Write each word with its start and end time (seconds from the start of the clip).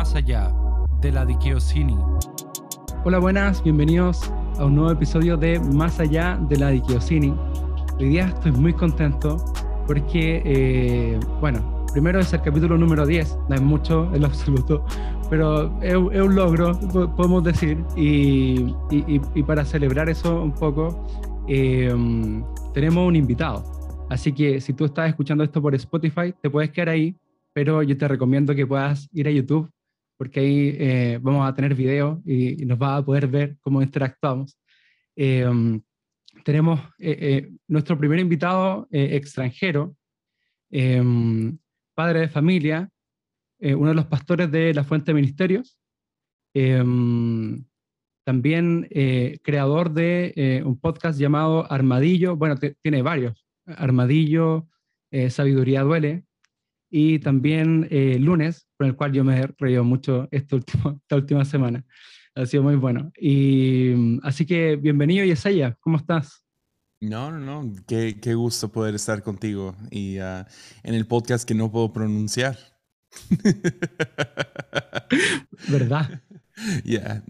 más 0.00 0.14
allá 0.14 0.50
de 1.02 1.12
la 1.12 1.26
Dikiosini. 1.26 1.94
Hola, 3.04 3.18
buenas, 3.18 3.62
bienvenidos 3.62 4.32
a 4.58 4.64
un 4.64 4.76
nuevo 4.76 4.92
episodio 4.92 5.36
de 5.36 5.60
Más 5.60 6.00
allá 6.00 6.40
de 6.48 6.56
la 6.56 6.70
Dikiosini. 6.70 7.34
Hoy 7.98 8.08
día 8.08 8.28
estoy 8.28 8.52
muy 8.52 8.72
contento 8.72 9.36
porque, 9.86 10.40
eh, 10.46 11.20
bueno, 11.42 11.84
primero 11.92 12.18
es 12.18 12.32
el 12.32 12.40
capítulo 12.40 12.78
número 12.78 13.04
10, 13.04 13.40
no 13.50 13.54
es 13.54 13.60
mucho 13.60 14.10
en 14.14 14.22
lo 14.22 14.28
absoluto, 14.28 14.86
pero 15.28 15.70
es, 15.82 15.94
un 15.94 16.34
logro, 16.34 16.80
podemos 17.14 17.44
decir, 17.44 17.84
y, 17.94 18.72
para 19.46 19.66
celebrar 19.66 20.08
eso 20.08 20.42
un 20.42 20.54
poco, 20.54 21.06
eh, 21.46 21.94
tenemos 22.72 23.06
un 23.06 23.16
invitado. 23.16 23.62
Así 24.08 24.32
que 24.32 24.62
si 24.62 24.72
tú 24.72 24.86
estás 24.86 25.10
escuchando 25.10 25.44
esto 25.44 25.60
por 25.60 25.74
Spotify, 25.74 26.32
te 26.40 26.48
puedes 26.48 26.70
quedar 26.70 26.88
ahí 26.88 27.14
pero 27.52 27.82
yo 27.82 27.98
te 27.98 28.06
recomiendo 28.06 28.54
que 28.54 28.66
puedas 28.66 29.08
ir 29.12 29.26
a 29.26 29.30
YouTube 29.30 29.68
porque 30.20 30.40
ahí 30.40 30.76
eh, 30.78 31.18
vamos 31.22 31.48
a 31.48 31.54
tener 31.54 31.74
video 31.74 32.20
y, 32.26 32.66
nos 32.66 32.78
va 32.78 32.96
a 32.98 33.02
poder 33.02 33.26
ver 33.26 33.56
cómo 33.62 33.80
interactuamos. 33.80 34.54
Em, 35.16 35.80
tenemos 36.44 36.78
eh, 36.98 37.16
eh, 37.20 37.50
nuestro 37.66 37.96
primer 37.96 38.18
invitado 38.18 38.86
extranjero, 38.90 39.96
em, 40.70 41.56
padre 41.94 42.20
de 42.20 42.28
familia, 42.28 42.90
uno 43.62 43.88
de 43.88 43.94
los 43.94 44.04
pastores 44.08 44.50
de 44.50 44.74
la 44.74 44.84
Fuente 44.84 45.06
de 45.06 45.14
Ministerios, 45.14 45.78
em, 46.52 47.64
también 48.22 48.90
creador 49.42 49.90
de 49.90 50.62
un 50.66 50.78
podcast 50.78 51.18
llamado 51.18 51.64
Armadillo, 51.72 52.36
bueno, 52.36 52.56
tiene 52.82 53.00
varios, 53.00 53.46
Armadillo, 53.64 54.68
Sabiduría 55.30 55.80
Duele, 55.80 56.24
y 56.90 57.20
también 57.20 57.86
eh, 57.90 58.18
lunes, 58.18 58.68
con 58.80 58.86
el 58.86 58.96
cual 58.96 59.12
yo 59.12 59.22
me 59.22 59.38
he 59.38 59.46
reído 59.58 59.84
mucho 59.84 60.26
este 60.30 60.54
último, 60.54 60.98
esta 61.02 61.16
última 61.16 61.44
semana. 61.44 61.84
Ha 62.34 62.46
sido 62.46 62.62
muy 62.62 62.76
bueno. 62.76 63.12
Y 63.20 64.18
así 64.22 64.46
que 64.46 64.76
bienvenido, 64.76 65.22
Yesaya, 65.26 65.76
¿cómo 65.80 65.98
estás? 65.98 66.42
No, 66.98 67.30
no, 67.30 67.40
no, 67.40 67.74
qué, 67.86 68.18
qué 68.18 68.32
gusto 68.32 68.72
poder 68.72 68.94
estar 68.94 69.22
contigo 69.22 69.76
y 69.90 70.18
uh, 70.18 70.46
en 70.82 70.94
el 70.94 71.06
podcast 71.06 71.46
que 71.46 71.54
no 71.54 71.70
puedo 71.70 71.92
pronunciar. 71.92 72.56
¿Verdad? 75.68 76.22
Yeah. 76.82 77.22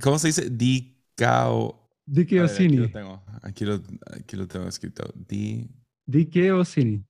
¿Cómo 0.00 0.18
se 0.18 0.28
dice? 0.28 0.48
Dicao. 0.48 1.86
Diceosini. 2.06 2.84
Aquí, 2.84 2.98
aquí, 3.42 3.64
lo, 3.66 3.82
aquí 4.10 4.36
lo 4.36 4.48
tengo 4.48 4.68
escrito. 4.68 5.12
Di... 5.14 5.68
Diceosini. 6.06 7.04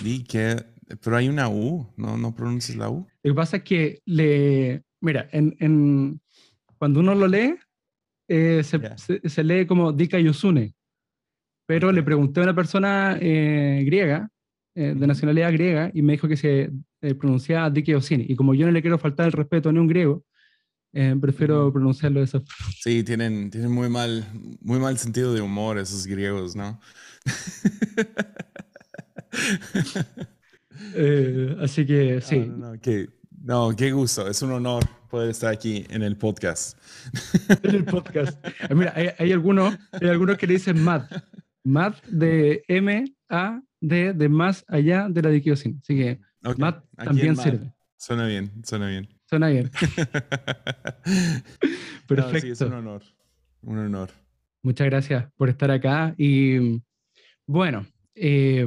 Dique 0.00 0.69
pero 1.02 1.16
hay 1.16 1.28
una 1.28 1.48
U, 1.48 1.92
¿no? 1.96 2.16
¿No 2.16 2.34
pronuncias 2.34 2.76
la 2.76 2.90
U? 2.90 3.06
Lo 3.22 3.32
que 3.32 3.36
pasa 3.36 3.56
es 3.58 3.62
que 3.62 4.00
le... 4.04 4.82
Mira, 5.00 5.28
en, 5.32 5.56
en 5.60 6.20
cuando 6.78 7.00
uno 7.00 7.14
lo 7.14 7.26
lee, 7.26 7.54
eh, 8.28 8.62
se, 8.62 9.28
se, 9.28 9.44
lee 9.44 9.66
como 9.66 9.92
Dika 9.92 10.18
Yosune. 10.18 10.74
Pero 11.66 11.92
le 11.92 12.02
pregunté 12.02 12.40
a 12.40 12.44
una 12.44 12.54
persona 12.54 13.18
eh, 13.20 13.82
griega, 13.84 14.28
eh, 14.74 14.94
de 14.96 15.06
nacionalidad 15.06 15.52
griega, 15.52 15.90
y 15.92 16.02
me 16.02 16.12
dijo 16.12 16.28
que 16.28 16.36
se 16.36 16.70
pronunciaba 17.18 17.70
Dika 17.70 17.92
Yosini. 17.92 18.26
Y 18.28 18.36
como 18.36 18.54
yo 18.54 18.66
no 18.66 18.72
le 18.72 18.82
quiero 18.82 18.98
faltar 18.98 19.26
el 19.26 19.32
respeto 19.32 19.68
a 19.68 19.72
un 19.72 19.88
griego, 19.88 20.24
prefiero 21.20 21.72
pronunciarlo 21.72 22.20
de 22.20 22.26
esa 22.26 22.40
forma. 22.40 22.72
Sí, 22.80 23.02
tienen, 23.04 23.50
tienen 23.50 23.72
muy, 23.72 23.88
mal, 23.88 24.26
muy 24.60 24.78
mal 24.78 24.96
sentido 24.96 25.34
de 25.34 25.40
humor 25.40 25.78
esos 25.78 26.06
griegos, 26.06 26.56
¿no? 26.56 26.80
Eh, 30.94 31.56
así 31.60 31.86
que 31.86 32.20
sí. 32.20 32.50
No, 33.42 33.74
qué, 33.74 33.92
gusto. 33.92 34.28
Es 34.28 34.42
un 34.42 34.52
honor 34.52 34.84
poder 35.08 35.30
estar 35.30 35.52
aquí 35.52 35.86
en 35.90 36.02
el 36.02 36.16
podcast. 36.16 36.78
En 37.62 37.74
el 37.74 37.84
podcast. 37.84 38.44
Eh, 38.44 38.74
mira, 38.74 38.92
hay, 39.18 39.32
algunos, 39.32 39.76
hay 39.92 40.08
algunos 40.08 40.36
que 40.36 40.46
le 40.46 40.54
dicen 40.54 40.82
MAD. 40.82 41.04
MAD 41.64 41.94
de 42.08 42.62
M-A-D 42.68 44.12
de 44.12 44.28
más 44.28 44.64
allá 44.68 45.08
de 45.08 45.22
la 45.22 45.30
diquiosin. 45.30 45.78
Así 45.82 45.96
que 45.96 46.20
MAD 46.56 46.82
también 46.96 47.36
sirve. 47.36 47.72
Suena 47.96 48.26
bien, 48.26 48.50
suena 48.64 48.88
bien. 48.88 49.08
Suena 49.26 49.48
bien. 49.48 49.70
Perfecto. 52.06 52.40
sí, 52.40 52.50
es 52.50 52.60
un 52.62 52.72
honor. 52.72 53.02
Un 53.62 53.78
honor. 53.78 54.10
Muchas 54.62 54.86
gracias 54.86 55.30
por 55.36 55.48
estar 55.48 55.70
acá. 55.70 56.14
Y 56.18 56.82
bueno, 57.46 57.86
eh, 58.14 58.66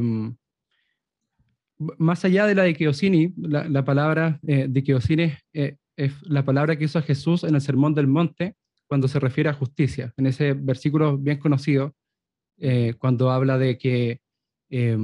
más 1.98 2.26
allá 2.26 2.46
de 2.46 2.56
la 2.56 2.64
de 2.64 2.74
Keosini, 2.74 3.34
la, 3.38 3.86
palabra 3.86 4.40
eh, 4.48 4.68
de 4.70 4.84
Keosini 4.84 5.34
eh, 5.54 5.78
es 5.96 6.14
la 6.24 6.44
palabra 6.44 6.78
que 6.78 6.86
hizo 6.86 7.02
Jesús 7.02 7.44
en 7.44 7.56
el 7.56 7.62
Sermón 7.62 7.94
del 7.94 8.08
Monte 8.08 8.56
cuando 8.88 9.08
se 9.08 9.20
refiere 9.20 9.50
a 9.50 9.54
justicia, 9.54 10.14
en 10.18 10.28
ese 10.28 10.54
versículo 10.54 11.18
bien 11.18 11.40
conocido, 11.40 11.96
eh, 12.58 12.94
cuando 12.98 13.32
habla 13.32 13.58
de 13.58 13.78
que 13.78 14.20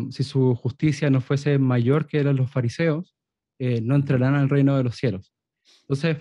si 0.10 0.24
su 0.24 0.56
justicia 0.56 1.12
no 1.12 1.22
fuese 1.22 1.60
mayor 1.60 2.08
que 2.08 2.24
la 2.24 2.32
de 2.32 2.40
los 2.40 2.50
fariseos, 2.50 3.16
no 3.60 3.94
entrarán 3.94 4.34
al 4.34 4.50
reino 4.50 4.76
de 4.76 4.84
los 4.84 4.96
cielos. 4.96 5.32
Entonces, 5.82 6.18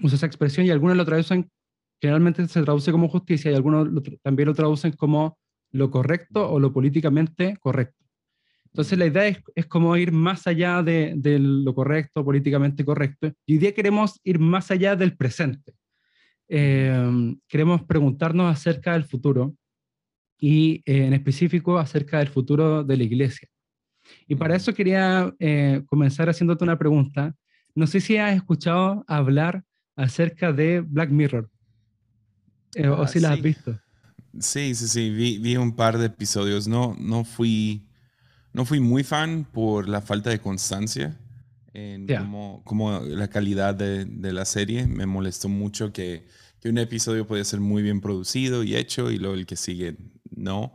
usa 0.00 0.14
esa 0.14 0.26
expresión 0.26 0.64
y 0.66 0.70
algunos 0.70 0.96
lo 0.96 1.04
traducen, 1.04 1.50
generalmente 2.00 2.46
se 2.46 2.62
traduce 2.62 2.92
como 2.92 3.08
justicia 3.08 3.50
y 3.50 3.54
algunos 3.56 3.88
también 4.22 4.46
lo 4.46 4.54
traducen 4.54 4.92
como 4.92 5.36
lo 5.72 5.90
correcto 5.90 6.48
o 6.48 6.60
lo 6.60 6.72
políticamente 6.72 7.56
correcto. 7.58 7.99
Entonces 8.72 8.98
la 8.98 9.06
idea 9.06 9.26
es, 9.54 9.66
como 9.66 9.96
ir 9.96 10.12
más 10.12 10.46
allá 10.46 10.82
de, 10.82 11.16
lo 11.40 11.74
correcto, 11.74 12.24
políticamente 12.24 12.84
correcto. 12.84 13.32
Y 13.44 13.54
hoy 13.54 13.58
día 13.58 13.74
queremos 13.74 14.20
ir 14.22 14.38
más 14.38 14.70
allá 14.70 14.94
del 14.94 15.16
presente. 15.16 15.74
Eh, 16.48 17.36
queremos 17.48 17.82
preguntarnos 17.82 18.50
acerca 18.50 18.92
del 18.92 19.04
futuro 19.04 19.54
y 20.38 20.82
eh, 20.86 21.06
en 21.06 21.14
específico 21.14 21.78
acerca 21.78 22.18
del 22.18 22.28
futuro 22.28 22.84
de 22.84 22.96
la 22.96 23.02
iglesia. 23.02 23.48
Y 24.26 24.36
para 24.36 24.56
eso 24.56 24.72
quería 24.72 25.34
eh, 25.38 25.82
comenzar 25.86 26.28
haciéndote 26.28 26.64
una 26.64 26.78
pregunta. 26.78 27.34
No 27.74 27.86
sé 27.86 28.00
si 28.00 28.16
has 28.16 28.34
escuchado 28.34 29.04
hablar 29.06 29.64
acerca 29.96 30.52
de 30.52 30.80
Black 30.80 31.10
Mirror 31.10 31.50
o 32.88 33.02
ah, 33.02 33.08
si 33.08 33.18
la 33.18 33.32
has 33.32 33.42
visto. 33.42 33.78
Sí, 34.38 34.74
sí, 34.76 34.86
sí, 34.86 35.10
vi, 35.10 35.38
vi, 35.38 35.56
un 35.56 35.74
par 35.74 35.98
de 35.98 36.06
episodios. 36.06 36.68
No, 36.68 36.96
no 36.98 37.24
fui 37.24 37.89
no 38.52 38.64
fui 38.64 38.80
muy 38.80 39.04
fan 39.04 39.46
por 39.50 39.88
la 39.88 40.00
falta 40.00 40.30
de 40.30 40.40
constancia 40.40 41.16
en 41.72 42.06
como, 42.64 43.00
la 43.04 43.28
calidad 43.28 43.74
de, 43.74 44.32
la 44.32 44.44
serie. 44.44 44.86
Me 44.86 45.06
molestó 45.06 45.48
mucho 45.48 45.92
que, 45.92 46.26
un 46.64 46.78
episodio 46.78 47.26
podía 47.26 47.44
ser 47.44 47.60
muy 47.60 47.82
bien 47.82 48.00
producido 48.00 48.62
y 48.62 48.76
hecho 48.76 49.10
y 49.10 49.18
luego 49.18 49.34
el 49.34 49.46
que 49.46 49.56
sigue 49.56 49.96
no. 50.30 50.72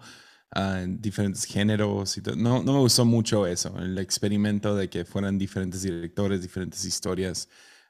Uh, 0.55 0.87
diferentes 0.87 1.43
géneros 1.43 2.17
y 2.17 2.21
No, 2.37 2.63
no 2.63 2.73
me 2.73 2.79
gustó 2.79 3.03
mucho 3.03 3.45
eso, 3.45 3.77
el 3.77 3.97
experimento 3.97 4.73
de 4.73 4.89
que 4.89 5.03
fueran 5.03 5.37
diferentes 5.37 5.81
directores, 5.81 6.41
diferentes 6.41 6.85
historias. 6.85 7.49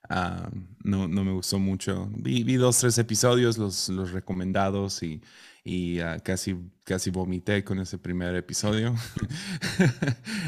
Ah, 0.09 0.49
no, 0.83 1.07
no, 1.07 1.23
me 1.23 1.31
gustó 1.31 1.59
mucho. 1.59 2.09
Vi, 2.17 2.43
vi, 2.43 2.55
dos, 2.55 2.79
tres 2.79 2.97
episodios, 2.97 3.57
los, 3.57 3.89
los 3.89 4.11
recomendados 4.11 5.01
y 5.03 5.21
y 5.67 5.99
ah, 5.99 6.19
casi, 6.19 6.55
casi 6.83 7.09
vomité 7.09 7.63
con 7.63 7.79
ese 7.79 7.97
primer 7.97 8.35
episodio. 8.35 8.95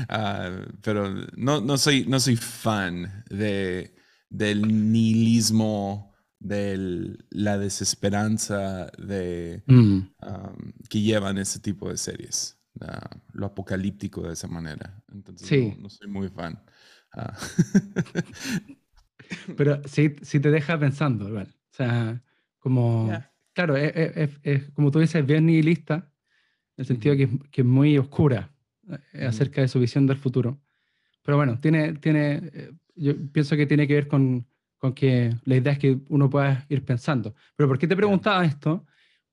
Ah, 0.09 0.65
pero 0.81 1.13
no, 1.35 1.59
no, 1.59 1.77
soy, 1.77 2.05
no 2.05 2.19
soy 2.21 2.37
fan 2.37 3.25
de, 3.29 3.93
del 4.29 4.61
nihilismo, 4.91 6.13
de 6.39 7.17
la 7.29 7.57
desesperanza 7.57 8.89
de, 8.97 9.63
mm. 9.65 9.99
que 10.89 11.01
llevan 11.01 11.37
ese 11.39 11.59
tipo 11.59 11.89
de 11.89 11.97
series. 11.97 12.57
Lo 13.33 13.47
apocalíptico 13.47 14.21
de 14.21 14.33
esa 14.33 14.47
manera. 14.47 15.03
Entonces 15.11 15.77
no, 15.77 15.89
soy 15.89 16.07
muy 16.07 16.29
fan. 16.29 16.63
pero 19.57 19.81
sí, 19.85 20.15
sí 20.21 20.39
te 20.39 20.51
deja 20.51 20.79
pensando, 20.79 21.27
igual. 21.27 21.47
O 21.71 21.75
sea, 21.75 22.21
como 22.59 23.11
claro, 23.57 23.75
es, 23.75 24.69
como 24.73 24.91
tú 24.91 24.99
dices, 24.99 25.25
bien 25.25 25.47
nihilista, 25.47 25.95
en 25.95 26.83
el 26.83 26.85
sentido 26.85 27.15
que, 27.15 27.27
que, 27.49 27.61
es 27.61 27.67
muy 27.67 27.97
oscura 27.97 28.51
eh, 29.13 29.25
acerca 29.25 29.61
de 29.61 29.67
su 29.67 29.79
visión 29.79 30.05
del 30.05 30.17
futuro. 30.17 30.61
Pero 31.23 31.37
bueno, 31.37 31.59
tiene, 31.59 31.93
tiene, 31.93 32.51
eh, 32.53 32.71
yo 32.95 33.13
pienso 33.31 33.57
que 33.57 33.65
tiene 33.65 33.87
que 33.87 33.95
ver 33.95 34.07
con, 34.07 34.45
con, 34.77 34.93
que 34.93 35.35
la 35.45 35.55
idea 35.55 35.73
es 35.73 35.79
que 35.79 35.97
uno 36.09 36.29
pueda 36.29 36.67
ir 36.69 36.85
pensando. 36.85 37.33
Pero 37.55 37.67
¿por 37.67 37.79
qué 37.79 37.87
te 37.87 37.95
preguntaba 37.95 38.45
esto? 38.45 38.85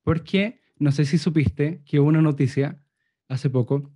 Porque 0.02 0.62
no 0.78 0.90
sé 0.90 1.04
si 1.04 1.18
supiste 1.18 1.82
que 1.84 2.00
hubo 2.00 2.08
una 2.08 2.22
noticia 2.22 2.80
hace 3.28 3.50
poco 3.50 3.92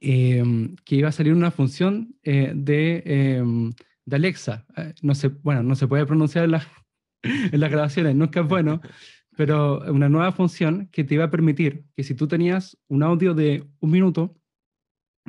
em, 0.00 0.74
que 0.84 0.96
iba 0.96 1.10
a 1.10 1.12
salir 1.12 1.32
una 1.32 1.52
función 1.52 2.16
eh, 2.24 2.52
de, 2.56 3.04
em, 3.06 3.72
de, 4.04 4.16
Alexa. 4.16 4.66
no 5.02 5.14
se, 5.14 5.28
bueno, 5.28 5.62
no 5.62 5.74
se 5.74 5.86
puede 5.86 6.06
pronunciar 6.06 6.44
en, 6.44 6.52
la, 6.52 6.66
en 7.22 7.60
las 7.60 7.70
grabaciones, 7.70 8.14
nunca 8.14 8.40
es 8.40 8.48
bueno, 8.48 8.80
pero 9.36 9.80
una 9.92 10.08
nueva 10.08 10.32
función 10.32 10.88
que 10.92 11.04
te 11.04 11.14
iba 11.14 11.24
a 11.24 11.30
permitir 11.30 11.84
que 11.96 12.04
si 12.04 12.14
tú 12.14 12.28
tenías 12.28 12.78
un 12.88 13.02
audio 13.02 13.34
de 13.34 13.66
un 13.80 13.90
minuto, 13.90 14.36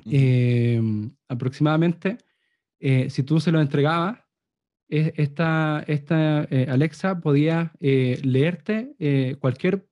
em, 0.05 1.15
aproximadamente, 1.27 2.17
eh, 2.79 3.09
si 3.09 3.23
tú 3.23 3.39
se 3.39 3.51
lo 3.51 3.61
entregabas 3.61 4.19
e, 4.89 5.13
esta, 5.17 5.83
esta 5.87 6.41
Alexa 6.67 7.19
podía 7.19 7.73
leerte 7.79 8.95
cualquier 9.39 9.87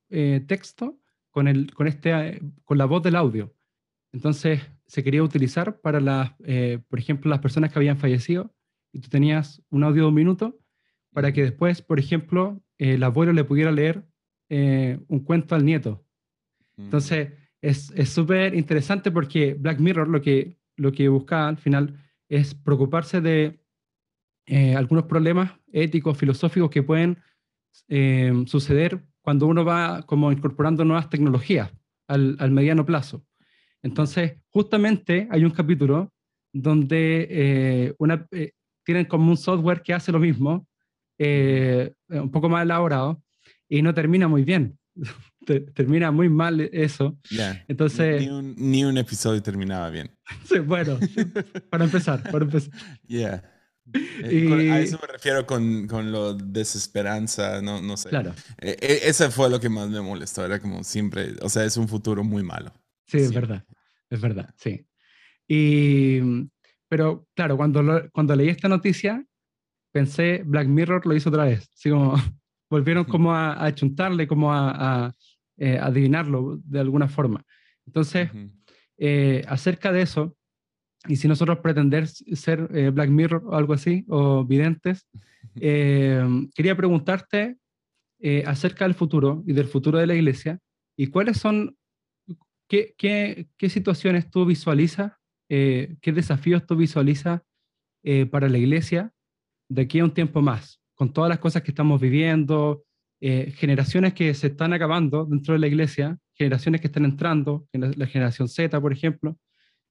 texto 0.45 0.99
con, 1.31 1.47
el, 1.47 1.73
con, 1.73 1.87
este, 1.87 2.41
con 2.63 2.77
la 2.77 2.85
voz 2.85 3.01
del 3.01 3.15
audio. 3.15 3.55
Entonces 4.11 4.61
se 4.85 5.03
quería 5.03 5.23
utilizar 5.23 5.81
para 5.81 5.99
las, 5.99 6.33
por 6.87 6.99
ejemplo, 6.99 7.31
las 7.31 7.39
personas 7.39 7.71
que 7.71 7.79
habían 7.79 7.97
fallecido 7.97 8.53
y 8.93 8.99
tú 8.99 9.09
tenías 9.09 9.61
un 9.69 9.83
audio 9.83 10.03
de 10.03 10.07
un 10.09 10.15
minuto 10.15 10.57
para 11.11 11.33
que 11.33 11.43
después, 11.43 11.81
por 11.81 11.99
ejemplo, 11.99 12.61
el 12.77 13.03
abuelo 13.03 13.33
le 13.33 13.43
pudiera 13.43 13.71
leer 13.71 14.05
un 14.49 15.19
cuento 15.25 15.55
al 15.55 15.65
nieto. 15.65 16.05
Entonces, 16.77 17.33
es 17.59 17.91
súper 18.09 18.53
interesante 18.53 19.09
porque 19.09 19.55
Black 19.55 19.79
Mirror 19.79 20.07
lo 20.07 20.21
que, 20.21 20.57
lo 20.75 20.91
que 20.91 21.09
busca 21.09 21.47
al 21.47 21.57
final 21.57 21.99
es 22.29 22.55
preocuparse 22.55 23.19
de 23.19 23.59
eh, 24.45 24.75
algunos 24.75 25.05
problemas 25.05 25.51
éticos, 25.71 26.17
filosóficos 26.17 26.69
que 26.69 26.83
pueden 26.83 27.17
eh, 27.87 28.33
suceder 28.45 29.05
cuando 29.21 29.47
uno 29.47 29.63
va 29.63 30.03
como 30.05 30.31
incorporando 30.31 30.83
nuevas 30.83 31.09
tecnologías 31.09 31.71
al, 32.07 32.35
al, 32.39 32.51
mediano 32.51 32.85
plazo. 32.85 33.25
Entonces, 33.81 34.37
justamente 34.49 35.27
hay 35.31 35.45
un 35.45 35.51
capítulo 35.51 36.11
donde 36.51 37.27
eh, 37.29 37.95
una, 37.99 38.27
tienen 38.83 39.05
como 39.05 39.29
un 39.29 39.37
software 39.37 39.81
que 39.81 39.93
hace 39.93 40.11
lo 40.11 40.19
mismo, 40.19 40.67
un 41.19 42.31
poco 42.31 42.49
más 42.49 42.63
elaborado, 42.63 43.21
y 43.69 43.81
no 43.81 43.93
termina 43.93 44.27
muy 44.27 44.43
bien. 44.43 44.77
termina 45.73 46.11
muy 46.11 46.29
mal 46.29 46.61
eso. 46.61 47.17
Entonces, 47.67 48.21
ni 48.21 48.29
un, 48.29 48.55
ni 48.57 48.85
un, 48.85 48.97
episodio 48.97 49.41
terminaba 49.41 49.89
bien. 49.89 50.11
bueno, 50.65 50.99
para 51.69 51.85
empezar, 51.85 52.23
para 52.31 52.45
empezar. 52.45 52.73
Yeah. 53.07 53.43
Eh, 54.23 54.71
a 54.71 54.79
eso 54.79 54.97
me 55.01 55.11
refiero 55.11 55.45
con, 55.45 55.87
con 55.87 56.09
lo 56.11 56.33
desesperanza, 56.33 57.61
no, 57.61 57.81
no 57.81 57.97
sé. 57.97 58.09
Claro. 58.09 58.33
E, 58.61 58.77
e, 58.79 59.09
ese 59.09 59.29
fue 59.29 59.49
lo 59.49 59.59
que 59.59 59.67
más 59.67 59.89
me 59.89 59.99
molestó, 59.99 60.45
era 60.45 60.59
como 60.59 60.85
siempre, 60.85 61.33
o 61.41 61.49
sea, 61.49 61.65
es 61.65 61.75
un 61.75 61.89
futuro 61.89 62.23
muy 62.23 62.43
malo. 62.43 62.73
Sí, 63.07 63.17
es 63.17 63.33
verdad, 63.33 63.65
es 64.09 64.21
verdad, 64.21 64.53
sí. 64.55 64.87
Y, 65.49 66.47
pero 66.93 67.25
claro, 67.33 67.57
cuando, 67.57 68.07
cuando 68.11 68.35
leí 68.35 68.49
esta 68.49 68.69
noticia, 68.69 69.25
pensé, 69.91 70.43
Black 70.45 70.67
Mirror 70.67 71.03
lo 71.07 71.15
hizo 71.15 71.29
otra 71.29 71.45
vez, 71.45 71.67
así 71.73 71.89
como 71.89 72.13
volvieron 72.69 73.03
como 73.05 73.33
a, 73.33 73.65
a 73.65 73.73
chuntarle, 73.73 74.27
como 74.27 74.53
a, 74.53 75.11
eh, 75.57 75.79
adivinarlo 75.81 76.59
de 76.63 76.79
alguna 76.79 77.07
forma. 77.07 77.43
Entonces, 77.87 78.29
eh, 78.99 79.43
acerca 79.47 79.91
de 79.91 80.03
eso, 80.03 80.37
y 81.07 81.15
si 81.15 81.27
nosotros 81.27 81.61
pretender 81.63 82.07
ser 82.07 82.69
eh, 82.71 82.91
Black 82.91 83.09
Mirror 83.09 83.41
o 83.43 83.55
algo 83.55 83.73
así, 83.73 84.05
o 84.07 84.45
videntes, 84.45 85.07
quería 85.55 86.77
preguntarte 86.77 87.57
acerca 88.45 88.85
del 88.85 88.93
futuro 88.93 89.43
y 89.47 89.53
del 89.53 89.65
futuro 89.65 89.97
de 89.97 90.05
la 90.05 90.13
iglesia, 90.13 90.59
y 90.95 91.07
cuáles 91.07 91.37
son, 91.37 91.75
qué, 92.67 92.93
qué, 92.99 93.47
qué 93.57 93.67
situaciones 93.67 94.29
tú 94.29 94.45
visualizas, 94.45 95.13
qué 95.47 96.11
desafíos 96.13 96.65
tú 96.65 96.75
visualizas 96.75 97.41
para 98.31 98.49
la 98.49 98.57
iglesia 98.57 99.13
de 99.69 99.83
aquí 99.83 99.99
a 99.99 100.03
un 100.03 100.13
tiempo 100.13 100.41
más, 100.41 100.81
con 100.95 101.13
todas 101.13 101.29
las 101.29 101.39
cosas 101.39 101.63
que 101.63 101.71
estamos 101.71 101.99
viviendo, 101.99 102.83
eh, 103.25 103.53
generaciones 103.55 104.13
que 104.13 104.33
se 104.33 104.47
están 104.47 104.73
acabando 104.73 105.23
dentro 105.23 105.53
de 105.53 105.59
la 105.61 105.67
iglesia, 105.67 106.19
generaciones 106.33 106.81
que 106.81 106.87
están 106.87 107.05
entrando, 107.05 107.65
la 107.71 108.05
generación 108.05 108.49
Z, 108.49 108.81
por 108.81 108.91
ejemplo, 108.91 109.37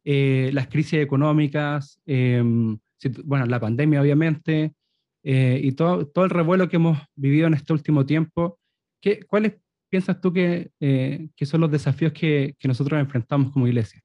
eh, 0.04 0.50
las 0.52 0.66
crisis 0.68 1.00
económicas, 1.00 1.98
em, 2.04 2.78
bueno, 3.24 3.46
la 3.46 3.58
pandemia, 3.58 4.02
obviamente, 4.02 4.74
eh, 5.22 5.58
y 5.64 5.72
todo, 5.72 6.06
todo 6.06 6.26
el 6.26 6.30
revuelo 6.30 6.68
que 6.68 6.76
hemos 6.76 6.98
vivido 7.14 7.46
en 7.46 7.54
este 7.54 7.72
último 7.72 8.04
tiempo. 8.04 8.58
¿qué, 9.00 9.24
¿Cuáles 9.24 9.54
piensas 9.88 10.20
tú 10.20 10.30
que, 10.30 10.70
que 10.78 11.46
son 11.46 11.62
los 11.62 11.70
desafíos 11.70 12.12
que, 12.12 12.54
que, 12.58 12.68
nosotros 12.68 13.00
enfrentamos 13.00 13.50
como 13.50 13.66
iglesia? 13.66 14.01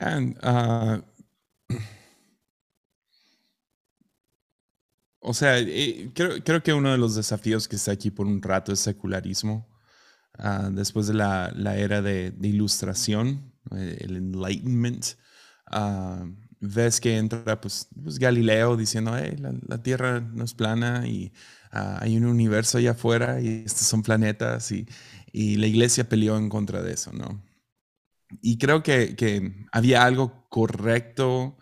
Uh, 0.00 1.02
O 5.28 5.34
sea, 5.34 5.58
eh, 5.58 6.12
creo, 6.14 6.62
que 6.62 6.72
uno 6.72 6.92
de 6.92 6.98
los 6.98 7.16
desafíos 7.16 7.66
que 7.66 7.74
está 7.74 7.90
aquí 7.90 8.12
por 8.12 8.26
un 8.26 8.40
rato 8.40 8.72
es 8.72 8.78
secularismo. 8.78 9.68
Uh, 10.38 10.70
después 10.70 11.08
de 11.08 11.14
la, 11.14 11.52
era 11.76 12.00
de, 12.00 12.32
ilustración, 12.42 13.52
eh, 13.72 13.96
el 14.02 14.16
Enlightenment, 14.16 15.04
uh, 15.72 16.32
ves 16.60 17.00
que 17.00 17.16
entra 17.16 17.60
pues, 17.60 17.88
pues 18.00 18.20
Galileo 18.20 18.76
diciendo, 18.76 19.16
hey, 19.18 19.36
la, 19.66 19.82
Tierra 19.82 20.20
no 20.20 20.44
es 20.44 20.54
plana 20.54 21.08
y 21.08 21.32
uh, 21.72 21.98
hay 22.00 22.16
un 22.16 22.26
universo 22.26 22.78
allá 22.78 22.92
afuera 22.92 23.40
y 23.40 23.64
estos 23.66 23.88
son 23.88 24.02
planetas 24.02 24.70
y, 24.70 24.86
la 25.32 25.66
iglesia 25.66 26.08
peleó 26.08 26.38
en 26.38 26.48
contra 26.48 26.82
de 26.82 26.92
eso, 26.92 27.12
¿no? 27.12 27.42
Y 28.40 28.58
creo 28.58 28.82
que, 28.82 29.14
que 29.16 29.66
había 29.72 30.04
algo 30.04 30.46
correcto 30.48 31.56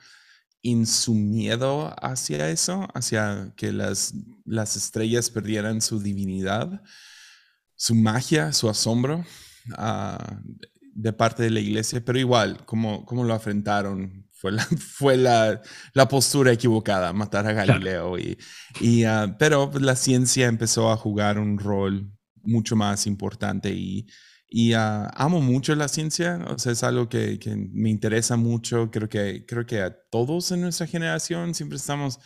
en 0.64 0.86
su 0.86 1.14
miedo 1.14 1.94
hacia 2.02 2.48
eso, 2.50 2.88
hacia 2.94 3.52
que 3.54 3.70
las, 3.70 4.14
las 4.46 4.76
estrellas 4.76 5.28
perdieran 5.28 5.82
su 5.82 6.00
divinidad, 6.00 6.82
su 7.76 7.94
magia, 7.94 8.52
su 8.52 8.70
asombro 8.70 9.24
uh, 9.76 10.34
de 10.94 11.12
parte 11.12 11.42
de 11.42 11.50
la 11.50 11.60
iglesia, 11.60 12.02
pero 12.02 12.18
igual, 12.18 12.64
como, 12.64 13.04
como 13.04 13.24
lo 13.24 13.34
afrentaron, 13.34 14.26
fue 14.32 14.52
la, 14.52 14.64
fue 14.78 15.16
la, 15.18 15.60
la 15.92 16.08
postura 16.08 16.52
equivocada, 16.52 17.12
matar 17.12 17.46
a 17.46 17.52
Galileo. 17.52 18.18
Y, 18.18 18.38
y 18.80 19.04
uh, 19.04 19.36
pero 19.38 19.70
la 19.78 19.96
ciencia 19.96 20.46
empezó 20.46 20.90
a 20.90 20.96
jugar 20.96 21.38
un 21.38 21.58
rol 21.58 22.10
mucho 22.42 22.74
más 22.74 23.06
importante 23.06 23.70
y 23.70 24.06
y 24.56 24.72
ah, 24.74 25.10
amo 25.16 25.40
mucho 25.40 25.74
la 25.74 25.88
ciencia, 25.88 26.38
o 26.46 26.56
sea, 26.60 26.70
es 26.70 26.84
algo 26.84 27.08
que, 27.08 27.40
que, 27.40 27.56
me 27.56 27.90
interesa 27.90 28.36
mucho. 28.36 28.88
Creo 28.88 29.08
que, 29.08 29.44
creo 29.44 29.66
que 29.66 29.80
a 29.80 29.92
todos 30.12 30.52
en 30.52 30.60
nuestra 30.60 30.86
generación 30.86 31.54
siempre 31.54 31.76
estamos, 31.76 32.20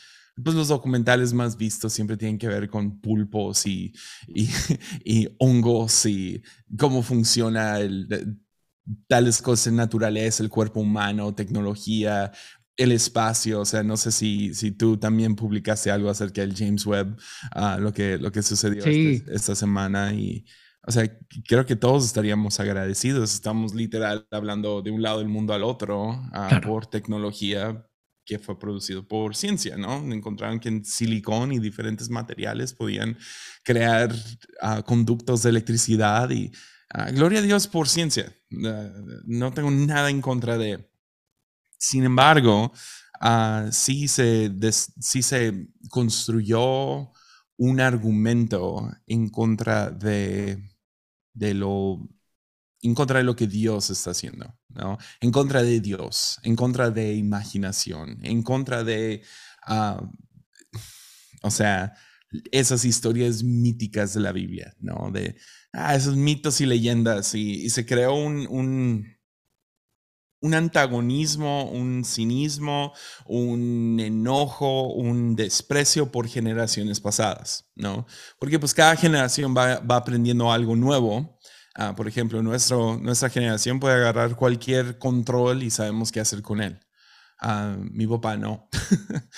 pues 0.45 0.55
los 0.55 0.69
documentales 0.69 1.33
más 1.33 1.57
vistos 1.57 1.95
siempre 1.95 2.19
tienen 2.19 2.37
que 2.37 2.47
ver 2.47 2.69
con 2.69 3.01
pulpos 3.01 3.65
y, 3.65 3.95
y, 4.27 4.47
y 5.07 5.29
hongos 5.39 6.05
y 6.05 6.43
cómo 6.79 7.03
funciona 7.03 7.81
el, 7.81 8.07
tales 9.07 9.41
cosas 9.41 9.69
en 9.69 9.77
naturaleza, 9.77 10.43
el 10.43 10.51
cuerpo 10.51 10.81
humano, 10.81 11.35
tecnología, 11.35 12.31
el 12.77 12.93
espacio, 12.93 13.61
o 13.61 13.65
sea, 13.65 13.83
no 13.83 13.97
sé 13.97 14.13
si, 14.13 14.53
si 14.53 14.73
tú 14.73 14.99
también 14.99 15.35
publicaste 15.35 15.91
algo 15.91 16.11
acerca 16.11 16.43
del 16.43 16.55
James 16.55 16.85
Webb, 16.85 17.17
uh, 17.57 17.81
lo, 17.81 17.91
que, 17.91 18.19
lo 18.19 18.31
que 18.31 18.43
sucedió 18.43 18.85
este, 18.85 19.25
esta 19.35 19.55
semana 19.55 20.13
y 20.13 20.45
o 20.89 20.91
sea, 20.91 21.07
creo 21.47 21.67
que 21.67 21.77
todos 21.77 22.07
estaríamos 22.07 22.59
agradecidos. 22.61 23.35
Estamos 23.35 23.75
literal 23.75 24.27
hablando 24.31 24.81
de 24.81 24.91
un 24.91 25.03
lado 25.03 25.19
del 25.19 25.29
mundo 25.29 25.53
al 25.53 25.63
otro 25.63 26.13
uh, 26.13 26.61
por 26.67 26.87
tecnología 26.87 27.87
que 28.25 28.39
fue 28.39 28.59
producido 28.59 29.07
por 29.07 29.37
ciencia, 29.37 29.77
¿no? 29.77 29.99
Encontraron 30.11 30.59
que 30.61 30.71
en 30.71 30.87
silicón 30.87 31.53
y 31.53 31.59
diferentes 31.59 32.09
materiales 32.09 32.73
podían 32.73 33.19
crear 33.63 34.15
uh, 34.15 34.83
conductos 34.83 35.43
de 35.43 35.51
electricidad 35.51 36.31
y 36.31 36.51
uh, 36.95 37.13
gloria 37.13 37.41
a 37.41 37.43
Dios 37.43 37.67
por 37.67 37.87
ciencia. 37.87 38.35
no 38.49 39.53
tengo 39.53 39.71
nada 39.71 40.09
en 40.09 40.23
contra 40.23 40.57
de. 40.57 40.91
Sin 41.77 42.05
embargo, 42.05 42.73
sí, 43.73 44.09
se 44.09 44.51
sí 45.01 45.21
se 45.21 45.69
construyó 45.91 47.13
un 47.59 47.81
argumento 47.81 48.91
en 49.07 49.29
contra 49.29 49.91
de 49.91 50.78
de 51.39 51.55
lo, 51.55 52.09
en 52.83 52.95
contra 52.95 53.19
de 53.19 53.25
lo 53.25 53.37
que 53.37 53.47
Dios 53.47 53.91
está 53.91 54.11
haciendo, 54.11 54.59
¿no? 54.69 54.99
En 55.21 55.31
contra 55.31 55.63
de 55.63 55.81
Dios, 55.81 56.39
en 56.43 56.57
contra 56.57 56.91
de 56.91 57.15
imaginación, 57.15 58.19
en 58.23 58.43
contra 58.43 58.85
de, 58.85 59.23
uh, 59.69 60.07
o 61.43 61.51
sea, 61.51 61.95
esas 62.51 62.85
historias 62.85 63.43
míticas 63.43 64.15
de 64.15 64.21
la 64.21 64.33
Biblia, 64.33 64.75
¿no? 64.81 65.11
De 65.13 65.37
ah, 65.73 65.95
esos 65.95 66.17
mitos 66.17 66.61
y 66.61 66.67
leyendas, 66.67 67.35
y, 67.35 67.71
se 67.71 67.87
creó 67.87 68.15
un, 68.15 69.07
un, 70.41 70.55
antagonismo, 70.55 71.71
un 71.71 72.05
cinismo, 72.05 72.93
un 73.27 73.99
enojo, 74.01 74.93
un 74.93 75.37
desprecio 75.37 76.11
por 76.11 76.29
generaciones 76.29 77.01
pasadas, 77.01 77.71
¿no? 77.75 78.07
Porque 78.39 78.59
pues 78.59 78.75
cada 78.75 78.97
generación 78.97 79.55
va, 79.57 79.81
va 79.81 79.97
aprendiendo 79.97 80.51
algo 80.51 80.77
nuevo 80.77 81.39
Ah, 81.81 81.95
por 81.95 82.09
ejemplo, 82.09 82.43
nuestro, 82.43 82.99
nuestra 82.99 83.31
generación 83.31 83.79
puede 83.79 83.95
agarrar 83.95 84.35
cualquier 84.35 84.99
control 84.99 85.63
y 85.63 85.71
sabemos 85.71 86.11
qué 86.11 86.19
hacer 86.19 86.43
con 86.43 86.61
él. 86.61 86.81
Ah, 87.41 87.77
mi 87.79 88.07
papá 88.07 88.37
no. 88.37 88.69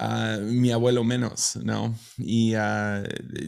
Ah, 0.00 0.38
mi 0.42 0.72
abuelo 0.72 1.04
menos, 1.04 1.56
¿no? 1.62 1.94
Y 2.18 2.54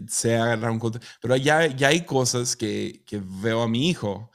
se 0.09 0.37
agarra 0.37 0.71
un 0.71 0.78
control. 0.78 1.04
Pero 1.21 1.37
ya, 1.37 1.66
ya 1.66 1.88
hay 1.88 2.04
cosas 2.04 2.54
que, 2.57 3.02
que 3.07 3.21
veo 3.25 3.62
a 3.62 3.69
mi 3.69 3.88
hijo 3.88 4.29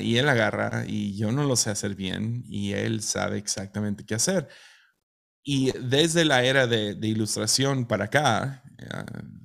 y 0.00 0.16
él 0.18 0.28
agarra 0.28 0.84
y 0.86 1.16
yo 1.16 1.32
no 1.32 1.44
lo 1.44 1.56
sé 1.56 1.70
hacer 1.70 1.94
bien 1.94 2.44
y 2.48 2.72
él 2.72 3.02
sabe 3.02 3.38
exactamente 3.38 4.04
qué 4.04 4.14
hacer. 4.16 4.48
y 5.44 5.72
desde 5.80 6.24
la 6.24 6.44
era 6.44 6.66
de, 6.66 6.98
ilustración 7.02 7.86
para 7.86 8.06
acá, 8.06 8.62
eh, 8.78 8.86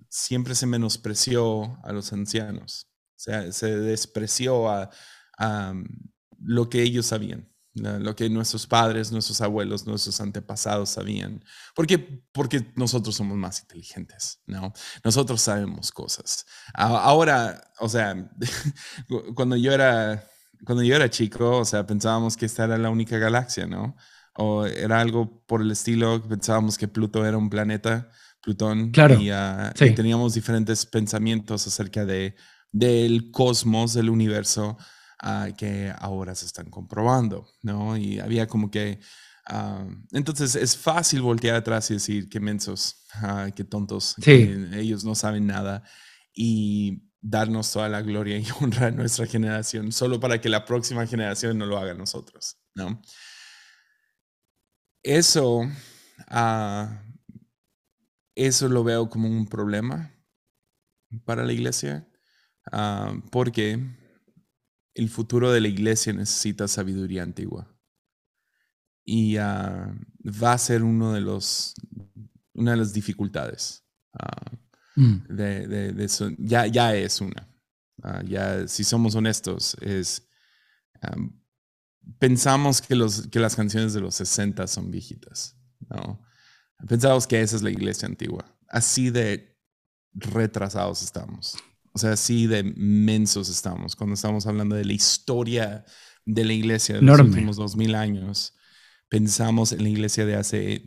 siempre 0.10 0.56
se 0.56 0.68
menospreció 0.68 1.80
a 1.84 1.94
los 1.94 2.12
ancianos. 2.14 2.88
O 3.16 3.20
sea, 3.24 3.52
se 3.54 3.78
despreció 3.80 4.70
a, 4.70 4.90
mm, 5.74 5.84
lo 6.40 6.70
que 6.70 6.84
ellos 6.84 7.08
sabían, 7.08 7.53
lo 7.74 8.16
que 8.16 8.30
nuestros 8.30 8.68
padres, 8.68 9.12
nuestros 9.12 9.42
abuelos, 9.42 9.88
nuestros 9.88 10.22
antepasados 10.22 10.90
sabían. 10.90 11.44
¿Por 11.76 11.88
qué? 11.88 11.98
Porque 12.32 12.72
nosotros 12.76 13.16
somos 13.16 13.38
más 13.38 13.62
inteligentes, 13.62 14.42
¿no? 14.46 14.74
Nosotros 15.04 15.42
sabemos 15.42 15.92
cosas. 15.92 16.46
Ahora, 16.74 17.72
o 17.80 17.90
sea, 17.90 18.30
cuando 19.36 19.56
yo 19.56 19.72
era, 19.72 20.24
cuando 20.66 20.84
yo 20.84 20.96
era 20.96 21.10
chico, 21.10 21.58
o 21.58 21.66
sea, 21.66 21.88
pensábamos 21.88 22.38
que 22.38 22.46
esta 22.46 22.66
era 22.66 22.78
la 22.78 22.92
única 22.92 23.18
galaxia, 23.18 23.66
¿no? 23.66 23.96
O 24.36 24.66
era 24.66 25.00
algo 25.00 25.44
por 25.46 25.62
el 25.62 25.72
estilo, 25.72 26.22
pensábamos 26.28 26.78
que 26.78 26.88
Pluto 26.88 27.26
era 27.26 27.38
un 27.38 27.50
planeta 27.50 28.10
Plutón. 28.44 28.92
Claro. 28.92 29.18
Ah, 29.32 29.74
y, 29.80 29.92
teníamos 29.92 30.34
diferentes 30.34 30.86
pensamientos 30.86 31.66
acerca 31.66 32.06
de, 32.06 32.36
del 32.72 33.32
cosmos, 33.32 33.94
del 33.94 34.10
universo, 34.10 34.78
ah, 35.24 35.50
que 35.58 35.92
ahora 35.98 36.36
se 36.36 36.46
están 36.46 36.70
comprobando, 36.70 37.48
¿no? 37.64 37.98
Y 37.98 38.20
había 38.20 38.48
como 38.48 38.70
que... 38.70 39.00
Ah, 39.48 39.86
entonces 40.12 40.56
es 40.56 40.78
fácil 40.78 41.22
voltear 41.22 41.56
atrás 41.56 41.90
y 41.92 41.96
decir 41.96 42.30
qué 42.30 42.40
mensos, 42.40 43.06
qué 43.56 43.64
tontos, 43.64 44.16
que 44.22 44.70
ellos 44.74 45.04
no 45.04 45.16
saben 45.16 45.48
nada 45.48 45.84
y 46.34 47.10
darnos 47.20 47.72
toda 47.72 47.90
la 47.90 48.02
gloria 48.02 48.38
y 48.38 48.46
honra 48.62 48.88
a 48.88 48.92
nuestra 48.92 49.26
generación 49.26 49.92
solo 49.92 50.20
para 50.20 50.40
que 50.40 50.50
la 50.50 50.64
próxima 50.66 51.08
generación 51.08 51.58
no 51.58 51.66
lo 51.66 51.78
haga 51.78 51.94
nosotros, 51.94 52.58
¿no? 52.76 53.02
Eso 55.04 55.68
eso 58.36 58.68
lo 58.70 58.84
veo 58.84 59.10
como 59.10 59.28
un 59.28 59.48
problema 59.48 60.12
para 61.26 61.44
la 61.44 61.54
iglesia, 61.54 62.08
porque 63.32 63.80
el 64.96 65.10
futuro 65.10 65.52
de 65.52 65.62
la 65.62 65.68
iglesia 65.68 66.14
necesita 66.14 66.68
sabiduría 66.68 67.24
antigua. 67.24 67.68
Y 69.06 69.38
ah, 69.38 69.94
va 70.26 70.54
a 70.54 70.58
ser 70.58 70.84
uno 70.84 71.14
de 71.14 71.22
los, 71.22 71.74
una 72.54 72.72
de 72.72 72.78
las 72.78 72.94
dificultades. 72.94 73.86
Ah, 74.14 74.52
mm. 74.96 75.36
de, 75.36 76.36
Ya, 76.38 76.68
ya 76.68 76.96
es 76.96 77.22
una. 77.22 77.50
ya, 78.26 78.68
si 78.68 78.84
somos 78.84 79.16
honestos, 79.16 79.76
es 79.82 80.28
pensamos 82.20 82.82
que, 82.82 82.96
los, 82.96 83.28
que 83.28 83.40
las 83.40 83.56
canciones 83.56 83.94
de 83.94 84.02
los 84.02 84.16
60 84.16 84.68
son 84.68 84.92
viejitas. 84.92 85.56
¿no? 85.90 86.22
Pensamos 86.88 87.28
que 87.28 87.42
esa 87.42 87.56
es 87.56 87.62
la 87.62 87.72
iglesia 87.72 88.08
antigua. 88.08 88.46
Así 88.68 89.10
de 89.10 89.58
retrasados 90.14 91.02
estamos. 91.02 91.58
O 91.94 92.00
sea, 92.00 92.14
así 92.14 92.48
de 92.48 92.64
mensos 92.64 93.50
estamos 93.50 93.96
cuando 93.96 94.16
estamos 94.16 94.48
hablando 94.48 94.76
de 94.76 94.86
la 94.86 94.94
historia 94.94 95.86
de 96.26 96.46
la 96.46 96.54
iglesia 96.54 96.96
de 96.96 97.02
los 97.02 97.20
últimos 97.20 97.56
dos 97.56 97.76
mil 97.76 97.96
años. 97.96 98.56
Pensamos 99.10 99.72
en 99.72 99.84
la 99.84 99.90
iglesia 99.90 100.26
de 100.26 100.36
hace, 100.36 100.86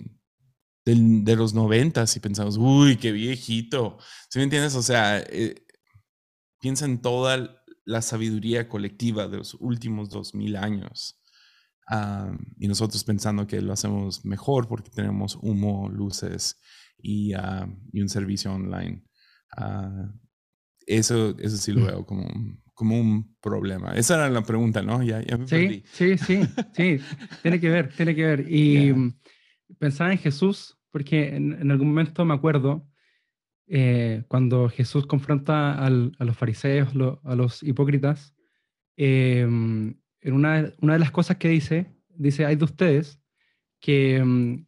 de, 0.84 1.36
los 1.36 1.54
noventas 1.54 2.16
y 2.16 2.20
pensamos, 2.20 2.56
uy, 2.56 2.96
qué 2.96 3.12
viejito. 3.12 3.98
¿Sí 4.28 4.38
me 4.38 4.44
entiendes? 4.44 4.74
O 4.74 4.82
sea, 4.82 5.18
eh, 5.18 5.64
piensa 6.60 6.86
en 6.86 7.00
toda 7.00 7.62
la 7.84 8.02
sabiduría 8.02 8.68
colectiva 8.68 9.28
de 9.28 9.36
los 9.38 9.54
últimos 9.54 10.10
dos 10.10 10.34
mil 10.34 10.56
años 10.56 11.20
y 12.58 12.66
nosotros 12.66 13.04
pensando 13.04 13.46
que 13.46 13.60
lo 13.60 13.72
hacemos 13.72 14.24
mejor 14.24 14.66
porque 14.66 14.90
tenemos 14.90 15.38
humo, 15.40 15.88
luces 15.88 16.60
y, 16.98 17.32
y 17.92 18.00
un 18.00 18.08
servicio 18.08 18.52
online. 18.52 19.04
Ah, 19.56 20.12
eso, 20.86 21.36
eso 21.38 21.56
sí 21.56 21.72
lo 21.72 21.82
mm. 21.82 21.86
veo 21.86 22.06
como, 22.06 22.28
como 22.74 22.98
un 22.98 23.36
problema. 23.40 23.92
Esa 23.94 24.14
era 24.14 24.30
la 24.30 24.42
pregunta, 24.42 24.82
¿no? 24.82 25.02
Ya, 25.02 25.22
sí, 25.46 25.82
sí, 25.86 26.16
sí, 26.18 26.40
sí, 26.74 26.98
tiene 27.42 27.60
que 27.60 27.68
ver, 27.68 27.92
tiene 27.94 28.14
que 28.14 28.24
ver. 28.24 28.44
Y 28.48 28.94
pensaba 29.78 30.12
en 30.12 30.18
Jesús, 30.18 30.78
porque 30.90 31.36
en, 31.36 31.70
algún 31.70 31.88
momento 31.88 32.24
me 32.24 32.34
acuerdo 32.34 32.88
eh, 33.66 34.24
cuando 34.28 34.68
Jesús 34.68 35.06
confronta 35.06 35.72
al, 35.72 36.12
a 36.18 36.24
los 36.24 36.36
fariseos, 36.36 36.90
a 37.24 37.34
los 37.34 37.62
hipócritas, 37.62 38.34
eh, 38.96 39.40
en 39.40 40.32
una, 40.32 40.72
una 40.80 40.92
de 40.94 40.98
las 40.98 41.10
cosas 41.10 41.36
que 41.36 41.48
dice, 41.48 41.94
dice, 42.08 42.46
hay 42.46 42.56
de 42.56 42.64
ustedes 42.64 43.20
que, 43.80 44.22
mm, 44.22 44.66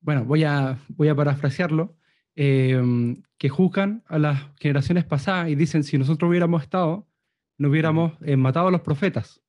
bueno, 0.00 0.24
voy 0.24 0.44
a, 0.44 0.78
voy 0.88 1.08
a 1.08 1.14
parafrasearlo, 1.14 1.96
eh, 2.36 2.82
que 3.38 3.48
juzgan 3.48 4.02
a 4.06 4.18
las 4.18 4.42
generaciones 4.58 5.04
pasadas 5.04 5.48
y 5.48 5.54
dicen, 5.54 5.84
si 5.84 5.98
nosotros 5.98 6.28
hubiéramos 6.28 6.62
estado, 6.62 7.06
no 7.58 7.68
hubiéramos 7.68 8.12
eh, 8.22 8.36
matado 8.36 8.68
a 8.68 8.70
los 8.70 8.80
profetas. 8.80 9.40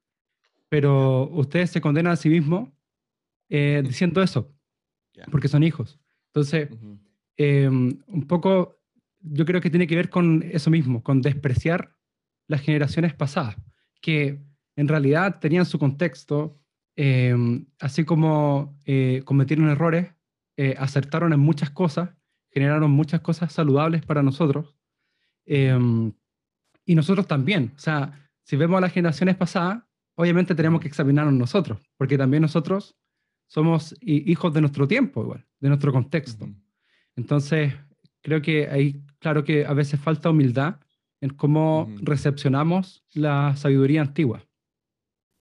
Pero 0.69 1.29
ustedes 1.29 1.71
se 1.71 1.81
condenan 1.81 2.13
a 2.13 2.15
sí 2.15 2.29
mismos 2.29 2.69
eh, 3.49 3.81
diciendo 3.85 4.21
eso, 4.21 4.53
porque 5.29 5.47
son 5.47 5.63
hijos. 5.63 5.99
Entonces, 6.27 6.69
un 7.37 8.25
poco, 8.27 8.79
yo 9.19 9.45
creo 9.45 9.59
que 9.59 9.69
tiene 9.69 9.87
que 9.87 9.95
ver 9.95 10.09
con 10.09 10.43
eso 10.43 10.69
mismo, 10.69 11.03
con 11.03 11.21
despreciar 11.21 11.95
las 12.47 12.61
generaciones 12.61 13.13
pasadas, 13.13 13.55
que 14.01 14.39
en 14.75 14.87
realidad 14.87 15.39
tenían 15.39 15.65
su 15.65 15.79
contexto, 15.79 16.59
em, 16.95 17.65
así 17.79 18.03
como 18.03 18.79
eh, 18.85 19.21
cometieron 19.25 19.69
errores, 19.69 20.13
eh, 20.57 20.75
acertaron 20.77 21.33
en 21.33 21.39
muchas 21.39 21.69
cosas, 21.69 22.09
generaron 22.51 22.91
muchas 22.91 23.21
cosas 23.21 23.51
saludables 23.51 24.05
para 24.05 24.21
nosotros. 24.21 24.75
Em, 25.45 26.13
y 26.85 26.95
nosotros 26.95 27.27
también. 27.27 27.73
O 27.75 27.79
sea, 27.79 28.29
si 28.43 28.55
vemos 28.55 28.77
a 28.77 28.81
las 28.81 28.93
generaciones 28.93 29.35
pasadas, 29.35 29.83
obviamente 30.15 30.55
tenemos 30.55 30.81
que 30.81 30.87
examinarnos 30.87 31.33
nosotros, 31.33 31.79
porque 31.97 32.17
también 32.17 32.41
nosotros 32.41 32.95
somos 33.47 33.95
hijos 34.01 34.53
de 34.53 34.61
nuestro 34.61 34.87
tiempo, 34.87 35.23
igual, 35.23 35.45
de 35.59 35.69
nuestro 35.69 35.91
contexto. 35.91 36.49
Entonces, 37.15 37.73
creo 38.21 38.41
que 38.41 38.67
ahí, 38.69 39.03
claro 39.19 39.43
que 39.43 39.65
a 39.65 39.73
veces 39.73 39.99
falta 39.99 40.29
humildad 40.29 40.79
en 41.19 41.31
cómo 41.31 41.93
recepcionamos 42.01 43.03
la 43.13 43.55
sabiduría 43.57 44.01
antigua. 44.01 44.47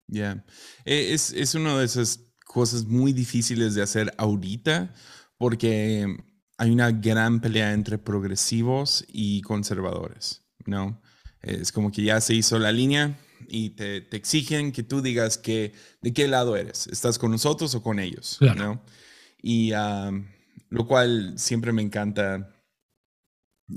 Ya. 0.09 0.45
E, 0.85 1.15
es, 1.15 1.33
es 1.33 1.55
una 1.55 1.79
de 1.79 1.85
esas 1.85 2.33
cosas 2.45 2.85
muy 2.85 3.13
difíciles 3.13 3.75
de 3.75 3.83
hacer 3.83 4.13
ahorita 4.19 4.93
porque 5.39 6.17
hay 6.61 6.71
una 6.71 6.91
gran 6.91 7.41
pelea 7.41 7.73
entre 7.73 7.97
progresivos 7.97 9.07
y 9.09 9.41
conservadores, 9.41 10.43
¿no? 10.67 11.01
Es 11.41 11.73
como 11.73 11.91
que 11.91 12.03
ya 12.03 12.21
se 12.21 12.35
hizo 12.35 12.59
la 12.59 12.71
línea 12.71 13.19
y 13.49 13.71
te, 13.71 14.03
te 14.03 14.19
exigen 14.19 14.71
que 14.71 14.83
tú 14.83 15.01
digas 15.01 15.39
que 15.39 15.73
de 16.03 16.13
qué 16.13 16.29
lado 16.29 16.59
eres, 16.59 16.87
estás 16.89 17.19
con 17.19 17.31
nosotros 17.31 17.75
o 17.75 17.83
con 17.83 17.99
ellos, 17.99 18.37
¿no? 18.59 18.85
Y 19.41 19.73
lo 20.69 20.87
cual 20.87 21.33
siempre 21.39 21.73
me 21.73 21.81
encanta 21.81 22.53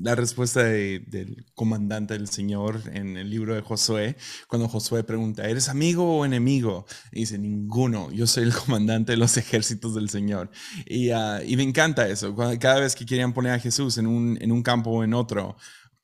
la 0.01 0.15
respuesta 0.15 0.63
del 0.63 1.45
comandante 1.53 2.13
del 2.13 2.27
Señor 2.27 2.81
en 2.93 3.17
el 3.17 3.29
libro 3.29 3.55
de 3.55 3.61
Josué, 3.61 4.15
cuando 4.47 4.67
Josué 4.67 5.03
pregunta, 5.03 5.47
¿eres 5.47 5.69
amigo 5.69 6.17
o 6.17 6.25
enemigo? 6.25 6.85
Y 7.11 7.21
dice, 7.21 7.37
ninguno, 7.37 8.11
yo 8.11 8.27
soy 8.27 8.43
el 8.43 8.53
comandante 8.53 9.13
de 9.13 9.17
los 9.17 9.37
ejércitos 9.37 9.95
del 9.95 10.09
Señor. 10.09 10.49
Y, 10.85 11.09
ah, 11.11 11.41
y 11.45 11.55
me 11.55 11.63
encanta 11.63 12.07
eso, 12.07 12.35
cada 12.35 12.79
vez 12.79 12.95
que 12.95 13.05
querían 13.05 13.33
poner 13.33 13.53
a 13.53 13.59
Jesús 13.59 13.97
en 13.97 14.07
un, 14.07 14.37
en 14.41 14.51
un 14.51 14.63
campo 14.63 14.89
o 14.89 15.03
en 15.03 15.13
otro, 15.13 15.55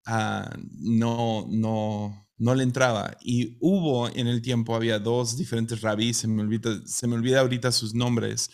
uh, 0.07 0.49
no, 0.79 1.47
no, 1.49 2.27
no 2.37 2.55
le 2.55 2.63
entraba. 2.63 3.17
Y 3.21 3.57
hubo 3.59 4.09
en 4.09 4.27
el 4.27 4.41
tiempo, 4.41 4.75
había 4.75 4.99
dos 4.99 5.37
diferentes 5.37 5.81
rabís, 5.81 6.17
se 6.17 6.27
me 6.27 6.41
olvida, 6.41 6.81
se 6.85 7.07
me 7.07 7.15
olvida 7.15 7.41
ahorita 7.41 7.71
sus 7.71 7.93
nombres, 7.93 8.49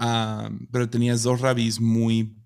uh, 0.00 0.48
pero 0.72 0.88
tenías 0.88 1.22
dos 1.22 1.40
rabís 1.40 1.80
muy 1.80 2.37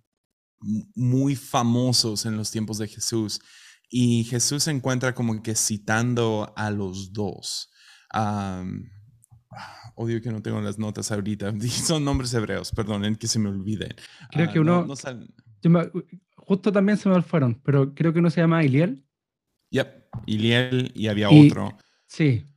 muy 0.95 1.37
famosos 1.37 2.27
en 2.27 2.37
los 2.37 2.51
tiempos 2.51 2.79
de 2.79 2.89
Jesús. 2.89 3.41
Y 3.89 4.25
Jesús 4.25 4.65
se 4.65 4.71
encuentra 4.71 5.15
como 5.15 5.43
que 5.43 5.55
citando 5.55 6.53
a 6.57 6.71
los 6.71 7.13
dos. 7.13 7.71
odio 9.95 10.23
que 10.23 10.31
no 10.31 10.43
tengo 10.43 10.61
las 10.61 10.79
notas 10.79 11.13
ahorita. 11.13 11.53
Son 11.87 12.05
nombres 12.05 12.33
hebreos, 12.35 12.73
perdonen 12.73 13.17
que 13.17 13.29
se 13.29 13.39
me 13.39 13.49
olviden. 13.49 13.95
Creo 14.31 14.51
que 14.51 14.59
ah, 14.59 14.63
uno... 14.63 14.87
justo 16.37 16.73
también 16.73 16.99
se 16.99 17.09
me 17.09 17.21
fueron, 17.23 17.61
pero 17.63 17.95
creo 17.95 18.13
que 18.13 18.21
uno 18.21 18.31
se 18.31 18.41
llama 18.41 18.65
Iliel. 18.65 19.05
Yep, 19.71 20.05
Iliel 20.27 20.93
y 20.95 21.09
había 21.09 21.31
otro. 21.31 21.77
Sí. 22.07 22.52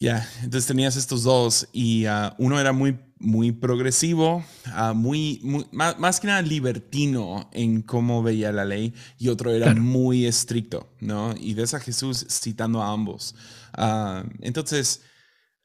Ya, 0.00 0.26
entonces 0.42 0.66
tenías 0.66 0.96
estos 0.96 1.22
dos 1.22 1.68
y 1.72 2.06
ah, 2.06 2.34
uno 2.38 2.58
era 2.58 2.72
muy 2.72 2.98
muy 3.20 3.52
progresivo, 3.52 4.42
ah, 4.72 4.94
muy, 4.94 5.40
más, 5.72 6.20
que 6.20 6.26
nada 6.26 6.40
libertino 6.40 7.50
en 7.52 7.82
cómo 7.82 8.22
veía 8.22 8.50
la 8.50 8.64
ley, 8.64 8.94
y 9.18 9.28
otro 9.28 9.52
era 9.52 9.74
muy 9.74 10.24
estricto, 10.24 10.88
¿no? 11.00 11.34
Y 11.38 11.52
ves 11.52 11.74
a 11.74 11.80
Jesús 11.80 12.26
citando 12.30 12.82
a 12.82 12.90
ambos. 12.90 13.34
Ah, 13.74 14.24
entonces, 14.40 15.02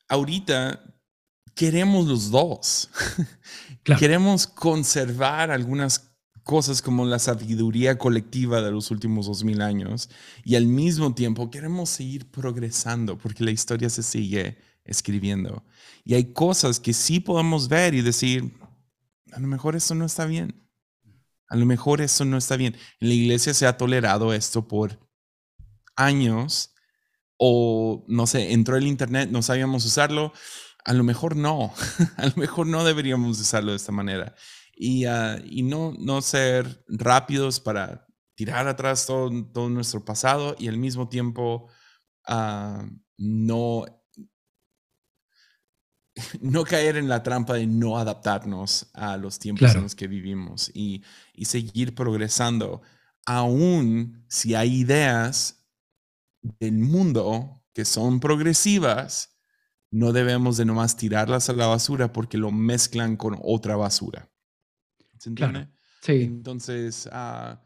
ahorita 0.09 0.83
queremos 1.55 2.05
los 2.05 2.29
dos. 2.29 2.89
Queremos 3.99 4.47
conservar 4.47 5.51
algunas 5.51 6.14
cosas 6.45 6.83
como 6.83 7.05
la 7.05 7.17
sabiduría 7.17 7.97
colectiva 7.97 8.61
de 8.61 8.71
los 8.71 8.91
últimos 8.91 9.25
dos 9.25 9.43
mil 9.43 9.63
años 9.63 10.11
y 10.43 10.53
al 10.55 10.67
mismo 10.67 11.15
tiempo 11.15 11.49
queremos 11.49 11.89
seguir 11.89 12.29
progresando 12.29 13.17
porque 13.17 13.43
la 13.43 13.49
historia 13.49 13.89
se 13.89 14.03
sigue 14.03 14.59
escribiendo. 14.83 15.65
Y 16.03 16.13
hay 16.13 16.33
cosas 16.33 16.79
que 16.79 16.93
sí 16.93 17.19
podemos 17.19 17.67
ver 17.67 17.95
y 17.95 18.03
decir, 18.03 18.53
a 19.33 19.39
lo 19.39 19.47
mejor 19.47 19.75
eso 19.75 19.95
no 19.95 20.05
está 20.05 20.25
bien. 20.25 20.69
A 21.47 21.55
lo 21.55 21.65
mejor 21.65 21.99
eso 21.99 22.25
no 22.25 22.37
está 22.37 22.57
bien. 22.57 22.75
En 22.99 23.09
la 23.09 23.15
iglesia 23.15 23.55
se 23.55 23.65
ha 23.65 23.75
tolerado 23.75 24.31
esto 24.31 24.67
por 24.67 24.99
años 25.95 26.75
o 27.37 28.05
no 28.07 28.27
sé, 28.27 28.53
entró 28.53 28.77
el 28.77 28.85
internet, 28.85 29.31
no 29.31 29.41
sabíamos 29.41 29.83
usarlo, 29.83 30.31
a 30.85 30.93
lo 30.93 31.03
mejor 31.03 31.35
no, 31.35 31.73
a 32.17 32.27
lo 32.27 32.33
mejor 32.35 32.67
no 32.67 32.83
deberíamos 32.83 33.39
usarlo 33.39 33.71
de 33.71 33.77
esta 33.77 33.91
manera. 33.91 34.35
Y, 34.75 35.05
ah, 35.05 35.39
y 35.43 35.63
no, 35.63 35.93
no 35.97 36.21
ser 36.21 36.83
rápidos 36.87 37.59
para 37.59 38.05
tirar 38.35 38.67
atrás 38.67 39.05
todo, 39.05 39.31
todo 39.53 39.69
nuestro 39.69 40.03
pasado 40.03 40.55
y 40.59 40.67
al 40.67 40.77
mismo 40.77 41.07
tiempo 41.07 41.69
uh, 42.27 42.83
no, 43.17 43.85
no 46.41 46.63
caer 46.63 46.97
en 46.97 47.07
la 47.07 47.23
trampa 47.23 47.53
de 47.53 47.67
no 47.67 47.97
adaptarnos 47.97 48.89
a 48.93 49.17
los 49.17 49.39
tiempos 49.39 49.73
en 49.73 49.83
los 49.83 49.95
que 49.95 50.07
vivimos 50.07 50.69
y, 50.73 51.03
y 51.33 51.45
seguir 51.45 51.95
progresando, 51.95 52.81
aún 53.25 54.25
si 54.29 54.55
hay 54.55 54.79
ideas 54.79 55.65
del 56.59 56.77
mundo 56.77 57.63
que 57.73 57.85
son 57.85 58.19
progresivas, 58.19 59.37
no 59.91 60.11
debemos 60.11 60.57
de 60.57 60.65
nomás 60.65 60.97
tirarlas 60.97 61.49
a 61.49 61.53
la 61.53 61.67
basura 61.67 62.11
porque 62.11 62.37
lo 62.37 62.51
mezclan 62.51 63.17
con 63.17 63.37
otra 63.41 63.75
basura. 63.75 64.29
¿Se 65.17 65.29
entiende? 65.29 65.67
Sí. 66.01 66.23
Entonces, 66.23 67.09
uh, 67.11 67.57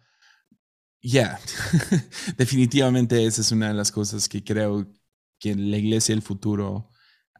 ya, 1.01 1.39
definitivamente 2.37 3.25
esa 3.25 3.41
es 3.41 3.51
una 3.51 3.69
de 3.69 3.73
las 3.73 3.91
cosas 3.91 4.29
que 4.29 4.43
creo 4.43 4.87
que 5.39 5.55
la 5.55 5.77
iglesia 5.77 6.13
del 6.13 6.21
futuro, 6.21 6.89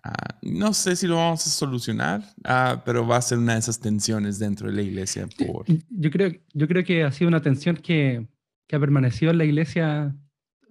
ah, 0.04 0.40
no 0.42 0.74
sé 0.74 0.96
si 0.96 1.08
lo 1.08 1.18
vamos 1.18 1.46
a 1.46 1.50
solucionar, 1.50 2.22
uh, 2.40 2.80
pero 2.86 3.06
va 3.08 3.18
a 3.18 3.22
ser 3.22 3.38
una 3.38 3.54
de 3.54 3.60
esas 3.60 3.80
tensiones 3.80 4.40
dentro 4.40 4.68
de 4.68 4.74
la 4.74 4.82
iglesia. 4.82 5.28
Por... 5.38 5.66
Yo, 5.90 6.12
creo, 6.12 6.32
yo 6.54 6.68
creo 6.68 6.84
que 6.84 7.04
ha 7.04 7.12
sido 7.12 7.28
una 7.28 7.42
tensión 7.42 7.78
que, 7.78 8.28
que 8.68 8.76
ha 8.76 8.80
permanecido 8.80 9.32
en 9.32 9.38
la 9.38 9.46
iglesia 9.46 10.16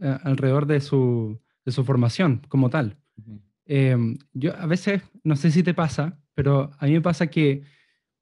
alrededor 0.01 0.67
de 0.67 0.81
su, 0.81 1.41
de 1.65 1.73
su 1.73 1.85
formación 1.85 2.43
como 2.49 2.71
tal. 2.71 2.97
Em, 3.67 4.17
yo 4.33 4.57
a 4.57 4.67
veces, 4.67 5.03
no 5.25 5.37
sé 5.37 5.51
si 5.51 5.63
te 5.63 5.75
pasa, 5.75 6.19
pero 6.35 6.71
a 6.79 6.87
mí 6.87 6.93
me 6.93 7.01
pasa 7.01 7.27
que 7.27 7.63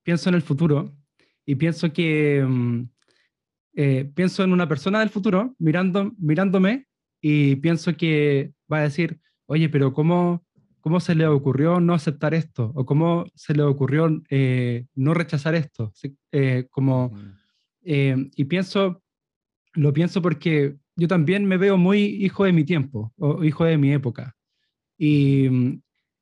pienso 0.03 0.29
en 0.29 0.35
el 0.35 0.43
futuro 0.43 0.97
y 1.47 1.55
pienso 1.55 1.93
que 1.93 2.39
em, 2.39 2.89
eh, 3.75 4.11
pienso 4.15 4.43
en 4.43 4.53
una 4.53 4.69
persona 4.69 5.01
del 5.01 5.11
futuro 5.11 5.55
mirando, 5.59 6.13
mirándome 6.19 6.87
y 7.21 7.57
pienso 7.57 7.97
que 7.97 8.53
va 8.71 8.79
a 8.79 8.83
decir, 8.83 9.21
oye, 9.47 9.69
pero 9.69 9.93
¿cómo, 9.93 10.45
cómo 10.81 11.01
se 11.01 11.15
le 11.15 11.27
ocurrió 11.27 11.81
no 11.81 11.95
aceptar 11.95 12.35
esto? 12.35 12.73
¿O 12.75 12.85
cómo 12.85 13.27
se 13.35 13.55
le 13.55 13.63
ocurrió 13.63 14.23
eh, 14.29 14.87
no 14.95 15.15
rechazar 15.15 15.55
esto? 15.55 15.93
Eh, 16.33 16.67
como, 16.71 17.13
em, 17.83 18.31
y 18.35 18.45
pienso, 18.45 19.03
lo 19.75 19.93
pienso 19.93 20.21
porque 20.21 20.77
yo 20.97 21.09
también 21.09 21.47
me 21.47 21.59
veo 21.59 21.77
muy 21.77 22.01
hijo 22.01 22.45
de 22.45 22.53
mi 22.53 22.65
tiempo 22.65 23.13
o 23.19 23.45
hijo 23.45 23.65
de 23.65 23.79
mi 23.79 23.93
época. 23.93 24.35
Y, 24.99 25.49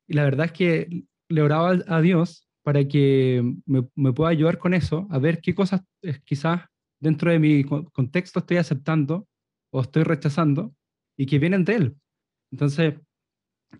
la 0.07 0.23
verdad 0.23 0.47
es 0.47 0.51
que 0.51 1.05
le 1.29 1.41
oraba 1.41 1.79
a 1.87 2.01
Dios 2.01 2.44
para 2.65 2.83
que 2.87 3.43
me, 3.67 4.11
pueda 4.11 4.31
ayudar 4.31 4.57
con 4.57 4.73
eso, 4.73 5.07
a 5.11 5.19
ver 5.19 5.39
qué 5.39 5.53
cosas 5.53 5.81
quizás 6.23 6.63
dentro 6.99 7.29
de 7.29 7.37
mi 7.37 7.63
contexto 7.63 8.39
estoy 8.39 8.57
aceptando 8.57 9.27
o 9.71 9.81
estoy 9.81 10.01
rechazando 10.01 10.73
y 11.15 11.27
que 11.27 11.37
vienen 11.37 11.63
de 11.63 11.75
Él. 11.75 11.95
Entonces, 12.51 12.95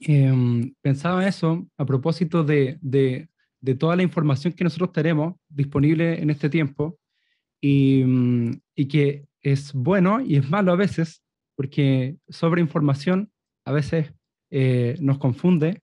em, 0.02 0.72
pensaba 0.84 1.28
eso 1.28 1.68
a 1.80 1.86
propósito 1.86 2.44
de, 2.44 2.78
de, 2.80 3.28
toda 3.80 3.96
la 3.96 4.04
información 4.04 4.54
que 4.54 4.64
nosotros 4.64 4.92
tenemos 4.92 5.34
disponible 5.50 6.22
en 6.22 6.30
este 6.30 6.48
tiempo 6.52 7.00
y, 7.60 8.04
y 8.76 8.86
que 8.88 9.26
es 9.42 9.74
bueno 9.74 10.22
y 10.22 10.36
es 10.36 10.48
malo 10.48 10.72
a 10.72 10.76
veces, 10.76 11.24
porque 11.56 12.18
sobre 12.30 12.62
información 12.62 13.32
a 13.66 13.72
veces 13.72 14.14
eh, 14.52 14.96
nos 15.00 15.18
confunde, 15.18 15.82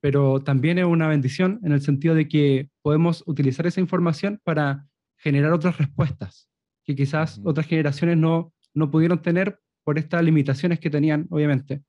pero 0.00 0.40
también 0.40 0.78
es 0.78 0.84
una 0.84 1.08
bendición 1.08 1.60
en 1.62 1.72
el 1.72 1.82
sentido 1.82 2.14
de 2.14 2.28
que 2.28 2.70
podemos 2.82 3.22
utilizar 3.26 3.66
esa 3.66 3.80
información 3.80 4.40
para 4.44 4.86
generar 5.16 5.52
otras 5.52 5.78
respuestas 5.78 6.50
que 6.84 6.96
quizás 6.96 7.40
otras 7.44 7.66
generaciones 7.66 8.16
no, 8.16 8.52
no 8.74 8.90
pudieron 8.90 9.22
tener 9.22 9.60
por 9.84 9.98
estas 9.98 10.22
limitaciones 10.22 10.80
que 10.80 10.90
tenían, 10.90 11.26
obviamente. 11.30 11.82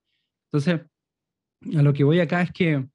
Entonces, 0.51 0.81
a 1.75 1.81
lo 1.81 1.93
que 1.93 2.03
voy 2.03 2.19
acá 2.19 2.41
es 2.41 2.51
que 2.51 2.87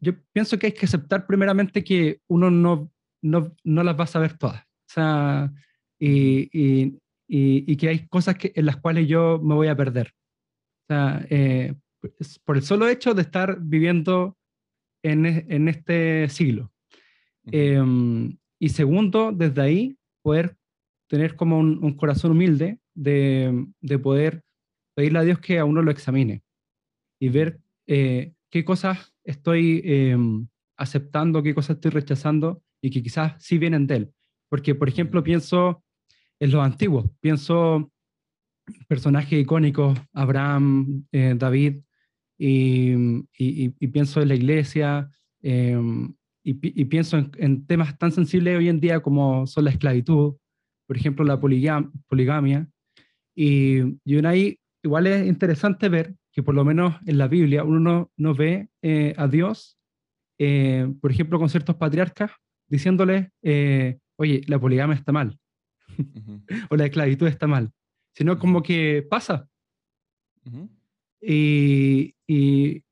yo 0.00 0.12
pienso 0.32 0.58
que 0.58 0.66
hay 0.66 0.72
que 0.72 0.86
aceptar 0.86 1.26
primeramente 1.26 1.84
que 1.84 2.20
uno 2.28 2.50
no, 2.50 2.92
no, 3.22 3.54
no 3.64 3.82
las 3.82 3.98
va 3.98 4.04
a 4.04 4.08
saber 4.08 4.36
todas. 4.36 4.62
O 4.62 4.92
sea, 4.92 5.52
y, 5.98 6.48
y, 6.52 6.98
y, 7.28 7.76
que 7.76 7.88
hay 7.88 8.06
cosas 8.06 8.36
que, 8.36 8.52
en 8.54 8.66
las 8.66 8.76
cuales 8.76 9.08
yo 9.08 9.40
me 9.42 9.54
voy 9.54 9.68
a 9.68 9.76
perder. 9.76 10.12
O 10.82 10.94
sea, 10.94 11.26
eh, 11.30 11.74
por 12.44 12.56
el 12.56 12.62
solo 12.62 12.88
hecho 12.88 13.14
de 13.14 13.22
estar 13.22 13.58
viviendo 13.60 14.36
en, 15.02 15.26
e, 15.26 15.46
en 15.48 15.68
este 15.68 16.28
siglo. 16.28 16.72
Em, 17.44 18.36
y 18.58 18.68
segundo, 18.70 19.32
desde 19.32 19.62
ahí, 19.62 19.98
poder 20.22 20.56
tener 21.08 21.36
como 21.36 21.58
un, 21.58 21.96
corazón 21.96 22.32
humilde 22.32 22.80
de, 22.94 23.66
de, 23.80 23.98
poder 23.98 24.42
pedirle 24.94 25.18
a 25.20 25.22
Dios 25.22 25.38
que 25.38 25.58
a 25.58 25.64
uno 25.64 25.82
lo 25.82 25.92
examine 25.92 26.42
y 27.20 27.28
ver 27.28 27.60
eh, 27.86 28.32
qué 28.50 28.64
cosas 28.64 29.14
estoy 29.22 29.82
em, 29.84 30.48
aceptando, 30.76 31.42
qué 31.42 31.54
cosas 31.54 31.76
estoy 31.76 31.92
rechazando 31.92 32.62
y 32.82 32.90
que 32.90 33.02
quizás 33.02 33.34
sí 33.42 33.58
vienen 33.58 33.86
de 33.86 33.96
Él. 33.96 34.12
Porque, 34.48 34.74
por 34.74 34.88
ejemplo, 34.88 35.22
pienso 35.22 35.84
en 36.40 36.50
los 36.50 36.64
antiguos, 36.64 37.06
pienso 37.20 37.90
personajes 38.88 39.40
icónicos, 39.40 39.98
Abraham, 40.12 41.06
eh, 41.12 41.34
David, 41.36 41.82
y, 42.38 43.68
pienso 43.88 44.20
en 44.20 44.28
la 44.28 44.34
iglesia 44.34 45.10
em, 45.42 46.14
y, 46.42 46.84
pienso 46.84 47.18
en, 47.38 47.66
temas 47.66 47.98
tan 47.98 48.12
sensibles 48.12 48.58
hoy 48.58 48.68
en 48.68 48.80
día 48.80 49.00
como 49.00 49.46
son 49.46 49.64
la 49.64 49.70
esclavitud, 49.70 50.36
por 50.86 50.96
ejemplo, 50.96 51.24
la 51.24 51.40
poligamia. 51.40 52.68
Y, 53.34 53.98
y 54.04 54.24
ahí 54.24 54.58
igual 54.82 55.06
es 55.06 55.26
interesante 55.26 55.88
ver 55.88 56.14
que 56.36 56.42
por 56.42 56.54
lo 56.54 56.64
menos 56.64 56.94
en 57.06 57.16
la 57.18 57.28
Biblia 57.28 57.64
uno 57.64 58.10
no, 58.16 58.34
ve 58.34 58.68
eh, 58.82 59.14
a 59.16 59.26
Dios, 59.26 59.78
eh, 60.38 60.86
por 61.00 61.10
ejemplo, 61.10 61.38
con 61.38 61.48
ciertos 61.48 61.76
patriarcas, 61.76 62.30
diciéndole, 62.68 63.32
eh, 63.42 63.98
oye, 64.16 64.42
la 64.46 64.58
poligamia 64.58 64.94
está 64.94 65.12
mal, 65.12 65.38
o 66.70 66.76
la 66.76 66.84
esclavitud 66.84 67.26
está 67.26 67.46
mal, 67.46 67.72
sino 68.12 68.38
como 68.38 68.62
que 68.62 69.06
pasa. 69.08 69.48
Y, 71.22 72.14
y, 72.26 72.82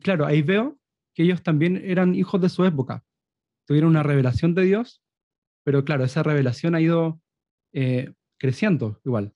claro, 0.00 0.26
ahí 0.26 0.42
veo 0.42 0.78
que 1.14 1.22
ellos 1.22 1.42
también 1.42 1.76
eran 1.84 2.14
hijos 2.14 2.40
de 2.40 2.48
su 2.48 2.64
época. 2.64 3.04
Tuvieron 3.66 3.90
una 3.90 4.02
revelación 4.02 4.54
de 4.54 4.62
Dios, 4.62 5.02
pero 5.64 5.84
claro, 5.84 6.04
esa 6.04 6.22
revelación 6.22 6.74
ha 6.74 6.80
ido 6.80 7.20
eh, 7.72 8.12
creciendo 8.38 9.00
igual. 9.04 9.34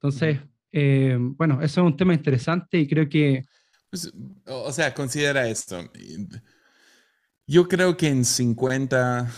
Entonces, 0.00 0.40
eh, 0.72 1.16
bueno, 1.18 1.62
eso 1.62 1.80
es 1.80 1.86
un 1.86 1.96
tema 1.96 2.14
interesante 2.14 2.78
y 2.78 2.88
creo 2.88 3.08
que... 3.08 3.44
Pues, 3.90 4.12
o 4.46 4.72
sea, 4.72 4.94
considera 4.94 5.48
esto. 5.48 5.90
Yo 7.46 7.68
creo 7.68 7.96
que 7.96 8.08
en 8.08 8.24
50, 8.24 9.30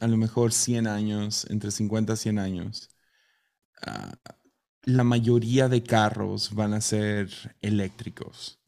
a 0.00 0.06
lo 0.06 0.16
mejor 0.16 0.52
100 0.52 0.86
años, 0.86 1.46
entre 1.50 1.70
50 1.70 2.14
y 2.14 2.16
100 2.16 2.38
años, 2.38 2.88
uh, 3.86 4.12
la 4.86 5.04
mayoría 5.04 5.68
de 5.68 5.82
carros 5.82 6.54
van 6.54 6.74
a 6.74 6.80
ser 6.80 7.56
eléctricos. 7.60 8.60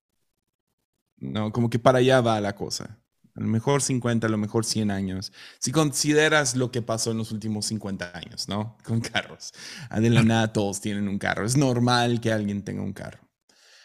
No, 1.18 1.52
como 1.52 1.70
que 1.70 1.78
para 1.78 1.98
allá 1.98 2.20
va 2.20 2.40
la 2.40 2.54
cosa. 2.54 2.98
A 3.34 3.40
lo 3.40 3.48
mejor 3.48 3.82
50, 3.82 4.26
a 4.26 4.30
lo 4.30 4.38
mejor 4.38 4.64
100 4.64 4.90
años. 4.90 5.32
Si 5.58 5.70
consideras 5.70 6.56
lo 6.56 6.70
que 6.70 6.80
pasó 6.80 7.10
en 7.10 7.18
los 7.18 7.32
últimos 7.32 7.66
50 7.66 8.16
años, 8.16 8.48
¿no? 8.48 8.78
Con 8.84 9.00
carros. 9.00 9.52
De 9.94 10.10
la 10.10 10.22
nada 10.24 10.52
todos 10.52 10.80
tienen 10.80 11.08
un 11.08 11.18
carro. 11.18 11.44
Es 11.44 11.56
normal 11.56 12.20
que 12.20 12.32
alguien 12.32 12.64
tenga 12.64 12.82
un 12.82 12.92
carro. 12.92 13.20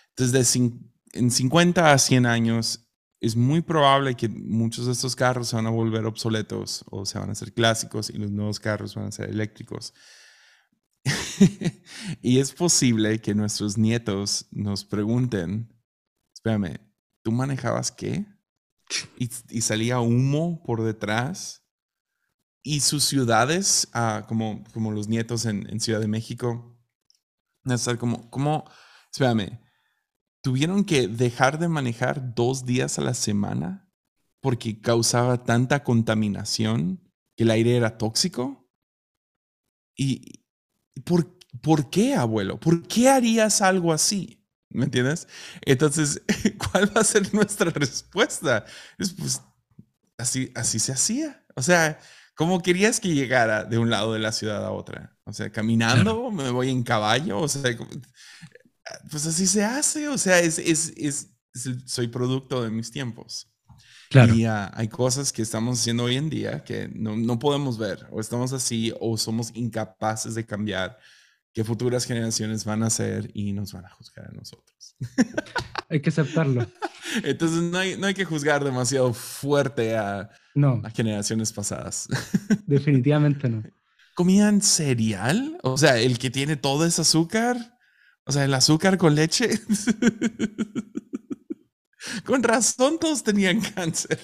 Entonces, 0.10 0.54
de 0.54 0.72
en 1.14 1.32
50 1.32 1.92
a 1.92 1.98
100 1.98 2.26
años, 2.26 2.88
es 3.20 3.36
muy 3.36 3.62
probable 3.62 4.16
que 4.16 4.30
muchos 4.30 4.86
de 4.86 4.94
estos 4.94 5.16
carros 5.16 5.50
se 5.50 5.56
van 5.56 5.68
a 5.68 5.70
volver 5.70 6.06
obsoletos 6.06 6.84
o 6.90 7.06
se 7.06 7.20
van 7.20 7.30
a 7.30 7.34
hacer 7.34 7.54
clásicos 7.54 8.10
y 8.10 8.14
los 8.14 8.32
nuevos 8.32 8.60
carros 8.60 8.96
van 8.96 9.08
a 9.08 9.12
ser 9.12 9.30
eléctricos. 9.30 9.94
y 12.22 12.40
es 12.40 12.54
posible 12.54 13.20
que 13.20 13.34
nuestros 13.34 13.78
nietos 13.78 14.48
nos 14.52 14.86
pregunten, 14.86 15.74
espérame, 16.34 16.80
¿tú 17.24 17.32
manejabas 17.32 17.92
qué? 17.92 18.26
y, 19.18 19.62
salía 19.62 20.00
humo 20.00 20.62
por 20.64 20.84
detrás. 20.84 21.64
Y 22.64 22.82
sus 22.82 23.04
ciudades, 23.04 23.88
ah, 23.94 24.26
como, 24.28 24.64
como 24.74 24.92
los 24.92 25.08
nietos 25.08 25.46
en, 25.46 25.80
Ciudad 25.80 26.00
de 26.00 26.08
México, 26.08 26.80
estar 27.66 27.98
como, 27.98 28.30
como, 28.30 28.70
espérame, 29.12 29.60
tuvieron 30.44 30.84
que 30.84 31.08
dejar 31.08 31.58
de 31.58 31.68
manejar 31.68 32.36
dos 32.36 32.66
días 32.66 33.00
a 33.00 33.02
la 33.02 33.14
semana 33.14 33.90
porque 34.42 34.80
causaba 34.80 35.44
tanta 35.44 35.84
contaminación 35.84 37.12
que 37.36 37.44
el 37.44 37.52
aire 37.52 37.76
era 37.78 37.98
tóxico. 37.98 38.70
¿Y 39.96 40.41
por, 41.06 41.38
por 41.62 41.90
qué, 41.90 42.16
abuelo? 42.16 42.60
¿Por 42.60 42.88
qué 42.88 43.10
harías 43.10 43.62
algo 43.62 43.94
así? 43.94 44.42
¿Me 44.70 44.86
entiendes? 44.86 45.28
Entonces, 45.66 46.22
¿cuál 46.72 46.96
va 46.96 47.02
a 47.02 47.06
ser 47.06 47.34
nuestra 47.34 47.70
respuesta? 47.72 48.66
Es 48.98 49.14
pues 49.14 49.42
así, 50.18 50.52
así 50.56 50.80
se 50.80 50.94
hacía. 50.94 51.46
O 51.56 51.62
sea, 51.62 52.00
¿cómo 52.36 52.62
querías 52.62 53.00
que 53.00 53.14
llegara 53.14 53.64
de 53.64 53.78
un 53.78 53.90
lado 53.90 54.14
de 54.14 54.20
la 54.20 54.32
ciudad 54.32 54.66
a 54.66 54.72
otra? 54.72 55.18
O 55.26 55.34
sea, 55.34 55.52
caminando, 55.52 56.32
me 56.32 56.50
voy 56.52 56.70
en 56.70 56.84
caballo, 56.84 57.40
o 57.40 57.48
sea, 57.48 57.76
pues 59.10 59.26
así 59.26 59.48
se 59.48 59.64
hace, 59.64 60.08
o 60.08 60.18
sea, 60.18 60.40
es, 60.40 60.58
es, 60.60 60.94
es, 60.98 61.32
soy 61.86 62.08
producto 62.08 62.64
de 62.64 62.70
mis 62.70 62.92
tiempos. 62.92 63.51
Claro. 64.12 64.36
Y 64.36 64.46
uh, 64.46 64.68
hay 64.74 64.90
cosas 64.90 65.32
que 65.32 65.42
estamos 65.42 65.80
haciendo 65.80 66.04
hoy 66.04 66.18
en 66.18 66.30
día 66.30 66.66
que 66.66 66.90
no, 66.94 67.16
no 67.16 67.40
podemos 67.40 67.78
ver, 67.78 68.06
o 68.12 68.20
estamos 68.20 68.52
así, 68.52 68.94
o 69.00 69.18
somos 69.18 69.52
incapaces 69.56 70.36
de 70.36 70.46
cambiar 70.46 70.98
que 71.54 71.64
futuras 71.64 72.06
generaciones 72.06 72.66
van 72.66 72.84
a 72.84 72.88
hacer 72.88 73.32
y 73.34 73.54
nos 73.54 73.72
van 73.72 73.86
a 73.86 73.90
juzgar 73.90 74.28
a 74.28 74.32
nosotros. 74.32 74.98
Hay 75.90 76.02
que 76.02 76.10
aceptarlo. 76.10 76.68
Entonces 77.24 77.62
no 77.62 77.78
hay, 77.78 77.98
no 77.98 78.08
hay 78.08 78.14
que 78.14 78.24
juzgar 78.24 78.64
demasiado 78.64 79.14
fuerte 79.14 79.98
a, 79.98 80.30
no. 80.56 80.82
a 80.86 80.90
generaciones 80.90 81.52
pasadas. 81.52 82.08
Definitivamente 82.66 83.50
no. 83.50 83.64
¿Comían 84.16 84.62
cereal? 84.62 85.58
O 85.64 85.78
sea, 85.78 86.00
el 86.00 86.18
que 86.18 86.30
tiene 86.30 86.56
todo 86.56 86.86
ese 86.86 87.02
azúcar. 87.02 87.78
O 88.24 88.32
sea, 88.32 88.46
el 88.46 88.54
azúcar 88.54 88.98
con 88.98 89.16
leche. 89.16 89.50
Con 92.26 92.44
razón 92.44 93.00
todos 93.00 93.24
tenían 93.24 93.62
cáncer. 93.62 94.20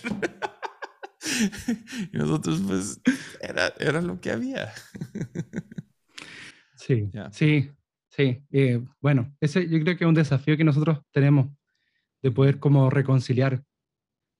y 2.13 2.17
nosotros 2.17 2.61
pues 2.65 3.01
era, 3.41 3.73
era 3.79 4.01
lo 4.01 4.19
que 4.19 4.31
había. 4.31 4.73
Sí, 6.75 7.11
sí, 7.31 7.71
sí. 8.09 8.41
Eh, 8.51 8.81
bueno, 9.01 9.35
ese 9.41 9.67
yo 9.67 9.79
creo 9.81 9.97
que 9.97 10.05
es 10.05 10.07
un 10.07 10.13
desafío 10.13 10.55
que 10.55 10.63
nosotros 10.63 10.99
tenemos 11.11 11.51
de 12.21 12.31
poder 12.31 12.59
como 12.59 12.89
reconciliar 12.89 13.63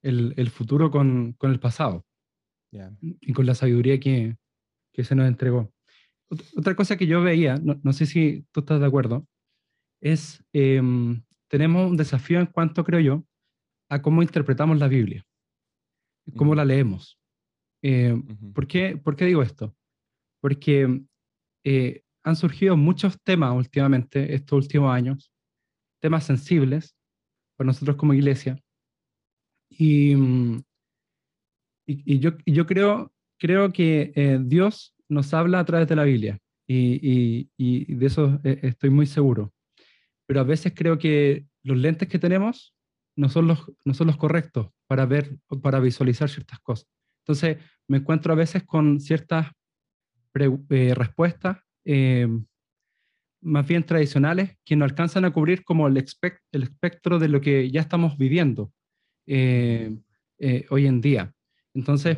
el, 0.02 0.34
el 0.38 0.50
futuro 0.50 0.89
con, 0.89 1.34
con, 1.34 1.52
el 1.52 1.60
pasado 1.60 2.06
y 2.91 3.34
con 3.34 3.45
la 3.45 3.56
sabiduría 3.56 4.00
que, 4.00 4.38
que, 4.93 5.04
se 5.04 5.15
nos 5.15 5.28
entregó. 5.28 5.73
Otra 6.56 6.76
cosa 6.76 6.97
que 6.97 7.08
yo 7.08 7.21
veía, 7.21 7.58
no, 7.58 7.80
no 7.84 7.93
sé 7.93 8.06
si 8.06 8.45
tú 8.52 8.62
estás 8.62 8.80
de 8.80 8.86
acuerdo, 8.86 9.28
es 10.02 10.43
em, 10.54 11.23
tenemos 11.50 11.90
un 11.90 11.98
desafío 11.98 12.40
en 12.40 12.48
cuanto, 12.48 12.84
creo 12.84 13.00
yo, 13.00 13.24
a 13.90 14.02
cómo 14.02 14.22
interpretamos 14.22 14.78
la 14.80 14.88
Biblia, 14.88 15.26
cómo 16.36 16.56
la 16.56 16.66
leemos. 16.66 17.20
Eh, 17.84 18.16
¿por, 18.54 18.68
qué, 18.68 18.98
¿por, 18.98 19.16
qué, 19.16 19.26
digo 19.26 19.42
esto? 19.42 19.76
Porque 20.42 21.02
eh, 21.64 22.04
han 22.24 22.36
surgido 22.36 22.76
muchos 22.76 23.22
temas 23.24 23.54
últimamente, 23.56 24.34
estos 24.34 24.66
últimos 24.66 24.94
años, 24.94 25.32
temas 26.02 26.26
sensibles 26.26 26.96
para 27.56 27.68
nosotros 27.68 27.96
como 27.96 28.14
iglesia. 28.14 28.60
Y, 29.70 30.16
mm, 30.16 30.64
y, 31.88 32.20
yo, 32.20 32.32
yo 32.46 32.66
creo, 32.66 33.14
creo 33.40 33.72
que 33.72 34.12
eh, 34.16 34.40
Dios 34.42 34.96
nos 35.10 35.34
habla 35.34 35.60
a 35.60 35.66
través 35.66 35.88
de 35.88 35.96
la 35.96 36.04
Biblia 36.04 36.40
y, 36.68 37.50
y, 37.58 37.96
de 37.96 38.06
eso 38.06 38.40
eh, 38.44 38.60
estoy 38.64 38.90
muy 38.90 39.06
seguro. 39.06 39.54
Pero 40.28 40.42
a 40.42 40.44
veces 40.44 40.74
creo 40.76 41.00
que 41.00 41.46
los 41.63 41.78
lentes 41.78 42.08
que 42.08 42.20
tenemos 42.20 42.76
no 43.16 43.30
son 43.30 43.48
los, 43.48 43.72
no 43.84 43.94
son 43.94 44.08
los 44.08 44.18
correctos 44.18 44.70
para 44.86 45.06
ver, 45.06 45.38
para 45.62 45.80
visualizar 45.80 46.30
ciertas 46.30 46.60
cosas. 46.60 46.88
Entonces 47.24 47.58
me 47.88 47.98
encuentro 47.98 48.34
a 48.34 48.36
veces 48.36 48.63
con 48.63 49.00
ciertas 49.00 49.48
eh, 50.36 50.94
respuestas 50.94 51.58
eh, 51.84 52.28
más 53.42 53.68
bien 53.68 53.84
tradicionales 53.86 54.58
que 54.66 54.76
no 54.76 54.86
alcanzan 54.86 55.26
a 55.26 55.32
cubrir 55.32 55.63
como 55.63 55.88
el, 55.88 55.98
el 56.52 56.63
espectro 56.63 57.20
de 57.20 57.28
lo 57.28 57.42
que 57.42 57.72
ya 57.72 57.82
estamos 57.82 58.18
viviendo 58.18 58.72
eh, 59.26 59.96
eh, 60.40 60.66
hoy 60.70 60.88
en 60.88 61.02
día. 61.02 61.34
Entonces, 61.74 62.18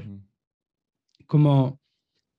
como 1.25 1.79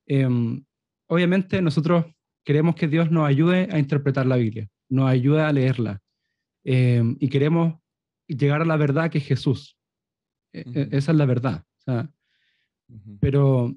em, 0.05 0.63
obviamente 1.07 1.61
nosotros 1.61 2.05
queremos 2.43 2.75
que 2.75 2.87
Dios 2.87 3.11
nos 3.11 3.27
ayude 3.27 3.69
a 3.71 3.79
interpretar 3.79 4.25
la 4.25 4.37
Biblia, 4.37 4.67
nos 4.91 5.09
ayude 5.09 5.41
a 5.41 5.51
leerla 5.51 6.01
em, 6.63 7.17
y 7.19 7.29
queremos 7.29 7.79
llegar 8.27 8.61
a 8.61 8.65
la 8.65 8.77
verdad 8.77 9.09
que 9.09 9.17
es 9.17 9.25
Jesús. 9.25 9.77
E, 10.53 10.63
e, 10.73 10.97
esa 10.97 11.11
es 11.11 11.17
la 11.17 11.25
verdad. 11.25 11.63
Pero 13.19 13.75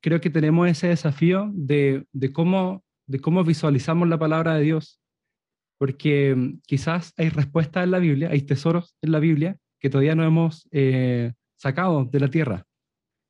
creo 0.00 0.20
que 0.20 0.30
tenemos 0.30 0.68
ese 0.68 0.88
desafío 0.88 1.50
de, 1.52 2.06
de 2.12 2.32
cómo 2.32 2.84
de 3.10 3.20
cómo 3.20 3.42
visualizamos 3.42 4.08
la 4.08 4.20
palabra 4.20 4.54
de 4.54 4.62
Dios, 4.62 5.00
porque 5.78 6.32
mm, 6.36 6.60
quizás 6.64 7.12
hay 7.16 7.28
respuestas 7.28 7.82
en 7.82 7.90
la 7.90 7.98
Biblia, 7.98 8.30
hay 8.30 8.42
tesoros 8.42 8.94
en 9.02 9.10
la 9.10 9.18
Biblia 9.18 9.58
que 9.80 9.90
todavía 9.90 10.14
no 10.14 10.22
hemos 10.22 10.68
eh, 10.70 11.32
sacado 11.56 12.04
de 12.04 12.20
la 12.20 12.28
tierra 12.28 12.64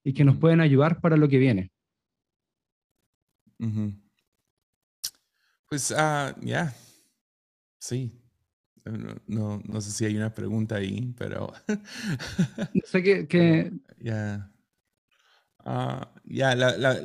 y 0.04 0.12
que 0.12 0.24
nos 0.24 0.36
pueden 0.36 0.60
ayudar 0.60 1.00
para 1.00 1.16
lo 1.16 1.28
que 1.28 1.38
viene. 1.38 1.72
Pues, 5.66 5.94
ah, 5.96 6.36
ya, 6.42 6.74
sí. 7.80 8.16
No, 9.26 9.60
no, 9.66 9.80
sé 9.80 9.90
si 9.90 10.04
hay 10.04 10.16
una 10.16 10.32
pregunta 10.32 10.76
ahí, 10.76 11.12
pero... 11.18 11.52
sé 12.84 13.02
que... 13.02 13.72
Ya. 13.98 14.50
Ah, 15.58 16.14
ya, 16.24 16.54
la, 16.54 16.76
la, 16.78 16.98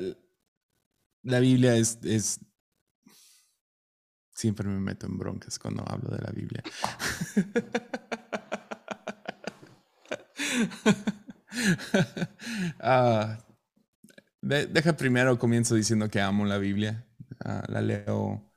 la, 1.24 1.40
Biblia 1.40 1.76
es, 1.76 2.00
es 2.04 2.40
Siempre 4.36 4.68
me 4.68 4.80
meto 4.80 5.08
en 5.08 5.18
broncas 5.18 5.60
cuando 5.60 5.84
hablo 5.88 6.10
de 6.10 6.22
la 6.22 6.32
Biblia. 6.32 6.64
Ah, 12.80 13.40
deja 14.42 14.96
primero 14.96 15.40
comienzo 15.40 15.74
diciendo 15.76 16.10
que 16.10 16.22
amo 16.22 16.46
la 16.46 16.58
Biblia. 16.58 17.08
Ah, 17.44 17.64
la 17.68 17.82
leo 17.82 18.52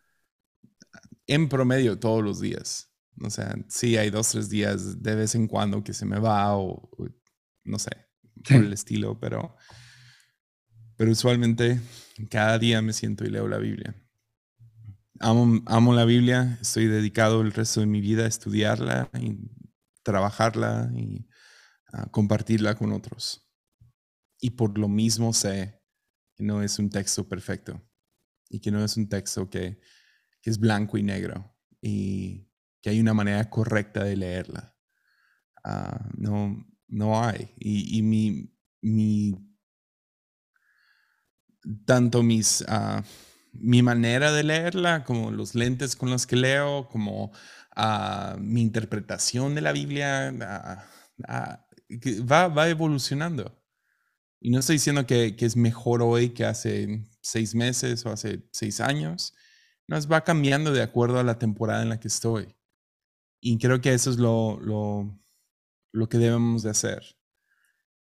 en 1.28 1.48
promedio 1.48 1.98
todos 1.98 2.24
los 2.24 2.40
días. 2.40 2.90
O 3.22 3.30
sea, 3.30 3.54
sí 3.68 3.96
hay 3.96 4.10
dos, 4.10 4.30
tres 4.30 4.48
días 4.48 5.02
de 5.02 5.14
vez 5.14 5.34
en 5.34 5.46
cuando 5.46 5.84
que 5.84 5.92
se 5.92 6.06
me 6.06 6.18
va 6.18 6.56
o, 6.56 6.90
no 7.64 7.78
sé, 7.78 7.90
por 8.48 8.56
el 8.56 8.72
estilo, 8.72 9.20
pero, 9.20 9.56
pero 10.96 11.12
usualmente 11.12 11.80
cada 12.30 12.58
día 12.58 12.82
me 12.82 12.92
siento 12.92 13.24
y 13.24 13.30
leo 13.30 13.46
la 13.46 13.58
Biblia. 13.58 13.94
Amo, 15.20 15.94
la 15.94 16.04
Biblia, 16.04 16.58
estoy 16.60 16.86
dedicado 16.86 17.40
el 17.40 17.52
resto 17.52 17.80
de 17.80 17.86
mi 17.86 18.00
vida 18.00 18.24
a 18.24 18.28
estudiarla 18.28 19.10
y 19.20 19.36
trabajarla 20.04 20.90
y 20.94 21.28
compartirla 22.12 22.76
con 22.76 22.92
otros. 22.92 23.50
Y 24.40 24.50
por 24.50 24.78
lo 24.78 24.88
mismo 24.88 25.32
sé 25.32 25.82
que 26.36 26.44
no 26.44 26.62
es 26.62 26.78
un 26.78 26.88
texto 26.88 27.28
perfecto 27.28 27.84
y 28.48 28.60
que 28.60 28.70
no 28.70 28.84
es 28.84 28.96
un 28.96 29.08
texto 29.08 29.50
que, 29.50 29.80
es 30.48 30.58
blanco 30.58 30.98
y 30.98 31.02
negro 31.02 31.54
y 31.80 32.48
que 32.80 32.90
hay 32.90 33.00
una 33.00 33.14
manera 33.14 33.48
correcta 33.50 34.04
de 34.04 34.16
leerla. 34.16 34.76
Ah, 35.64 36.08
no, 36.16 36.66
no 36.88 37.22
hay. 37.22 37.54
Y, 37.58 38.02
mi, 38.02 38.52
mi, 38.80 39.34
tanto 41.84 42.22
mis... 42.22 42.64
Ah, 42.68 43.02
mi 43.60 43.82
manera 43.82 44.32
de 44.32 44.44
leerla, 44.44 45.04
como 45.04 45.30
los 45.30 45.54
lentes 45.54 45.96
con 45.96 46.10
los 46.10 46.26
que 46.26 46.36
leo, 46.36 46.88
como 46.88 47.32
ah, 47.76 48.36
mi 48.40 48.60
interpretación 48.62 49.54
de 49.54 49.60
la 49.60 49.72
Biblia, 49.72 50.32
va, 51.28 52.48
va, 52.48 52.68
evolucionando. 52.68 53.60
Y 54.40 54.50
no 54.50 54.60
estoy 54.60 54.76
diciendo 54.76 55.06
que, 55.06 55.34
es 55.38 55.56
mejor 55.56 56.02
hoy 56.02 56.30
que 56.30 56.44
hace 56.44 57.04
seis 57.20 57.54
meses 57.54 58.06
o 58.06 58.10
hace 58.10 58.48
seis 58.52 58.80
años. 58.80 59.34
Nos 59.88 60.10
va 60.10 60.22
cambiando 60.22 60.72
de 60.72 60.82
acuerdo 60.82 61.18
a 61.18 61.24
la 61.24 61.38
temporada 61.38 61.82
en 61.82 61.88
la 61.88 61.98
que 61.98 62.08
estoy. 62.08 62.54
Y 63.40 63.58
creo 63.58 63.80
que 63.80 63.94
eso 63.94 64.10
es 64.10 64.18
lo, 64.18 64.60
lo, 64.60 65.18
lo 65.92 66.08
que 66.08 66.18
debemos 66.18 66.62
de 66.62 66.70
hacer. 66.70 67.16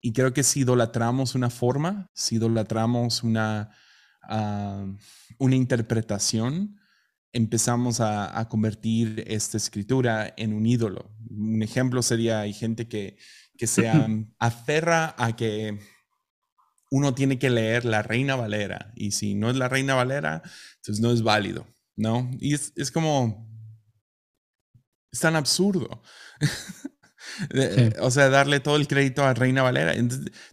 Y 0.00 0.12
creo 0.12 0.32
que 0.32 0.42
si 0.42 0.60
idolatramos 0.60 1.34
una 1.34 1.50
forma, 1.50 2.10
si 2.14 2.36
idolatramos 2.36 3.22
una, 3.22 3.70
una 5.38 5.56
interpretación, 5.56 6.80
empezamos 7.32 8.00
a, 8.00 8.38
a, 8.38 8.48
convertir 8.48 9.24
esta 9.26 9.56
escritura 9.56 10.34
en 10.36 10.52
un 10.52 10.66
ídolo. 10.66 11.14
Un 11.30 11.62
ejemplo 11.62 12.02
sería, 12.02 12.40
hay 12.40 12.52
gente 12.52 12.88
que, 12.88 13.16
que 13.56 13.66
se 13.66 13.88
aferra 14.38 15.14
a 15.18 15.34
que 15.34 15.78
uno 16.90 17.14
tiene 17.14 17.38
que 17.38 17.48
leer 17.48 17.84
la 17.86 18.02
Reina 18.02 18.36
Valera 18.36 18.92
y 18.94 19.12
si 19.12 19.34
no 19.34 19.48
es 19.48 19.56
la 19.56 19.68
Reina 19.68 19.94
Valera, 19.94 20.42
entonces 20.76 21.00
no 21.00 21.10
es 21.10 21.22
válido, 21.22 21.66
¿no? 21.96 22.30
Y 22.40 22.54
es, 22.54 22.72
es 22.76 22.90
como, 22.90 23.48
es 25.10 25.20
tan 25.20 25.36
absurdo. 25.36 26.02
O 28.00 28.10
sea, 28.10 28.28
darle 28.28 28.60
todo 28.60 28.76
el 28.76 28.88
crédito 28.88 29.24
a 29.24 29.34
Reina 29.34 29.62
Valera. 29.62 29.94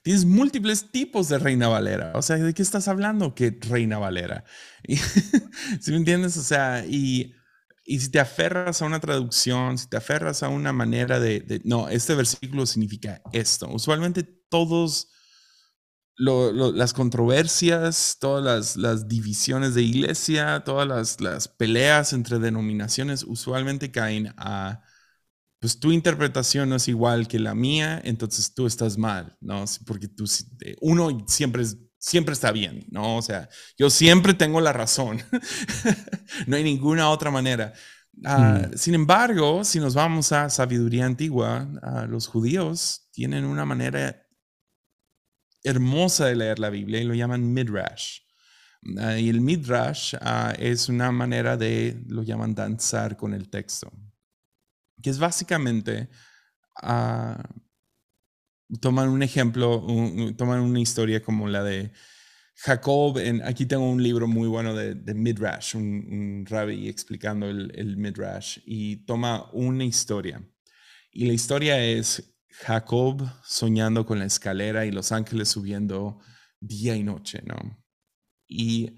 tienes 0.04 0.25
múltiples 0.25 0.91
tipos 0.91 1.28
de 1.28 1.39
Reina 1.39 1.67
Valera. 1.67 2.13
O 2.15 2.21
sea, 2.21 2.38
¿de 2.38 2.54
qué 2.54 2.62
estás 2.62 2.88
hablando? 2.88 3.36
¿Qué 3.36 3.58
Reina 3.62 3.97
Valera? 3.97 4.45
¿Sí 5.82 5.91
me 5.91 5.97
entiendes? 5.97 6.38
O 6.38 6.43
sea, 6.43 6.86
y, 6.86 7.34
y, 7.86 7.99
si 7.99 8.10
te 8.10 8.19
aferras 8.19 8.82
a 8.82 8.86
una 8.86 8.99
traducción, 8.99 9.78
si 9.78 9.88
te 9.88 9.97
aferras 9.97 10.43
a 10.43 10.49
una 10.49 10.71
manera 10.71 11.19
de, 11.19 11.62
no, 11.65 11.89
este 11.89 12.15
versículo 12.15 12.65
significa 12.65 13.21
esto. 13.34 13.67
Usualmente 13.69 14.23
todos 14.23 15.10
las 16.19 16.93
controversias, 16.93 18.17
todas 18.19 18.43
las, 18.43 18.75
las, 18.75 19.08
divisiones 19.08 19.73
de 19.73 19.84
iglesia, 19.84 20.63
todas 20.65 20.88
las, 20.88 21.21
las, 21.21 21.47
peleas 21.47 22.12
entre 22.12 22.39
denominaciones 22.39 23.23
usualmente 23.23 23.89
caen 23.89 24.34
a, 24.38 24.82
pues 25.60 25.79
tu 25.79 25.91
interpretación 25.93 26.69
no 26.69 26.75
es 26.75 26.89
igual 26.89 27.27
que 27.27 27.39
la 27.39 27.55
mía, 27.55 28.01
entonces 28.03 28.53
tú 28.53 28.67
estás 28.67 28.97
mal, 28.97 29.38
¿no? 29.39 29.63
Porque 29.86 30.10
tú, 30.10 30.25
uno 30.82 31.25
siempre, 31.27 31.63
siempre 31.97 32.34
está 32.34 32.51
bien, 32.51 32.86
¿no? 32.91 33.15
O 33.17 33.21
sea, 33.21 33.47
yo 33.77 33.89
siempre 33.89 34.34
tengo 34.34 34.60
la 34.60 34.73
razón, 34.73 35.21
no 36.47 36.58
hay 36.58 36.63
ninguna 36.63 37.10
otra 37.10 37.32
manera. 37.32 37.73
Ah, 38.25 38.67
mm. 38.67 38.77
Sin 38.77 38.93
embargo, 38.93 39.63
si 39.63 39.79
nos 39.79 39.93
vamos 39.93 40.34
a 40.34 40.49
sabiduría 40.49 41.05
antigua, 41.05 41.69
ah, 41.82 42.05
los 42.10 42.27
judíos 42.27 43.08
tienen 43.12 43.45
una 43.45 43.63
manera 43.63 44.25
hermosa 45.63 46.28
de 46.28 46.36
leer 46.36 46.60
la 46.60 46.69
Biblia 46.69 47.02
y 47.02 47.06
lo 47.06 47.13
llaman 47.13 47.54
midrash. 47.54 48.19
Ah, 48.98 49.17
y 49.17 49.30
el 49.30 49.41
midrash 49.41 50.15
ah, 50.22 50.54
es 50.58 50.89
una 50.89 51.12
manera 51.12 51.58
de, 51.58 52.02
lo 52.08 52.24
llaman 52.24 52.56
danzar 52.56 53.17
con 53.17 53.34
el 53.34 53.50
texto, 53.50 53.91
que 55.02 55.10
es 55.10 55.19
básicamente, 55.19 56.10
uh, 56.84 57.36
toman 58.80 59.10
un 59.10 59.22
ejemplo, 59.22 59.86
toman 60.38 60.62
una 60.62 60.80
historia 60.80 61.22
como 61.22 61.48
la 61.48 61.63
de 61.63 61.91
Jacob, 62.56 63.17
aquí 63.45 63.65
tengo 63.65 63.89
un 63.89 64.04
libro 64.04 64.28
muy 64.28 64.48
bueno 64.48 64.74
de, 64.76 65.13
midrash, 65.13 65.76
un, 65.76 65.84
un, 65.84 66.45
rabbi 66.45 66.88
explicando 66.89 67.50
el, 67.50 67.72
el 67.76 67.98
midrash, 67.98 68.60
y 68.65 68.98
toma 69.06 69.50
una 69.54 69.86
historia. 69.86 70.41
Y 71.12 71.26
la 71.26 71.34
historia 71.34 71.82
es 71.84 72.38
Jacob 72.60 73.22
soñando 73.43 74.06
con 74.06 74.19
la 74.19 74.26
escalera 74.26 74.86
y 74.86 74.91
los 74.91 75.12
ángeles 75.12 75.50
subiendo 75.50 76.19
día 76.60 76.95
y 76.95 77.04
noche, 77.04 77.41
¿no? 77.45 77.56
Y 78.48 78.95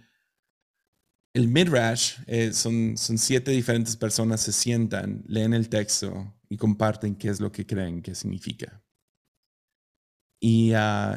el 1.33 1.47
Midrash 1.47 2.15
eh, 2.25 2.53
son, 2.53 2.97
siete 2.97 3.51
diferentes 3.51 3.95
personas, 3.95 4.41
se 4.41 4.51
sientan, 4.51 5.23
leen 5.27 5.53
el 5.53 5.69
texto 5.69 6.33
y 6.49 6.57
comparten 6.57 7.15
qué 7.15 7.29
es 7.29 7.39
lo 7.39 7.51
que 7.51 7.65
creen 7.65 8.01
que 8.01 8.15
significa. 8.15 8.83
Y 10.39 10.71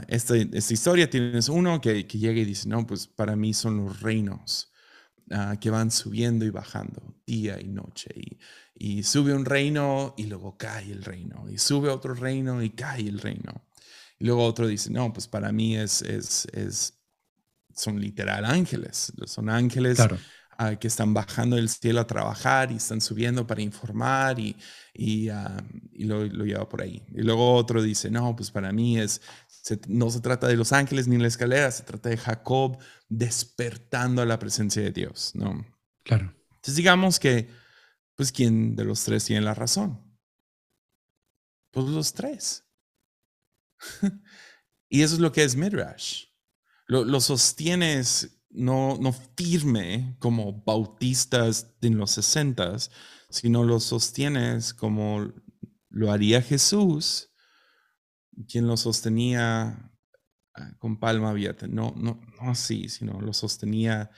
esta, 0.08 0.36
esta, 0.36 0.74
historia 0.74 1.08
tienes 1.08 1.48
uno 1.48 1.80
que, 1.80 2.06
que, 2.06 2.18
llega 2.18 2.40
y 2.40 2.44
dice, 2.44 2.68
no, 2.68 2.86
pues 2.86 3.06
para 3.06 3.36
mí 3.36 3.54
son 3.54 3.78
los 3.78 4.00
reinos 4.02 4.73
uh, 5.30 5.58
que 5.58 5.70
van 5.70 5.90
subiendo 5.90 6.44
y 6.44 6.50
bajando 6.50 7.14
día 7.26 7.60
y 7.60 7.68
noche. 7.68 8.10
Y 8.14 8.38
y 8.74 9.04
sube 9.04 9.32
un 9.32 9.44
reino 9.44 10.14
y 10.16 10.24
luego 10.24 10.56
cae 10.58 10.90
el 10.90 11.04
reino, 11.04 11.48
y 11.48 11.58
sube 11.58 11.88
otro 11.88 12.14
reino 12.14 12.62
y 12.62 12.70
cae 12.70 13.08
el 13.08 13.20
reino. 13.20 13.64
Y 14.18 14.24
luego 14.24 14.44
otro 14.44 14.66
dice, 14.66 14.90
no, 14.90 15.12
pues 15.12 15.28
para 15.28 15.52
mí 15.52 15.76
es, 15.76 16.02
es, 16.02 16.46
es 16.52 17.00
son 17.74 18.00
literal 18.00 18.44
ángeles, 18.44 19.12
son 19.26 19.48
ángeles 19.48 19.98
ah, 20.58 20.76
que 20.76 20.88
están 20.88 21.14
bajando 21.14 21.56
del 21.56 21.68
cielo 21.68 22.00
a 22.00 22.06
trabajar 22.06 22.72
y 22.72 22.76
están 22.76 23.00
subiendo 23.00 23.46
para 23.46 23.62
informar 23.62 24.38
y, 24.38 24.56
y, 24.92 25.28
ah, 25.28 25.56
y 25.92 26.04
lo, 26.04 26.24
lo, 26.24 26.44
lleva 26.44 26.68
por 26.68 26.82
ahí. 26.82 27.02
Y 27.14 27.22
luego 27.22 27.54
otro 27.54 27.82
dice, 27.82 28.10
no, 28.10 28.34
pues 28.36 28.50
para 28.50 28.72
mí 28.72 28.98
es, 28.98 29.20
no 29.88 30.10
se 30.10 30.20
trata 30.20 30.46
de 30.46 30.56
los 30.56 30.72
ángeles 30.72 31.08
ni 31.08 31.18
la 31.18 31.28
escalera, 31.28 31.70
se 31.70 31.84
trata 31.84 32.08
de 32.08 32.16
Jacob 32.16 32.78
despertando 33.08 34.22
a 34.22 34.26
la 34.26 34.38
presencia 34.38 34.82
de 34.82 34.92
Dios, 34.92 35.32
¿no? 35.34 35.64
Claro. 36.02 36.34
Entonces 36.50 36.76
digamos 36.76 37.18
que 37.18 37.48
pues 38.14 38.30
¿quién 38.30 38.76
de 38.76 38.84
los 38.84 39.04
tres 39.04 39.24
tiene 39.24 39.42
la 39.42 39.54
razón? 39.54 40.00
Pues 41.72 41.86
los 41.86 42.12
tres. 42.12 42.64
y 44.88 45.02
eso 45.02 45.14
es 45.14 45.20
lo 45.20 45.32
que 45.32 45.42
es 45.42 45.56
Midrash. 45.56 46.26
Lo, 46.86 47.20
sostienes 47.20 48.33
no, 48.54 48.96
no 48.98 49.12
firme 49.12 50.16
como 50.20 50.62
bautistas 50.64 51.74
en 51.82 51.98
los 51.98 52.12
sesentas, 52.12 52.90
sino 53.28 53.64
lo 53.64 53.80
sostienes 53.80 54.72
como 54.72 55.32
lo 55.90 56.12
haría 56.12 56.40
Jesús, 56.40 57.30
quien 58.48 58.66
lo 58.66 58.76
sostenía 58.76 59.92
ah, 60.54 60.76
con 60.78 60.98
palma 60.98 61.30
abierta. 61.30 61.66
No, 61.66 61.92
no, 61.96 62.20
no 62.40 62.50
así, 62.50 62.88
sino 62.88 63.20
lo 63.20 63.32
sostenía, 63.32 64.10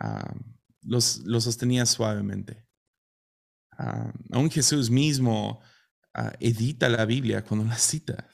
uh, 0.00 0.34
lo 0.82 1.40
sostenía 1.40 1.86
suavemente. 1.86 2.66
Uh, 3.78 4.10
aún 4.32 4.50
Jesús 4.50 4.90
mismo 4.90 5.62
edita 6.40 6.88
la 6.88 7.04
Biblia 7.04 7.44
cuando 7.44 7.64
la 7.64 7.78
cita. 7.78 8.28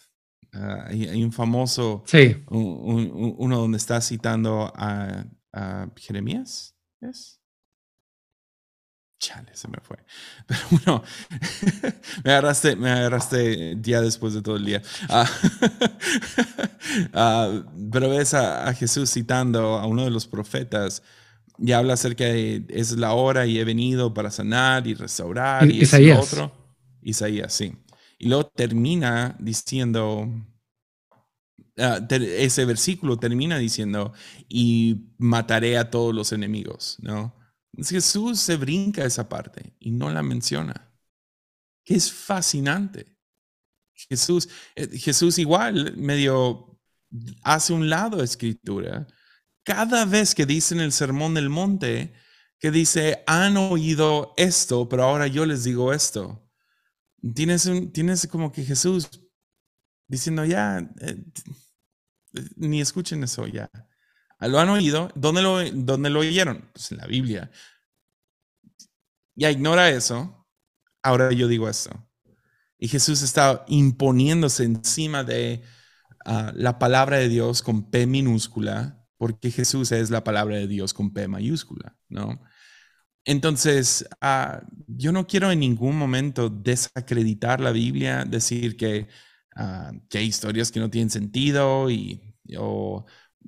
Uh, 0.55 0.83
hay, 0.87 1.25
un 1.25 1.33
famoso, 1.33 2.05
sí. 2.07 2.45
un, 2.49 3.35
uno 3.39 3.59
donde 3.59 3.79
está 3.79 4.01
citando 4.01 4.73
a, 4.77 5.25
a 5.53 5.89
Jeremías, 5.97 6.77
¿es? 7.01 7.41
Chale, 9.19 9.55
se 9.55 9.69
me 9.69 9.79
fue. 9.81 9.97
Pero 10.47 10.61
bueno, 10.71 11.03
me 12.25 12.31
agarraste, 12.31 12.77
me 12.77 12.91
agarraste 12.91 13.75
día 13.77 14.01
después 14.01 14.35
de 14.35 14.43
todo 14.43 14.57
el 14.57 14.67
día. 14.67 14.83
pero 17.91 18.11
ves 18.11 18.35
a, 18.35 18.69
a 18.69 18.75
Jesús 18.75 19.11
citando 19.11 19.79
a 19.79 19.87
uno 19.87 20.05
de 20.05 20.11
los 20.11 20.27
profetas 20.27 21.03
y 21.59 21.73
habla 21.73 21.95
acerca 21.95 22.25
de 22.25 22.65
es 22.69 22.93
la 22.93 23.15
hora 23.15 23.47
y 23.47 23.59
he 23.59 23.65
venido 23.65 24.13
para 24.13 24.31
sanar 24.31 24.87
y 24.87 24.95
restaurar 24.95 25.71
y 25.71 25.83
Isaías. 25.83 26.33
otro. 26.33 26.53
Isaías, 27.03 27.53
sí. 27.53 27.75
Y 28.19 28.29
luego 28.29 28.47
termina 28.47 29.37
diciendo, 29.41 30.29
ah, 31.79 32.01
ese 32.11 32.65
versículo 32.65 33.19
termina 33.19 33.59
diciendo, 33.59 34.13
y 34.49 35.11
mataré 35.19 35.79
a 35.79 35.91
todos 35.91 36.15
los 36.15 36.33
enemigos, 36.33 36.97
¿no? 37.01 37.35
Jesús 37.77 38.39
se 38.41 38.57
brinca 38.57 39.05
esa 39.05 39.29
parte 39.29 39.75
y 39.81 39.91
no 39.91 40.11
la 40.11 40.23
menciona, 40.23 40.93
que 41.85 41.95
es 41.95 42.13
fascinante. 42.13 43.17
Jesús, 43.95 44.49
eh, 44.77 44.89
Jesús 44.99 45.39
igual 45.39 45.97
medio 45.97 46.79
hace 47.43 47.73
un 47.73 47.89
lado 47.89 48.23
escritura 48.23 49.07
cada 49.65 50.05
vez 50.05 50.35
que 50.35 50.47
dicen 50.47 50.79
el 50.81 50.93
sermón 50.93 51.35
del 51.35 51.49
monte, 51.49 52.13
que 52.61 52.71
dice, 52.71 53.25
han 53.27 53.57
oído 53.57 54.35
esto, 54.37 54.89
pero 54.89 55.05
ahora 55.05 55.27
yo 55.27 55.47
les 55.47 55.65
digo 55.65 55.93
esto. 55.93 56.44
Tienes, 57.33 57.71
tienes 57.93 58.27
como 58.27 58.53
que 58.53 58.65
Jesús 58.65 59.09
diciendo, 60.09 60.45
ya, 60.45 60.79
eh, 61.01 61.25
ni 62.57 62.81
escuchen 62.81 63.23
eso 63.25 63.47
ya. 63.47 63.71
Lo 64.41 64.59
han 64.59 64.69
oído. 64.69 65.11
¿Dónde 65.15 65.43
lo, 65.43 65.63
dónde 65.71 66.11
lo 66.11 66.21
oyeron? 66.21 66.69
Pues 66.73 66.93
en 66.93 66.99
la 66.99 67.07
Biblia. 67.07 67.51
Ya 69.35 69.51
ignora 69.51 69.91
eso. 69.91 70.47
Ahora 71.03 71.33
yo 71.33 71.49
digo 71.49 71.69
esto. 71.69 72.07
Y 72.79 72.89
Jesús 72.89 73.23
está 73.23 73.65
imponiéndose 73.69 74.65
encima 74.65 75.25
de 75.25 75.63
ah, 76.27 76.53
la 76.55 76.79
palabra 76.79 77.19
de 77.19 77.29
Dios 77.29 77.63
con 77.63 77.91
P 77.91 78.07
minúscula 78.07 79.01
porque 79.17 79.51
Jesús 79.51 79.93
es 79.93 80.11
la 80.11 80.25
palabra 80.25 80.57
de 80.57 80.67
Dios 80.67 80.93
con 80.93 81.13
P 81.13 81.29
mayúscula, 81.29 81.97
¿no? 82.09 82.43
Entonces, 83.25 84.07
ah, 84.21 84.63
yo 84.87 85.13
no 85.13 85.27
quiero 85.27 85.51
en 85.51 85.61
ningún 85.61 85.97
momento 85.97 86.51
desacreditar 86.51 87.61
la 87.61 87.73
Biblia, 87.73 88.25
decir 88.25 88.77
que, 88.77 89.09
que 90.09 90.19
hay 90.19 90.27
historias 90.27 90.71
que 90.71 90.81
no 90.81 90.91
tienen 90.91 91.11
sentido 91.11 91.91
y 91.91 92.21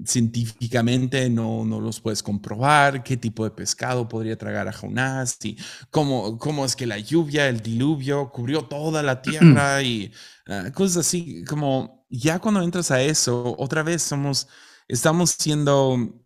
científicamente 0.04 1.30
no, 1.30 1.64
no 1.64 1.80
los 1.80 2.00
puedes 2.00 2.22
comprobar, 2.22 3.02
qué 3.02 3.16
tipo 3.16 3.44
de 3.44 3.50
pescado 3.50 4.08
podría 4.08 4.36
tragar 4.36 4.68
a 4.68 4.72
Jonás 4.72 5.38
y 5.44 5.56
cómo, 5.90 6.38
cómo 6.38 6.64
es 6.66 6.76
que 6.76 6.86
la 6.86 6.98
lluvia, 6.98 7.48
el 7.48 7.60
diluvio 7.60 8.30
cubrió 8.30 8.62
toda 8.66 9.02
la 9.02 9.22
tierra 9.22 9.82
y 9.82 10.12
ah, 10.48 10.70
cosas 10.74 11.06
así, 11.06 11.44
como 11.44 12.06
ya 12.10 12.38
cuando 12.38 12.62
entras 12.62 12.90
a 12.90 13.00
eso, 13.02 13.54
otra 13.58 13.82
vez 13.82 14.02
somos 14.02 14.48
estamos 14.88 15.30
siendo 15.30 16.22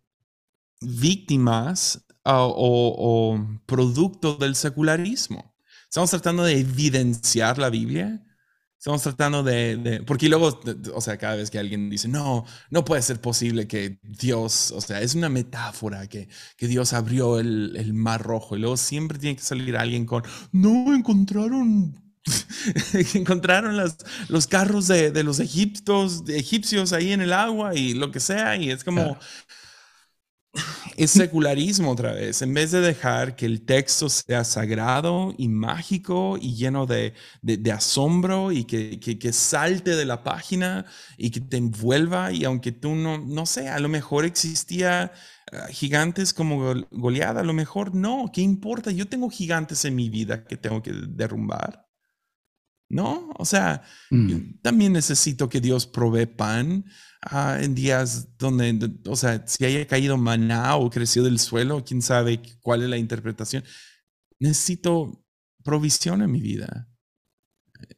víctimas 0.81 2.05
o, 2.23 3.39
producto 3.65 4.35
del 4.35 4.55
secularismo. 4.55 5.55
Estamos 5.83 6.09
tratando 6.09 6.43
de 6.43 6.59
evidenciar 6.59 7.57
la 7.57 7.69
Biblia 7.69 8.23
Estamos 8.81 9.03
tratando 9.03 9.43
de, 9.43 10.03
porque 10.07 10.27
luego, 10.27 10.59
o 10.95 11.01
sea, 11.01 11.15
cada 11.15 11.35
vez 11.35 11.51
que 11.51 11.59
alguien 11.59 11.87
dice, 11.87 12.07
no, 12.07 12.45
no 12.71 12.83
puede 12.83 13.03
ser 13.03 13.21
posible 13.21 13.67
que 13.67 13.99
Dios, 14.01 14.71
o 14.71 14.81
sea, 14.81 15.01
es 15.01 15.13
una 15.13 15.29
metáfora 15.29 16.07
que, 16.07 16.29
que 16.57 16.67
Dios 16.67 16.91
abrió 16.93 17.37
el, 17.37 17.75
el, 17.77 17.93
mar 17.93 18.23
rojo 18.23 18.57
y 18.57 18.59
luego 18.59 18.77
siempre 18.77 19.19
tiene 19.19 19.35
que 19.35 19.43
salir 19.43 19.77
alguien 19.77 20.07
con, 20.07 20.23
no, 20.51 20.95
encontraron, 20.95 21.95
encontraron 23.13 23.77
las, 23.77 23.97
los 24.29 24.47
carros 24.47 24.87
de, 24.87 25.11
de 25.11 25.23
los 25.23 25.39
egiptos, 25.39 26.25
de 26.25 26.39
egipcios 26.39 26.91
ahí 26.91 27.11
en 27.11 27.21
el 27.21 27.33
agua 27.33 27.75
y 27.75 27.93
lo 27.93 28.09
que 28.09 28.19
sea 28.19 28.55
y 28.55 28.71
es 28.71 28.83
como 28.83 29.15
es 30.97 31.11
secularismo 31.11 31.91
otra 31.91 32.13
vez. 32.13 32.41
En 32.41 32.53
vez 32.53 32.71
de 32.71 32.81
dejar 32.81 33.35
que 33.35 33.45
el 33.45 33.65
texto 33.65 34.09
sea 34.09 34.43
sagrado 34.43 35.33
y 35.37 35.47
mágico 35.47 36.37
y 36.39 36.55
lleno 36.55 36.85
de, 36.85 37.13
asombro 37.73 38.51
y 38.51 38.65
que, 38.65 38.99
que, 38.99 39.33
salte 39.33 39.95
de 39.95 40.05
la 40.05 40.23
página 40.23 40.85
y 41.17 41.31
que 41.31 41.39
te 41.41 41.57
envuelva 41.57 42.31
y 42.31 42.43
aunque 42.45 42.71
tú 42.71 42.95
no, 42.95 43.17
no 43.17 43.45
sé, 43.45 43.69
a 43.69 43.79
lo 43.79 43.89
mejor 43.89 44.25
existía 44.25 45.11
ah, 45.51 45.67
gigantes 45.69 46.33
como 46.33 46.73
goleada, 46.91 47.41
a 47.41 47.45
lo 47.45 47.53
mejor 47.53 47.95
no, 47.95 48.29
¿qué 48.33 48.41
importa? 48.41 48.91
Yo 48.91 49.07
tengo 49.07 49.29
gigantes 49.29 49.85
en 49.85 49.95
mi 49.95 50.09
vida 50.09 50.43
que 50.45 50.57
tengo 50.57 50.81
que 50.81 50.91
derrumbar. 50.93 51.90
¿No? 52.91 53.29
O 53.37 53.45
sea, 53.45 53.83
mm. 54.09 54.59
también 54.61 54.91
necesito 54.91 55.47
que 55.47 55.61
Dios 55.61 55.87
provee 55.87 56.25
pan 56.25 56.83
Ah, 57.23 57.59
en 57.61 57.75
días 57.75 58.35
donde, 58.39 58.89
o 59.07 59.15
sea, 59.15 59.45
si 59.45 59.63
haya 59.63 59.85
caído 59.85 60.17
maná 60.17 60.75
o 60.75 60.89
creció 60.89 61.23
del 61.23 61.37
suelo, 61.37 61.83
quién 61.85 62.01
sabe 62.01 62.41
cuál 62.61 62.81
es 62.81 62.89
la 62.89 62.97
interpretación. 62.97 63.63
Necesito 64.39 65.23
provisión 65.63 66.23
en 66.23 66.31
mi 66.31 66.41
vida. 66.41 66.89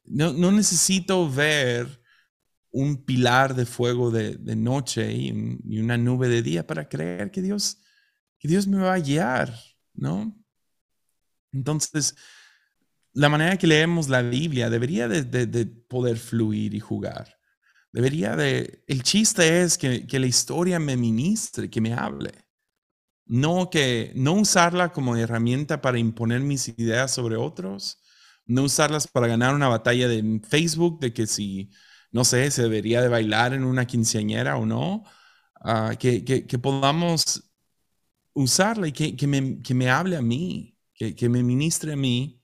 No, 0.04 0.34
no 0.34 0.52
necesito 0.52 1.30
ver 1.30 2.02
un 2.70 3.02
pilar 3.02 3.54
de 3.54 3.64
fuego 3.64 4.10
de, 4.10 4.36
de 4.36 4.56
noche 4.56 5.10
y, 5.10 5.58
y, 5.64 5.78
una 5.78 5.96
nube 5.96 6.28
de 6.28 6.42
día 6.42 6.66
para 6.66 6.86
creer 6.86 7.30
que 7.30 7.40
Dios, 7.40 7.80
que 8.38 8.48
Dios 8.48 8.66
me 8.66 8.78
va 8.78 8.92
a 8.92 9.00
guiar, 9.00 9.54
¿no? 9.94 10.38
Entonces, 11.50 12.14
la 13.14 13.28
manera 13.28 13.56
que 13.56 13.68
leemos 13.68 14.08
la 14.08 14.22
Biblia 14.22 14.68
debería 14.68 15.08
de, 15.08 15.22
de, 15.22 15.46
de 15.46 15.66
poder 15.66 16.18
fluir 16.18 16.74
y 16.74 16.80
jugar. 16.80 17.38
Debería 17.92 18.34
de... 18.34 18.82
El 18.88 19.04
chiste 19.04 19.62
es 19.62 19.78
que, 19.78 20.04
que 20.06 20.18
la 20.18 20.26
historia 20.26 20.80
me 20.80 20.96
ministre, 20.96 21.70
que 21.70 21.80
me 21.80 21.94
hable. 21.94 22.32
No, 23.24 23.70
que, 23.70 24.12
no 24.16 24.32
usarla 24.34 24.92
como 24.92 25.16
herramienta 25.16 25.80
para 25.80 25.98
imponer 25.98 26.40
mis 26.40 26.68
ideas 26.68 27.12
sobre 27.12 27.36
otros. 27.36 28.02
No 28.46 28.64
usarlas 28.64 29.06
para 29.06 29.28
ganar 29.28 29.54
una 29.54 29.68
batalla 29.68 30.08
de 30.08 30.40
Facebook 30.48 30.98
de 30.98 31.12
que 31.12 31.28
si, 31.28 31.70
no 32.10 32.24
sé, 32.24 32.50
se 32.50 32.62
debería 32.62 33.00
de 33.00 33.08
bailar 33.08 33.54
en 33.54 33.62
una 33.62 33.86
quinceañera 33.86 34.56
o 34.56 34.66
no. 34.66 35.04
Ah, 35.60 35.94
que, 35.96 36.24
que, 36.24 36.58
podamos 36.58 37.44
usarla 38.32 38.88
y 38.88 38.92
que, 38.92 39.16
que, 39.16 39.26
me, 39.28 39.62
me 39.72 39.88
hable 39.88 40.16
a 40.16 40.22
mí, 40.22 40.76
que 40.94 41.28
me 41.28 41.44
ministre 41.44 41.92
a 41.92 41.96
mí 41.96 42.43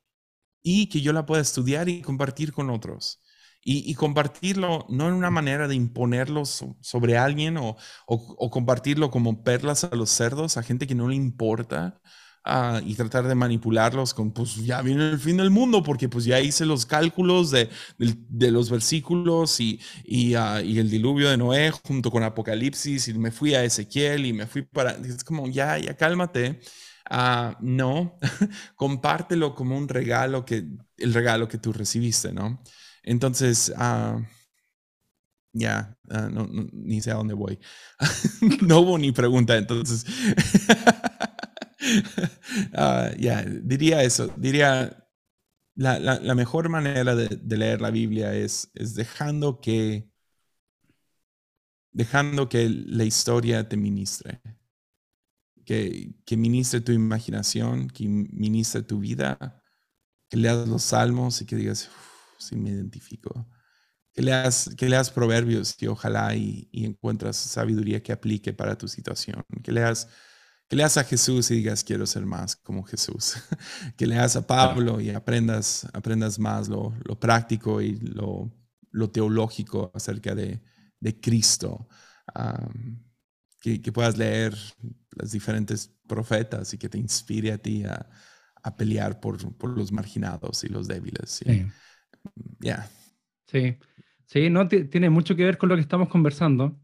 y 0.63 0.89
que 0.89 1.01
yo 1.01 1.13
la 1.13 1.27
pueda 1.27 1.43
estudiar 1.43 1.89
y 1.89 2.03
compartir 2.03 2.53
con 2.53 2.71
otros 2.71 3.21
y, 3.63 3.95
compartirlo 3.95 4.87
no 4.89 5.09
en 5.09 5.15
una 5.15 5.31
manera 5.31 5.69
de 5.69 5.75
imponerlo 5.75 6.45
sobre 6.45 7.19
alguien 7.19 7.57
o, 7.59 7.77
o, 8.07 8.51
compartirlo 8.51 9.11
como 9.11 9.43
perlas 9.43 9.85
a 9.85 9.95
los 9.95 10.11
cerdos, 10.11 10.57
a 10.57 10.63
gente 10.63 10.87
que 10.87 10.95
no 10.95 11.09
le 11.09 11.15
importa. 11.17 12.01
Ah, 12.43 12.81
y 12.87 12.95
tratar 12.95 13.29
de 13.29 13.35
manipularlos 13.35 14.15
con, 14.15 14.33
pues 14.33 14.57
ya 14.65 14.81
viene 14.81 15.11
el 15.11 15.19
fin 15.19 15.37
del 15.37 15.51
mundo, 15.51 15.83
porque 15.83 16.09
pues 16.09 16.25
ya 16.25 16.41
hice 16.41 16.65
los 16.65 16.87
cálculos 16.87 17.51
de, 17.51 17.69
de, 17.99 18.51
los 18.51 18.71
versículos 18.71 19.61
y, 19.61 19.79
y, 20.07 20.35
ah, 20.35 20.63
y, 20.63 20.79
el 20.79 20.89
diluvio 20.89 21.29
de 21.29 21.37
Noé 21.37 21.71
junto 21.71 22.11
con 22.11 22.23
Apocalipsis 22.23 23.09
y 23.09 23.15
me 23.15 23.31
fui 23.31 23.55
a 23.55 23.63
Ezequiel 23.63 24.25
y 24.25 24.33
me 24.33 24.47
fui 24.47 24.63
para, 24.63 24.93
es 24.93 25.23
como, 25.23 25.49
ya, 25.49 25.77
ya 25.77 25.95
cálmate. 25.95 26.61
Uh, 27.11 27.55
no, 27.61 28.19
compártelo 28.77 29.55
como 29.55 29.77
un 29.77 29.89
regalo 29.89 30.45
que, 30.45 30.65
el 30.97 31.13
regalo 31.15 31.49
que 31.49 31.59
tú 31.59 31.73
recibiste, 31.73 32.33
¿no? 32.33 32.63
Entonces, 33.03 33.73
ah, 33.77 34.21
ya, 35.53 35.97
ah, 36.11 36.29
no, 36.31 36.47
ni 36.73 37.01
sé 37.01 37.11
a 37.11 37.15
dónde 37.15 37.35
voy. 37.35 37.59
no 38.63 38.81
hubo 38.81 38.99
ni 38.99 39.13
pregunta, 39.13 39.57
entonces. 39.57 40.05
Ah, 42.75 43.11
ya, 43.19 43.43
diría 43.43 44.03
eso. 44.03 44.29
Diría, 44.37 45.07
la, 45.77 45.99
la, 45.99 46.35
mejor 46.35 46.69
manera 46.69 47.15
de, 47.17 47.41
leer 47.57 47.81
la 47.81 47.91
Biblia 47.91 48.35
es, 48.35 48.71
es 48.75 48.95
dejando 48.95 49.61
que 49.61 50.09
dejando 51.93 52.49
que 52.49 52.69
la 52.69 53.05
historia 53.05 53.69
te 53.69 53.77
ministre. 53.77 54.41
Que, 55.71 56.17
que 56.27 56.37
ministre 56.37 56.81
tu 56.81 56.91
imaginación, 56.91 57.87
que 57.87 58.09
ministre 58.09 58.83
tu 58.83 58.99
vida, 58.99 59.63
que 60.29 60.37
leas 60.37 60.67
los 60.67 60.83
salmos 60.83 61.41
y 61.41 61.47
que 61.47 61.55
digas, 61.55 61.89
si 62.39 62.57
me 62.57 62.71
identifico. 62.71 63.49
Que 64.13 64.23
leas, 64.23 64.69
que 64.77 64.89
leas 64.89 65.13
proverbios 65.13 65.81
y 65.81 65.87
ojalá 65.87 66.35
y, 66.35 66.69
y 66.73 66.87
encuentras 66.87 67.37
sabiduría 67.37 68.03
que 68.03 68.11
aplique 68.11 68.53
para 68.53 68.77
tu 68.77 68.89
situación. 68.89 69.45
Que 69.63 69.71
leas, 69.71 70.09
que 70.69 70.75
leas 70.75 70.97
a 70.97 71.05
Jesús 71.05 71.49
y 71.53 71.59
digas, 71.59 71.85
quiero 71.85 72.05
ser 72.05 72.27
más 72.27 72.57
como 72.57 72.83
Jesús. 72.83 73.37
que 73.97 74.09
leas 74.09 74.35
a 74.35 74.45
Pablo 74.45 75.01
y 75.01 75.11
aprendas, 75.11 75.87
aprendas 75.93 76.41
más 76.41 76.69
lo, 76.69 76.97
lo 77.05 77.21
práctico 77.21 77.81
y 77.81 77.95
lo, 78.01 78.53
lo, 78.91 79.11
teológico 79.11 79.93
acerca 79.95 80.35
de, 80.35 80.61
de 80.99 81.21
Cristo. 81.21 81.87
Que, 83.61 83.81
que, 83.81 83.93
puedas 83.93 84.17
leer 84.17 84.55
las 85.13 85.33
diferentes 85.33 85.95
profetas 86.09 86.73
y 86.73 86.79
que 86.79 86.89
te 86.89 86.99
inspire 86.99 87.53
a 87.53 87.59
ti 87.59 87.85
a, 87.85 88.09
a 88.63 88.77
pelear 88.77 89.21
por, 89.21 89.57
por, 89.57 89.77
los 89.77 89.93
marginados 89.93 90.65
y 90.65 90.69
los 90.69 90.89
débiles. 90.89 91.31
¿sí? 91.31 91.67
ya. 92.61 92.89
Sí, 93.47 93.77
sí, 94.27 94.51
no, 94.51 94.69
tiene 94.69 95.11
mucho 95.11 95.35
que 95.37 95.45
ver 95.45 95.59
con 95.59 95.69
lo 95.69 95.75
que 95.75 95.83
estamos 95.83 96.09
conversando. 96.09 96.79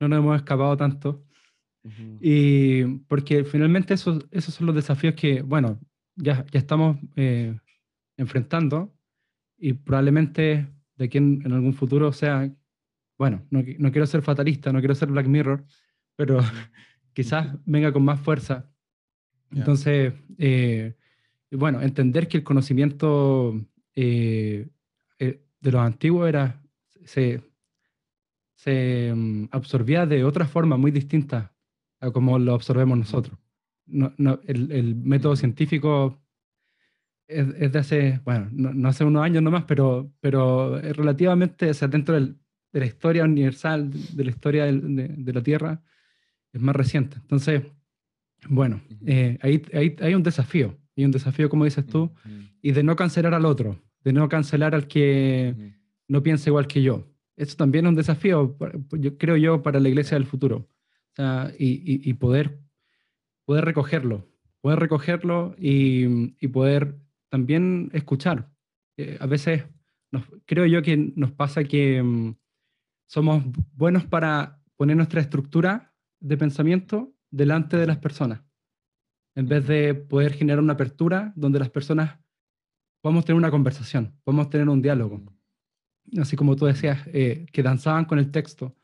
No 0.00 0.08
nos 0.08 0.18
hemos 0.18 0.36
escapado 0.36 0.76
tanto. 0.76 1.24
Y 2.20 2.84
porque 3.08 3.44
finalmente 3.44 3.94
esos, 3.94 4.24
esos 4.30 4.54
son 4.54 4.66
los 4.66 4.74
desafíos 4.76 5.14
que, 5.14 5.42
bueno, 5.42 5.80
ya, 6.14 6.46
ya 6.52 6.60
estamos 6.60 6.96
eh, 7.16 7.58
enfrentando 8.16 8.94
y 9.58 9.72
probablemente 9.72 10.68
de 10.96 11.04
aquí 11.04 11.18
en, 11.18 11.52
algún 11.52 11.74
futuro 11.74 12.12
sea, 12.12 12.52
bueno, 13.18 13.44
no, 13.50 13.64
no, 13.78 13.90
quiero 13.90 14.06
ser 14.06 14.22
fatalista, 14.22 14.72
no 14.72 14.78
quiero 14.78 14.94
ser 14.94 15.08
Black 15.08 15.26
Mirror, 15.26 15.64
pero 16.16 16.40
quizás 17.12 17.56
venga 17.64 17.92
con 17.92 18.04
más 18.04 18.20
fuerza. 18.20 18.70
Entonces, 19.50 20.14
eh, 20.38 20.94
bueno, 21.50 21.82
entender 21.82 22.28
que 22.28 22.38
el 22.38 22.44
conocimiento 22.44 23.54
eh, 23.94 24.68
eh, 25.18 25.44
de 25.60 25.72
los 25.72 25.80
antiguos 25.82 26.28
era, 26.28 26.62
se, 27.04 27.42
se 28.54 29.12
mm, 29.14 29.48
absorbía 29.50 30.06
de 30.06 30.24
otra 30.24 30.46
forma 30.46 30.76
muy 30.76 30.90
distinta 30.90 31.54
a 32.00 32.10
como 32.10 32.38
lo 32.38 32.54
absorbemos 32.54 32.98
nosotros. 32.98 33.38
No, 33.86 34.14
no, 34.16 34.40
el, 34.46 34.72
el, 34.72 34.94
método 34.94 35.36
científico 35.36 36.22
es, 37.26 37.46
es, 37.58 37.72
de 37.72 37.78
hace, 37.78 38.20
bueno, 38.24 38.48
no, 38.52 38.88
hace 38.88 39.04
unos 39.04 39.22
años 39.22 39.42
nomás, 39.42 39.64
pero, 39.64 40.10
pero 40.20 40.78
es 40.78 40.96
relativamente, 40.96 41.70
o 41.70 41.74
sea, 41.74 41.88
dentro 41.88 42.14
del, 42.14 42.38
de 42.72 42.80
la 42.80 42.86
historia 42.86 43.24
universal, 43.24 43.90
de 43.90 44.24
la 44.24 44.30
historia 44.30 44.64
de, 44.64 45.08
de, 45.08 45.32
la 45.32 45.42
Tierra, 45.42 45.82
es 46.52 46.60
más 46.60 46.76
reciente. 46.76 47.16
Entonces, 47.16 47.62
bueno, 48.48 48.80
eh, 49.06 49.38
ahí, 49.42 49.62
ahí, 49.72 49.96
hay 50.00 50.14
un 50.14 50.22
desafío, 50.22 50.76
hay 50.96 51.04
un 51.04 51.10
desafío, 51.10 51.48
como 51.48 51.64
dices 51.64 51.86
tú, 51.86 52.12
y 52.60 52.72
de 52.72 52.82
no 52.82 52.96
cancelar 52.96 53.34
al 53.34 53.44
otro, 53.44 53.80
de 54.04 54.12
no 54.12 54.28
cancelar 54.28 54.74
al 54.74 54.86
que 54.86 55.74
no 56.08 56.22
piensa 56.22 56.50
igual 56.50 56.66
que 56.66 56.82
yo. 56.82 57.08
Eso 57.36 57.56
también 57.56 57.86
es 57.86 57.90
un 57.90 57.94
desafío, 57.96 58.56
yo 58.92 59.16
creo 59.16 59.36
yo, 59.36 59.62
para 59.62 59.80
la 59.80 59.88
iglesia 59.88 60.16
del 60.16 60.26
futuro. 60.26 60.68
y, 61.58 62.10
y, 62.10 62.14
poder, 62.14 62.58
poder 63.44 63.64
recogerlo, 63.64 64.28
poder 64.60 64.78
recogerlo 64.78 65.54
y, 65.58 66.34
y 66.44 66.48
poder 66.48 66.96
también 67.28 67.90
escuchar. 67.94 68.50
Eh, 68.96 69.16
a 69.20 69.26
veces 69.26 69.64
nos, 70.10 70.24
creo 70.44 70.66
yo 70.66 70.82
que 70.82 71.12
nos 71.16 71.32
pasa 71.32 71.64
que 71.64 72.02
mm, 72.02 72.34
somos 73.06 73.42
buenos 73.74 74.04
para 74.04 74.60
poner 74.76 74.96
nuestra 74.96 75.20
estructura 75.20 75.91
de 76.22 76.36
pensamiento 76.36 77.12
delante 77.30 77.76
de 77.76 77.86
las 77.86 77.98
personas 77.98 78.42
en 79.34 79.48
vez 79.48 79.66
de 79.66 79.94
poder 79.94 80.34
generar 80.34 80.60
una 80.62 80.74
apertura 80.74 81.32
donde 81.36 81.58
las 81.58 81.70
personas 81.70 82.18
podamos 83.00 83.24
tener 83.24 83.36
una 83.36 83.50
conversación, 83.50 84.14
podemos 84.24 84.50
tener 84.50 84.68
un 84.68 84.82
diálogo. 84.82 85.22
Así 86.18 86.36
como 86.36 86.56
tú 86.56 86.66
decías, 86.66 87.00
eh, 87.06 87.46
que 87.52 87.62
danzaban 87.62 88.04
con 88.04 88.18
el 88.18 88.30
texto, 88.30 88.76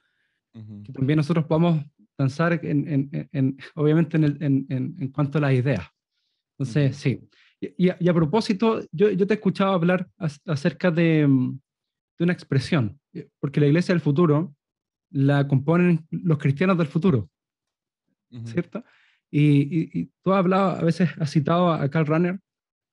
que 0.52 0.92
también 0.92 1.18
nosotros 1.18 1.44
podamos 1.44 1.84
danzar, 2.16 2.58
en, 2.64 3.28
en, 3.30 3.58
obviamente, 3.76 4.16
en, 4.16 5.12
cuanto 5.12 5.38
a 5.38 5.42
las 5.42 5.52
ideas. 5.52 5.86
Entonces, 6.58 6.96
sí. 6.96 7.28
Y, 7.60 7.90
a, 7.90 8.14
propósito, 8.14 8.80
yo, 8.90 9.10
yo, 9.10 9.26
te 9.26 9.34
he 9.34 9.36
escuchado 9.36 9.72
hablar 9.72 10.08
acerca 10.46 10.90
de, 10.90 11.28
de 12.18 12.24
una 12.24 12.32
expresión, 12.32 12.98
eh, 13.12 13.28
porque 13.38 13.60
la 13.60 13.66
iglesia 13.66 13.94
del 13.94 14.00
futuro 14.00 14.56
la 15.10 15.46
componen 15.48 16.06
los 16.10 16.38
cristianos 16.38 16.78
del 16.78 16.86
futuro, 16.86 17.30
¿cierto? 18.44 18.84
Y, 19.30 20.06
tú 20.22 20.32
has 20.32 20.38
hablado, 20.38 20.70
a 20.70 20.82
veces 20.82 21.10
has 21.18 21.30
citado 21.30 21.72
a 21.72 21.88
Carl 21.88 22.06
Runner, 22.06 22.40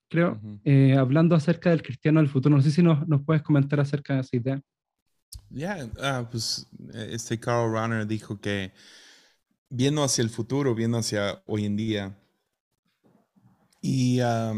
creo, 0.09 0.39
eh, 0.63 0.95
hablando 0.97 1.35
acerca 1.35 1.69
del 1.69 1.83
cristiano 1.83 2.19
del 2.19 2.29
futuro. 2.29 2.55
No 2.55 2.61
sé 2.61 2.71
si 2.71 2.83
nos, 2.83 3.07
nos 3.07 3.23
puedes 3.23 3.41
comentar 3.41 3.79
acerca 3.79 4.15
de 4.15 4.21
esa 4.21 4.35
idea. 4.35 4.61
Ya, 5.49 5.89
ah, 6.01 6.27
pues 6.29 6.67
este 6.93 7.39
Carl 7.39 7.71
Runner 7.71 8.05
dijo 8.05 8.39
que 8.39 8.73
viendo 9.69 10.03
hacia 10.03 10.21
el 10.21 10.29
futuro, 10.29 10.75
viendo 10.75 10.97
hacia 10.97 11.41
hoy 11.45 11.65
en 11.65 11.75
día, 11.75 12.17
y 13.81 14.19
ah, 14.21 14.53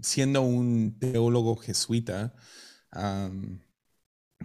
siendo 0.00 0.42
un 0.42 0.98
teólogo 0.98 1.56
jesuita, 1.56 2.34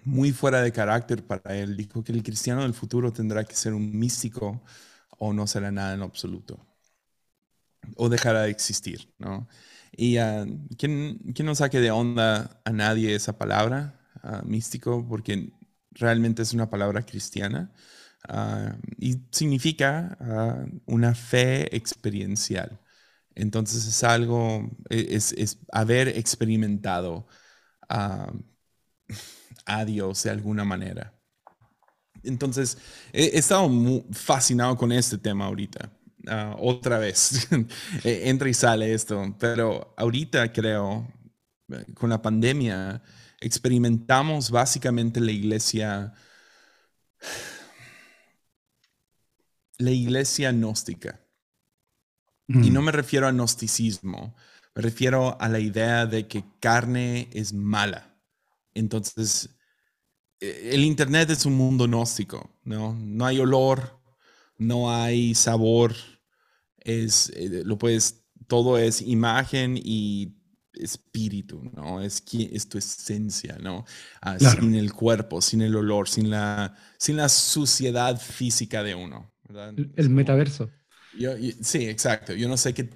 muy 0.03 0.31
fuera 0.31 0.61
de 0.61 0.71
carácter 0.71 1.25
para 1.25 1.55
él, 1.55 1.77
dijo 1.77 2.03
que 2.03 2.11
el 2.11 2.23
cristiano 2.23 2.63
del 2.63 2.73
futuro 2.73 3.13
tendrá 3.13 3.43
que 3.43 3.55
ser 3.55 3.73
un 3.73 3.97
místico 3.97 4.63
o 5.17 5.33
no 5.33 5.47
será 5.47 5.71
nada 5.71 5.93
en 5.93 6.01
absoluto. 6.01 6.59
O 7.95 8.09
dejará 8.09 8.43
de 8.43 8.51
existir, 8.51 9.13
¿no? 9.17 9.47
Y 9.91 10.17
uh, 10.19 10.67
¿quién, 10.77 11.19
no 11.43 11.55
saque 11.55 11.79
de 11.79 11.91
onda 11.91 12.61
a 12.65 12.71
nadie 12.71 13.15
esa 13.15 13.37
palabra, 13.37 13.99
místico? 14.45 15.05
Porque 15.07 15.53
realmente 15.91 16.41
es 16.41 16.53
una 16.53 16.69
palabra 16.69 17.05
cristiana 17.05 17.71
y 18.97 19.17
significa 19.31 20.17
una 20.85 21.13
fe 21.13 21.75
experiencial. 21.75 22.79
Entonces 23.35 23.85
es 23.87 24.03
algo, 24.03 24.69
e, 24.89 25.07
es, 25.15 25.59
haber 25.71 26.07
experimentado 26.09 27.27
a 29.65 29.85
Dios 29.85 30.23
de 30.23 30.29
alguna 30.31 30.63
manera. 30.63 31.13
Entonces, 32.23 32.77
he, 33.11 33.37
estado 33.37 33.67
muy 33.69 34.05
fascinado 34.11 34.77
con 34.77 34.91
este 34.91 35.17
tema 35.17 35.45
ahorita. 35.45 35.91
Ah, 36.27 36.55
otra 36.57 36.99
vez, 36.99 37.47
e, 38.03 38.29
entra 38.29 38.49
y 38.49 38.53
sale 38.53 38.93
esto, 38.93 39.35
pero 39.37 39.93
ahorita 39.97 40.53
creo, 40.53 41.05
eh, 41.69 41.85
con 41.93 42.09
la 42.09 42.21
pandemia, 42.21 43.01
experimentamos 43.41 44.49
básicamente 44.49 45.19
la 45.19 45.31
iglesia, 45.31 46.13
la 49.77 49.91
iglesia 49.91 50.51
gnóstica. 50.51 51.19
Y 52.47 52.71
no 52.71 52.81
mm. 52.81 52.85
me 52.85 52.91
refiero 52.91 53.27
a 53.27 53.31
gnosticismo, 53.31 54.35
me 54.75 54.81
refiero 54.81 55.39
a 55.41 55.49
la 55.49 55.59
idea 55.59 56.05
de 56.05 56.27
que 56.27 56.43
carne 56.59 57.29
es 57.33 57.53
mala. 57.53 58.12
Entonces, 58.73 59.49
e, 60.39 60.71
el 60.73 60.83
Internet 60.83 61.29
es 61.29 61.45
un 61.45 61.53
mundo 61.53 61.85
gnóstico, 61.85 62.59
¿no? 62.63 62.93
No 62.95 63.25
hay 63.25 63.39
olor, 63.39 63.99
no 64.57 64.91
hay 64.91 65.35
sabor, 65.35 65.93
es, 66.77 67.31
eh, 67.35 67.63
lo 67.65 67.77
puedes, 67.77 68.25
todo 68.47 68.77
es 68.77 69.01
imagen 69.01 69.79
y 69.81 70.35
espíritu, 70.73 71.63
¿no? 71.75 72.01
Es, 72.01 72.23
es 72.33 72.67
tu 72.67 72.77
esencia, 72.77 73.57
¿no? 73.61 73.85
Ah, 74.21 74.37
sin 74.39 74.75
el 74.75 74.91
cuerpo, 74.93 75.41
sin 75.41 75.61
el 75.61 75.75
olor, 75.75 76.09
sin 76.09 76.29
la, 76.29 76.75
sin 76.97 77.17
la 77.17 77.29
suciedad 77.29 78.19
física 78.19 78.83
de 78.83 78.95
uno. 78.95 79.31
El, 79.95 80.09
metaverso. 80.09 80.71
sí, 81.61 81.87
exacto. 81.87 82.33
Yo 82.33 82.47
no 82.47 82.57
sé 82.57 82.73
qué, 82.73 82.89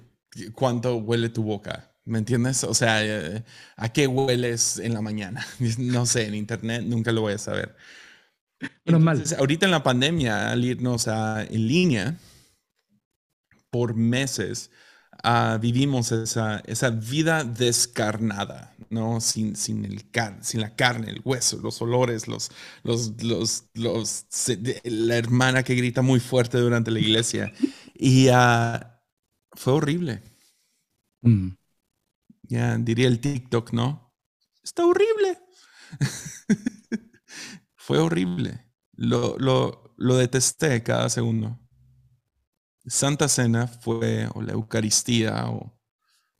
cuánto 0.52 0.96
huele 0.96 1.28
tu 1.28 1.42
boca, 1.42 1.94
¿me 2.08 2.18
entiendes? 2.18 2.64
O 2.64 2.74
sea, 2.74 3.04
eh, 3.04 3.44
¿a 3.76 3.92
qué 3.92 4.06
hueles 4.06 4.78
en 4.78 4.94
la 4.94 5.02
mañana? 5.02 5.46
No 5.78 6.06
sé, 6.06 6.26
en 6.26 6.34
internet 6.34 6.82
nunca 6.84 7.12
lo 7.12 7.22
voy 7.22 7.34
a 7.34 7.38
saber. 7.38 7.76
Entonces, 8.84 9.38
ahorita 9.38 9.66
en 9.66 9.72
la 9.72 9.82
pandemia, 9.82 10.50
al 10.50 10.64
irnos 10.64 11.06
a, 11.06 11.44
en 11.44 11.68
línea, 11.68 12.16
por 13.70 13.94
meses, 13.94 14.70
uh, 15.24 15.58
vivimos 15.58 16.10
esa, 16.12 16.60
esa 16.60 16.90
vida 16.90 17.44
descarnada, 17.44 18.74
¿no? 18.90 19.20
Sin, 19.20 19.54
sin, 19.54 19.84
el 19.84 20.04
sin 20.40 20.60
la 20.60 20.74
carne, 20.74 21.10
el 21.10 21.20
hueso, 21.24 21.58
los 21.58 21.80
olores, 21.82 22.26
los, 22.26 22.50
los, 22.82 23.22
los, 23.22 23.64
los 23.74 24.26
la 24.84 25.16
hermana 25.16 25.62
que 25.62 25.74
grita 25.74 26.02
muy 26.02 26.20
fuerte 26.20 26.58
durante 26.58 26.90
la 26.90 26.98
iglesia. 26.98 27.52
Y 27.94 28.28
uh, 28.30 28.80
fue 29.52 29.74
horrible. 29.74 30.22
Mm. 31.22 31.57
Ya 32.48 32.76
diría 32.78 33.08
el 33.08 33.20
TikTok, 33.20 33.72
¿no? 33.72 34.14
Está 34.62 34.86
horrible. 34.86 35.38
fue 37.76 37.98
horrible. 37.98 38.66
Lo, 38.92 39.38
lo, 39.38 39.94
lo 39.96 40.16
detesté 40.16 40.82
cada 40.82 41.08
segundo. 41.08 41.60
Santa 42.86 43.28
Cena 43.28 43.66
fue, 43.66 44.28
o 44.34 44.42
la 44.42 44.52
Eucaristía, 44.52 45.50
o 45.50 45.78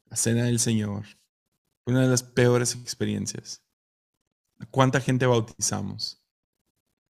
la 0.06 0.16
Cena 0.16 0.44
del 0.44 0.59
Señor, 0.59 1.04
una 1.84 2.02
de 2.02 2.09
las 2.09 2.22
peores 2.22 2.74
experiencias. 2.74 3.62
¿Cuánta 4.70 5.00
gente 5.00 5.26
bautizamos? 5.26 6.24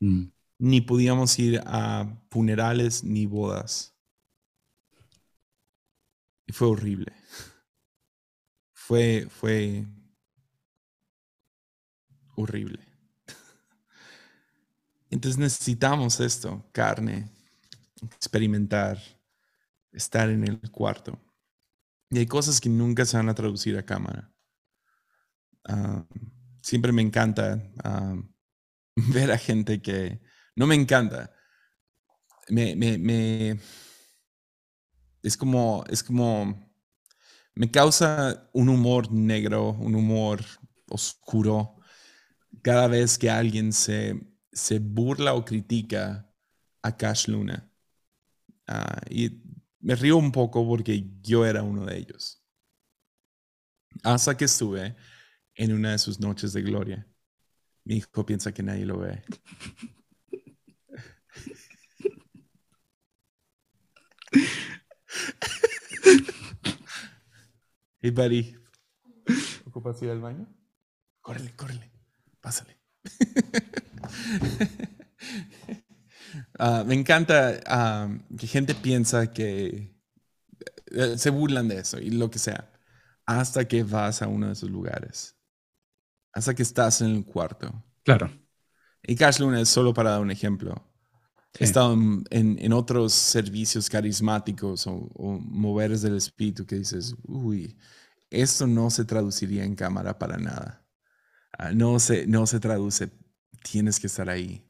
Mm. 0.01 0.25
Ni 0.59 0.81
podíamos 0.81 1.39
ir 1.39 1.63
a 1.67 2.21
funerales 2.31 3.05
ni 3.05 3.27
bodas. 3.27 3.97
Y 6.47 6.53
fue 6.53 6.69
horrible. 6.69 7.13
Fue, 8.89 9.27
fue 9.29 9.85
horrible. 12.37 12.79
Entonces 15.11 15.37
necesitamos 15.39 16.21
esto, 16.21 16.65
carne, 16.73 17.29
experimentar 18.17 18.99
estar 19.93 20.31
en 20.31 20.43
el 20.45 20.59
cuarto. 20.71 21.21
Y 22.09 22.17
hay 22.17 22.27
cosas 22.27 22.63
que 22.63 22.71
nunca 22.71 23.05
se 23.05 23.19
van 23.19 23.29
a 23.29 23.35
traducir 23.35 23.77
a 23.77 23.85
cámara. 23.85 24.33
Ah, 25.65 26.07
siempre 26.63 26.91
me 26.91 27.03
encanta 27.03 27.63
ah, 27.85 28.17
ver 28.97 29.33
a 29.33 29.37
gente 29.37 29.83
que 29.83 30.19
no 30.57 30.67
me 30.67 30.77
encanta. 30.77 31.31
Me, 32.49 32.75
me, 32.75 32.97
me, 32.97 33.61
es 35.23 35.37
como, 35.37 35.85
es 35.91 36.03
como, 36.03 36.68
me 37.59 37.71
causa 37.73 38.49
un 38.53 38.69
humor 38.69 39.11
negro, 39.11 39.71
un 39.71 39.97
humor 39.97 40.45
oscuro 40.89 41.75
cada 42.63 42.87
vez 42.87 43.19
que 43.19 43.29
alguien 43.29 43.73
se, 43.73 44.15
se 44.53 44.79
burla 44.79 45.35
o 45.35 45.45
critica 45.45 46.33
a 46.83 46.97
Cash 46.97 47.27
Luna. 47.27 47.69
Uh, 48.69 49.01
y 49.11 49.43
me 49.81 49.97
río 49.97 50.19
un 50.19 50.31
poco 50.31 50.65
porque 50.69 51.05
yo 51.21 51.45
era 51.45 51.65
uno 51.65 51.85
de 51.85 51.99
ellos. 51.99 52.45
Hasta 54.05 54.37
que 54.37 54.45
estuve 54.45 54.95
en 55.57 55.73
una 55.73 55.91
de 55.91 55.99
sus 55.99 56.21
noches 56.21 56.53
de 56.53 56.63
gloria. 56.63 57.09
Mi 57.83 57.97
hijo 57.97 58.25
piensa 58.25 58.53
que 58.53 58.63
nadie 58.63 58.87
lo 58.87 58.99
ve. 58.99 59.21
hey, 68.01 68.11
buddy. 68.11 68.57
¿Ocupas 69.67 70.01
ir 70.03 70.11
al 70.11 70.21
baño? 70.21 70.47
Córrele, 71.21 71.55
córrele. 71.55 71.91
Pásale. 72.41 72.79
Ah, 76.59 76.85
me 76.87 76.95
encanta 76.95 77.61
ah, 77.67 78.09
que 78.37 78.47
gente 78.47 78.75
piensa 78.75 79.33
que 79.33 79.95
eh, 80.91 81.17
se 81.17 81.31
burlan 81.31 81.69
de 81.69 81.79
eso 81.79 81.99
y 81.99 82.11
lo 82.11 82.31
que 82.31 82.39
sea, 82.39 82.71
hasta 83.27 83.67
que 83.67 83.83
vas 83.83 84.23
a 84.23 84.29
uno 84.29 84.47
de 84.47 84.53
esos 84.53 84.71
lugares, 84.71 85.37
hasta 86.33 86.55
que 86.55 86.63
estás 86.63 87.01
en 87.01 87.15
el 87.15 87.25
cuarto. 87.25 87.73
Claro. 88.05 88.31
Y 89.03 89.17
Cash 89.17 89.41
Luna 89.41 89.61
es 89.61 89.69
solo 89.69 89.95
para 89.95 90.11
dar 90.11 90.21
un 90.21 90.31
ejemplo. 90.31 90.85
He 91.59 91.65
estado 91.65 91.95
en, 91.95 92.25
en, 92.31 92.73
otros 92.73 93.13
servicios 93.13 93.89
carismáticos 93.89 94.87
o, 94.87 95.11
o, 95.15 95.39
moveres 95.41 96.03
del 96.03 96.17
espíritu 96.17 96.67
que 96.67 96.77
dices, 96.77 97.17
uy, 97.25 97.77
esto 98.31 98.67
no 98.67 98.91
se 98.91 99.05
traduciría 99.05 99.65
en 99.65 99.75
cámara 99.75 100.19
para 100.19 100.37
nada. 100.37 100.87
Ah, 101.59 101.73
no, 101.73 101.99
se, 101.99 102.27
no 102.27 102.47
se 102.47 102.61
traduce, 102.61 103.11
tienes 103.63 103.99
que 103.99 104.07
estar 104.07 104.29
ahí. 104.29 104.65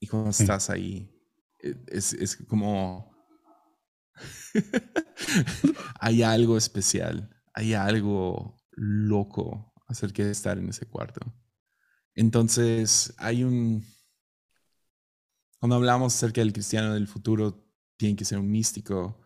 Y 0.00 0.06
cuando 0.06 0.30
estás 0.30 0.70
ahí, 0.70 1.10
e, 1.58 1.76
es, 1.88 2.12
es 2.14 2.36
como... 2.36 3.14
hay 6.00 6.22
algo 6.22 6.56
especial, 6.56 7.30
hay 7.52 7.74
algo 7.74 8.56
loco 8.72 9.74
acerca 9.86 10.24
de 10.24 10.32
estar 10.32 10.58
en 10.58 10.70
ese 10.70 10.86
cuarto. 10.86 11.20
Entonces, 12.14 13.14
hay 13.18 13.44
un... 13.44 13.84
Cuando 15.58 15.76
hablamos 15.76 16.14
acerca 16.14 16.40
del 16.40 16.52
cristiano 16.52 16.94
del 16.94 17.08
futuro, 17.08 17.66
tiene 17.96 18.16
que 18.16 18.24
ser 18.24 18.38
un 18.38 18.50
místico 18.50 19.20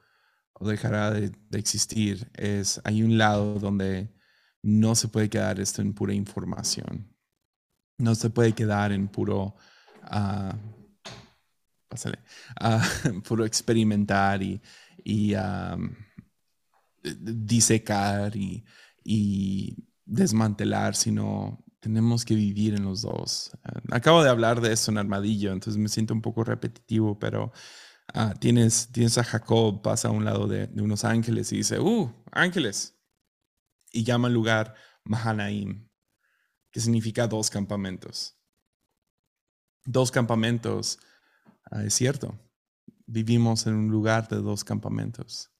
o 0.52 0.68
dejará 0.68 1.10
de, 1.10 1.32
existir. 1.52 2.30
Es, 2.34 2.80
hay 2.84 3.02
un 3.02 3.18
lado 3.18 3.58
donde 3.58 4.14
no 4.62 4.94
se 4.94 5.08
puede 5.08 5.28
quedar 5.28 5.58
esto 5.58 5.82
en 5.82 5.94
pura 5.94 6.14
información. 6.14 7.14
no 7.98 8.14
se 8.14 8.30
puede 8.30 8.54
quedar 8.54 8.92
en 8.92 9.08
puro, 9.08 9.56
uh, 10.04 10.52
pásale, 11.88 12.18
uh, 12.60 13.20
puro 13.26 13.44
experimentar 13.44 14.42
y, 14.42 14.60
y 15.04 15.34
um, 15.34 15.94
disecar 17.02 18.36
y, 18.36 18.64
y, 19.04 19.76
desmantelar, 20.04 20.96
sino 20.96 21.64
tenemos 21.80 22.24
que 22.24 22.34
vivir 22.34 22.74
en 22.74 22.84
los 22.84 23.02
dos. 23.02 23.52
Uh, 23.64 23.94
acabo 23.94 24.22
de 24.22 24.30
hablar 24.30 24.60
de 24.60 24.72
eso 24.72 24.90
en 24.90 24.98
Armadillo, 24.98 25.52
entonces 25.52 25.80
me 25.80 25.88
siento 25.88 26.14
un 26.14 26.22
poco 26.22 26.44
repetitivo, 26.44 27.18
pero 27.18 27.52
uh, 28.14 28.38
tienes, 28.38 28.90
tienes 28.92 29.18
a 29.18 29.24
Jacob, 29.24 29.82
pasa 29.82 30.08
a 30.08 30.12
un 30.12 30.24
lado 30.24 30.46
de, 30.46 30.66
de 30.66 30.82
unos 30.82 31.04
ángeles 31.04 31.52
y 31.52 31.58
dice, 31.58 31.80
¡uh, 31.80 32.12
ángeles! 32.32 32.96
Y 33.92 34.04
llama 34.04 34.28
al 34.28 34.34
lugar 34.34 34.74
Mahanaim 35.04 35.90
que 36.70 36.80
significa 36.80 37.26
dos 37.26 37.50
campamentos. 37.50 38.36
Dos 39.84 40.10
campamentos, 40.10 40.98
ah, 41.70 41.84
es 41.84 41.94
cierto. 41.94 42.38
Vivimos 43.06 43.66
en 43.66 43.74
un 43.74 43.90
lugar 43.90 44.28
de 44.28 44.36
dos 44.36 44.62
campamentos, 44.64 45.50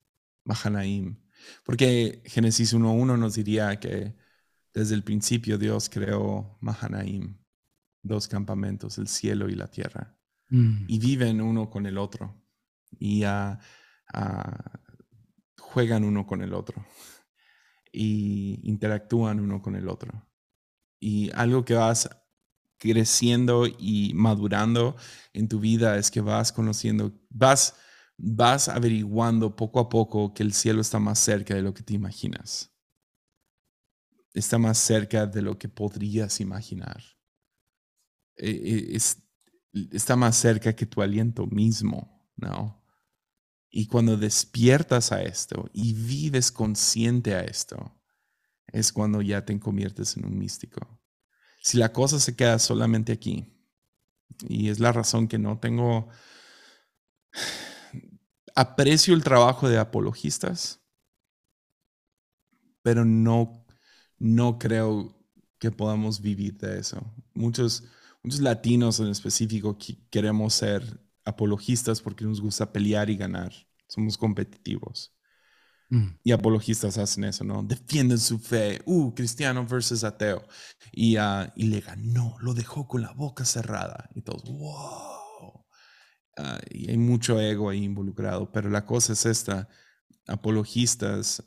Mahanaim. 0.44 1.20
Porque 1.64 2.22
Génesis 2.26 2.74
1.1 2.74 3.18
nos 3.18 3.34
diría 3.34 3.80
que 3.80 4.14
desde 4.72 4.94
el 4.94 5.02
principio 5.02 5.58
Dios 5.58 5.88
creó 5.88 6.58
Mahanaim, 6.60 7.36
dos 8.02 8.28
campamentos, 8.28 8.98
el 8.98 9.08
cielo 9.08 9.48
y 9.48 9.54
la 9.54 9.68
tierra. 9.68 10.16
Mm. 10.48 10.84
Y 10.88 10.98
viven 10.98 11.40
uno 11.40 11.70
con 11.70 11.86
el 11.86 11.98
otro. 11.98 12.34
Y 12.98 13.22
juegan 15.58 16.04
uno 16.04 16.26
con 16.26 16.42
el 16.42 16.54
otro. 16.54 16.84
Y 17.92 18.60
interactúan 18.64 19.40
uno 19.40 19.60
con 19.62 19.76
el 19.76 19.88
otro 19.88 20.30
y 21.00 21.30
algo 21.34 21.64
que 21.64 21.74
vas 21.74 22.08
creciendo 22.78 23.66
y 23.66 24.12
madurando 24.14 24.96
en 25.32 25.48
tu 25.48 25.58
vida 25.58 25.96
es 25.96 26.10
que 26.10 26.20
vas 26.20 26.52
conociendo, 26.52 27.12
vas, 27.30 27.74
vas 28.16 28.68
averiguando 28.68 29.56
poco 29.56 29.80
a 29.80 29.88
poco 29.88 30.32
que 30.32 30.42
el 30.42 30.52
cielo 30.52 30.80
está 30.80 30.98
más 30.98 31.18
cerca 31.18 31.54
de 31.54 31.62
lo 31.62 31.74
que 31.74 31.82
te 31.82 31.94
imaginas. 31.94 32.69
Está 34.32 34.58
más 34.58 34.78
cerca 34.78 35.26
de 35.26 35.42
lo 35.42 35.58
que 35.58 35.68
podrías 35.68 36.40
imaginar. 36.40 37.02
E, 38.36 38.94
e, 38.94 38.98
está 39.92 40.16
más 40.16 40.36
cerca 40.36 40.74
que 40.74 40.86
tu 40.86 41.02
aliento 41.02 41.46
mismo, 41.46 42.30
¿no? 42.36 42.80
Y 43.70 43.86
cuando 43.86 44.16
despiertas 44.16 45.12
a 45.12 45.22
esto 45.22 45.70
y 45.72 45.94
vives 45.94 46.50
consciente 46.50 47.34
a 47.34 47.42
esto, 47.42 48.00
es 48.66 48.92
cuando 48.92 49.22
ya 49.22 49.44
te 49.44 49.58
conviertes 49.60 50.16
en 50.16 50.26
un 50.26 50.38
místico. 50.38 51.00
Si 51.62 51.78
la 51.78 51.92
cosa 51.92 52.18
se 52.18 52.34
queda 52.34 52.58
solamente 52.58 53.12
aquí, 53.12 53.46
y 54.48 54.70
es 54.70 54.80
la 54.80 54.92
razón 54.92 55.28
que 55.28 55.38
no 55.38 55.58
tengo, 55.58 56.08
aprecio 58.54 59.14
el 59.14 59.22
trabajo 59.22 59.68
de 59.68 59.78
apologistas, 59.78 60.80
pero 62.82 63.04
no, 63.04 63.59
no 64.20 64.58
creo 64.58 65.18
que 65.58 65.72
podamos 65.72 66.20
vivir 66.20 66.56
de 66.58 66.78
eso. 66.78 67.02
Muchos, 67.34 67.82
muchos 68.22 68.40
latinos 68.40 69.00
en 69.00 69.08
específico 69.08 69.76
queremos 70.10 70.54
ser 70.54 71.00
apologistas 71.24 72.00
porque 72.00 72.24
nos 72.24 72.40
gusta 72.40 72.72
pelear 72.72 73.10
y 73.10 73.16
ganar. 73.16 73.52
Somos 73.88 74.16
competitivos. 74.16 75.12
Mm. 75.88 76.06
Y 76.22 76.30
apologistas 76.30 76.98
hacen 76.98 77.24
eso, 77.24 77.42
¿no? 77.44 77.62
Defienden 77.64 78.18
su 78.18 78.38
fe. 78.38 78.80
Uh, 78.84 79.12
cristiano 79.12 79.66
versus 79.66 80.04
ateo. 80.04 80.46
Y, 80.92 81.16
uh, 81.16 81.50
y 81.56 81.64
le 81.64 81.80
ganó, 81.80 82.36
lo 82.40 82.54
dejó 82.54 82.86
con 82.86 83.02
la 83.02 83.12
boca 83.12 83.44
cerrada. 83.44 84.08
Y 84.14 84.22
todos, 84.22 84.44
wow. 84.44 85.64
Uh, 86.38 86.60
y 86.70 86.90
hay 86.90 86.96
mucho 86.96 87.40
ego 87.40 87.70
ahí 87.70 87.82
involucrado. 87.82 88.52
Pero 88.52 88.70
la 88.70 88.86
cosa 88.86 89.14
es 89.14 89.26
esta: 89.26 89.68
apologistas 90.28 91.42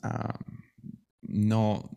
no, 1.22 1.90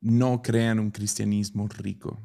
no 0.00 0.42
crean 0.42 0.78
un 0.78 0.90
cristianismo 0.90 1.68
rico. 1.68 2.18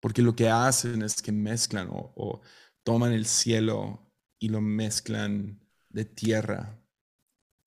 Porque 0.00 0.22
lo 0.22 0.34
que 0.34 0.48
hacen 0.48 1.02
es 1.02 1.22
que 1.22 1.32
mezclan 1.32 1.88
o 1.90 2.40
toman 2.82 3.12
el 3.12 3.26
cielo 3.26 4.10
y 4.40 4.48
lo 4.48 4.60
mezclan 4.60 5.60
de 5.88 6.04
tierra 6.04 6.82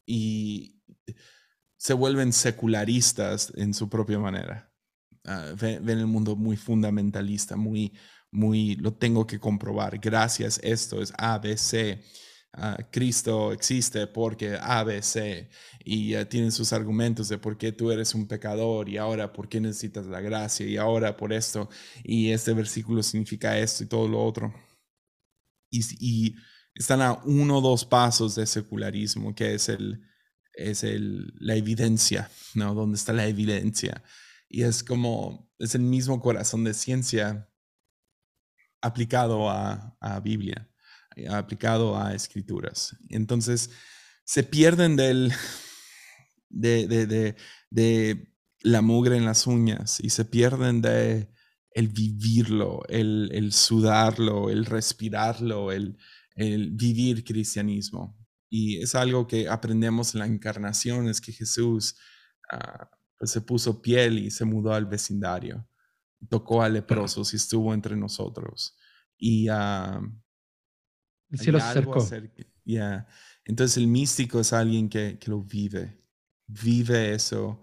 y 0.05 0.81
se 1.77 1.93
vuelven 1.93 2.33
secularistas 2.33 3.51
en 3.55 3.73
su 3.73 3.89
propia 3.89 4.19
manera. 4.19 4.71
Ah, 5.25 5.53
ven, 5.59 5.87
el 5.89 6.07
mundo 6.07 6.35
muy 6.35 6.57
fundamentalista, 6.57 7.55
muy, 7.55 7.93
muy, 8.31 8.75
lo 8.75 8.93
tengo 8.93 9.25
que 9.25 9.39
comprobar. 9.39 9.99
Gracias, 9.99 10.59
esto 10.63 11.01
es 11.01 11.13
ABC. 11.17 11.99
Uh, 12.57 12.81
Cristo 12.89 13.51
existe 13.51 14.07
porque 14.07 14.57
ABC 14.61 15.49
y 15.83 16.15
uh, 16.15 16.25
tienen 16.25 16.53
sus 16.53 16.71
argumentos 16.71 17.27
de 17.27 17.37
por 17.37 17.57
qué 17.57 17.73
tú 17.73 17.91
eres 17.91 18.15
un 18.15 18.27
pecador 18.27 18.87
y 18.87 18.97
ahora 18.97 19.33
por 19.33 19.49
qué 19.49 19.59
necesitas 19.59 20.05
la 20.05 20.21
gracia 20.21 20.65
y 20.65 20.77
ahora 20.77 21.17
por 21.17 21.33
esto 21.33 21.69
y 22.01 22.31
este 22.31 22.53
versículo 22.53 23.03
significa 23.03 23.57
esto 23.57 23.83
y 23.83 23.87
todo 23.87 24.07
lo 24.07 24.23
otro. 24.23 24.53
Y, 25.69 25.81
y 25.99 26.35
están 26.75 27.01
a 27.01 27.19
uno 27.25 27.57
o 27.57 27.61
dos 27.61 27.83
pasos 27.83 28.35
de 28.35 28.45
secularismo, 28.45 29.35
que 29.35 29.55
es, 29.55 29.67
el, 29.67 30.01
es 30.53 30.83
el, 30.83 31.33
la 31.39 31.55
evidencia, 31.55 32.29
¿no? 32.53 32.73
¿Dónde 32.73 32.97
está 32.97 33.11
la 33.11 33.27
evidencia? 33.27 34.01
Y 34.47 34.63
es 34.63 34.83
como, 34.83 35.51
es 35.59 35.75
el 35.75 35.81
mismo 35.81 36.21
corazón 36.21 36.63
de 36.63 36.73
ciencia 36.73 37.49
aplicado 38.81 39.49
a, 39.49 39.97
a 39.99 40.19
Biblia, 40.19 40.69
aplicado 41.29 41.97
a 41.97 42.13
escrituras. 42.13 42.95
Entonces, 43.09 43.69
se 44.23 44.43
pierden 44.43 44.95
del, 44.95 45.31
de, 46.49 47.35
la 48.61 48.81
mugre 48.81 49.17
en 49.17 49.25
las 49.25 49.47
uñas 49.47 49.99
y 49.99 50.09
se 50.09 50.25
pierden 50.25 50.81
de 50.81 51.29
el 51.71 51.89
vivirlo, 51.89 52.83
el, 52.87 53.29
el 53.33 53.51
sudarlo, 53.51 54.49
el 54.49 54.65
respirarlo, 54.65 55.71
el, 55.71 55.97
el 56.35 56.71
vivir 56.71 57.23
cristianismo. 57.23 58.17
Y 58.49 58.81
es 58.81 58.95
algo 58.95 59.27
que 59.27 59.49
aprendemos 59.49 60.13
en 60.13 60.19
la 60.19 60.25
encarnación, 60.25 61.09
es 61.09 61.19
que 61.19 61.33
Jesús 61.33 61.97
ah, 62.51 62.89
pues 63.17 63.31
se 63.31 63.41
puso 63.41 63.81
piel 63.81 64.19
y 64.19 64.31
se 64.31 64.45
mudó 64.45 64.73
al 64.73 64.85
vecindario, 64.85 65.67
tocó 66.29 66.61
a 66.61 66.69
leprosos 66.69 67.33
y 67.33 67.37
estuvo 67.37 67.73
entre 67.73 67.95
nosotros. 67.95 68.75
Y 69.17 69.49
uh, 69.49 70.01
el 71.29 71.39
cielo 71.39 71.59
se 71.59 71.65
acercó. 71.65 72.05
Entonces 73.45 73.77
el 73.77 73.87
místico 73.87 74.39
es 74.39 74.53
alguien 74.53 74.89
que, 74.89 75.19
que, 75.19 75.29
lo 75.29 75.41
vive, 75.41 76.01
vive 76.47 77.13
eso 77.13 77.61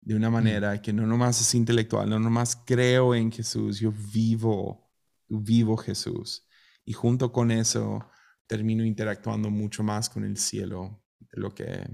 de 0.00 0.14
una 0.14 0.30
mm. 0.30 0.32
manera 0.32 0.82
que 0.82 0.92
no 0.92 1.06
nomás 1.06 1.40
es 1.40 1.54
intelectual, 1.54 2.08
no 2.08 2.18
nomás 2.18 2.56
creo 2.66 3.14
en 3.14 3.30
Jesús, 3.30 3.78
yo 3.78 3.92
vivo, 4.12 4.90
vivo 5.28 5.76
Jesús. 5.76 6.46
Y 6.84 6.92
junto 6.92 7.32
con 7.32 7.50
eso 7.50 8.10
termino 8.46 8.84
interactuando 8.84 9.50
mucho 9.50 9.82
más 9.82 10.08
con 10.08 10.24
el 10.24 10.36
cielo 10.36 11.04
de 11.20 11.40
lo 11.40 11.54
que, 11.54 11.86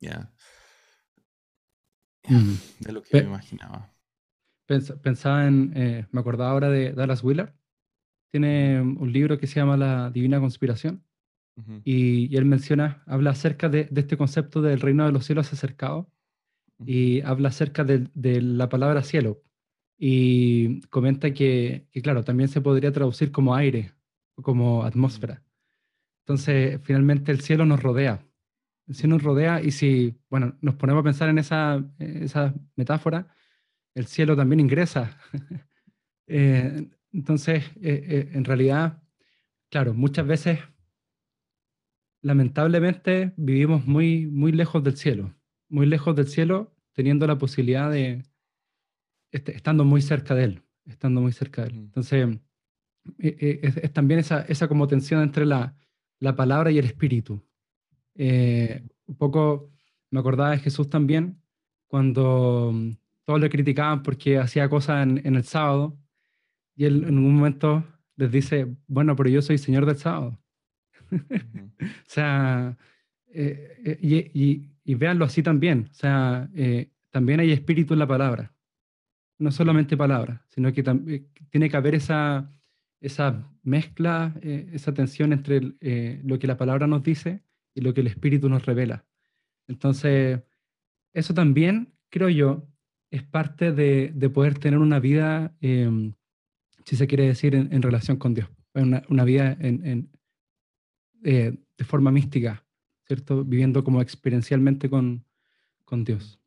ya, 0.00 0.32
mm. 2.28 2.54
de 2.80 2.92
lo 2.92 3.02
que 3.02 3.20
me 3.20 3.28
imaginaba. 3.28 3.92
Pensaba 4.66 5.46
en, 5.46 5.72
eh, 5.76 6.08
me 6.10 6.20
acordaba 6.20 6.50
ahora 6.50 6.70
de 6.70 6.92
Dallas 6.92 7.22
Willard. 7.22 7.54
Tiene 8.34 8.80
un 8.80 9.12
libro 9.12 9.38
que 9.38 9.46
se 9.46 9.60
llama 9.60 9.76
La 9.76 10.10
Divina 10.10 10.40
Conspiración. 10.40 11.04
y, 11.84 12.36
él 12.36 12.44
menciona, 12.46 13.04
habla 13.06 13.30
acerca 13.30 13.68
de, 13.68 13.88
este 13.94 14.16
concepto 14.16 14.60
del 14.60 14.80
reino 14.80 15.06
de 15.06 15.12
los 15.12 15.24
cielos 15.24 15.52
acercado 15.52 16.10
y 16.84 17.20
habla 17.20 17.50
acerca 17.50 17.84
de, 17.84 18.08
de, 18.12 18.42
la 18.42 18.68
palabra 18.68 19.04
cielo 19.04 19.40
y 19.96 20.80
comenta 20.88 21.32
que, 21.32 21.86
claro, 22.02 22.24
también 22.24 22.48
se 22.48 22.60
podría 22.60 22.90
traducir 22.90 23.30
como 23.30 23.54
aire, 23.54 23.92
como 24.42 24.82
atmósfera. 24.82 25.44
Entonces, 26.24 26.80
finalmente 26.82 27.30
el 27.30 27.40
cielo 27.40 27.64
nos 27.64 27.80
rodea. 27.84 28.26
El 28.88 28.96
cielo 28.96 29.14
nos 29.14 29.22
rodea 29.22 29.62
y 29.62 29.70
si, 29.70 30.18
bueno, 30.28 30.58
nos 30.60 30.74
ponemos 30.74 31.02
a 31.02 31.04
pensar 31.04 31.28
en 31.28 31.38
esa, 31.38 31.84
esa 32.00 32.52
metáfora, 32.74 33.28
el 33.94 34.06
cielo 34.06 34.34
también 34.34 34.58
ingresa. 34.58 35.16
Eh, 36.26 36.88
entonces, 37.14 37.64
eh, 37.80 38.04
eh, 38.08 38.30
en 38.32 38.44
realidad, 38.44 39.02
claro, 39.70 39.94
muchas 39.94 40.26
veces, 40.26 40.58
lamentablemente, 42.22 43.32
vivimos 43.36 43.86
muy, 43.86 44.26
muy 44.26 44.52
lejos 44.52 44.82
del 44.82 44.96
cielo, 44.96 45.34
muy 45.68 45.86
lejos 45.86 46.16
del 46.16 46.26
cielo, 46.26 46.74
teniendo 46.92 47.26
la 47.26 47.38
posibilidad 47.38 47.90
de, 47.90 48.24
este, 49.30 49.54
estando 49.54 49.84
muy 49.84 50.02
cerca 50.02 50.34
de 50.34 50.44
él, 50.44 50.62
estando 50.86 51.20
muy 51.20 51.32
cerca 51.32 51.62
de 51.62 51.68
él. 51.68 51.76
Entonces, 51.76 52.38
eh, 53.18 53.60
es, 53.62 53.92
también 53.92 54.20
esa, 54.20 54.42
esa 54.42 54.68
como 54.68 54.88
tensión 54.88 55.22
entre 55.22 55.46
la, 55.46 55.76
la 56.18 56.34
palabra 56.36 56.70
y 56.70 56.78
el 56.78 56.84
espíritu. 56.86 57.42
Un 58.16 59.16
poco 59.18 59.70
me 60.10 60.20
acordaba 60.20 60.52
de 60.52 60.58
Jesús 60.58 60.88
también 60.88 61.42
cuando 61.88 62.72
todos 63.24 63.40
le 63.40 63.50
criticaban 63.50 64.02
porque 64.02 64.38
hacía 64.38 64.68
cosas 64.68 65.06
en, 65.06 65.36
el 65.36 65.44
sábado, 65.44 65.98
y 66.76 66.84
él 66.84 67.04
en 67.04 67.18
un 67.18 67.34
momento 67.34 67.84
les 68.16 68.30
dice, 68.30 68.66
bueno, 68.86 69.16
pero 69.16 69.28
yo 69.28 69.42
soy 69.42 69.58
señor 69.58 69.86
del 69.86 69.96
sábado. 69.96 70.38
o 71.10 71.86
sea, 72.06 72.76
eh, 73.26 73.76
eh, 73.84 74.30
y, 74.32 74.70
y, 74.84 74.94
véanlo 74.94 75.24
así 75.24 75.42
también, 75.42 75.88
o 75.90 75.94
sea, 75.94 76.48
eh, 76.54 76.90
también 77.10 77.40
hay 77.40 77.50
espíritu 77.50 77.94
en 77.94 77.98
la 77.98 78.06
palabra, 78.06 78.54
no 79.38 79.50
solamente 79.50 79.96
palabra, 79.96 80.44
sino 80.48 80.72
que 80.72 80.82
también 80.82 81.28
tiene 81.50 81.68
que 81.68 81.76
haber 81.76 81.96
esa, 81.96 82.50
esa 83.00 83.50
mezcla, 83.62 84.34
esa 84.42 84.94
tensión 84.94 85.32
entre 85.32 85.60
lo 86.22 86.38
que 86.38 86.46
la 86.46 86.56
palabra 86.56 86.86
nos 86.86 87.02
dice 87.02 87.42
y 87.74 87.80
lo 87.80 87.92
que 87.92 88.02
el 88.02 88.06
espíritu 88.06 88.48
nos 88.48 88.66
revela. 88.66 89.04
Entonces, 89.66 90.40
eso 91.12 91.34
también, 91.34 91.92
creo 92.10 92.28
yo, 92.28 92.68
es 93.10 93.22
parte 93.22 93.72
de, 93.72 94.12
de 94.14 94.30
poder 94.30 94.58
tener 94.58 94.78
una 94.78 95.00
vida, 95.00 95.54
em, 95.60 96.14
si 96.84 96.96
se 96.96 97.06
quiere 97.06 97.26
decir, 97.26 97.54
en, 97.54 97.82
relación 97.82 98.16
con 98.18 98.34
Dios, 98.34 98.48
una, 98.74 99.02
una 99.08 99.24
vida 99.24 99.56
en, 99.60 100.10
eh, 101.22 101.56
de 101.78 101.84
forma 101.84 102.10
mística, 102.10 102.64
¿cierto? 103.06 103.44
Viviendo 103.44 103.82
como 103.82 104.02
experiencialmente 104.02 104.90
con, 104.90 105.24
con 105.84 106.04
Dios. 106.04 106.38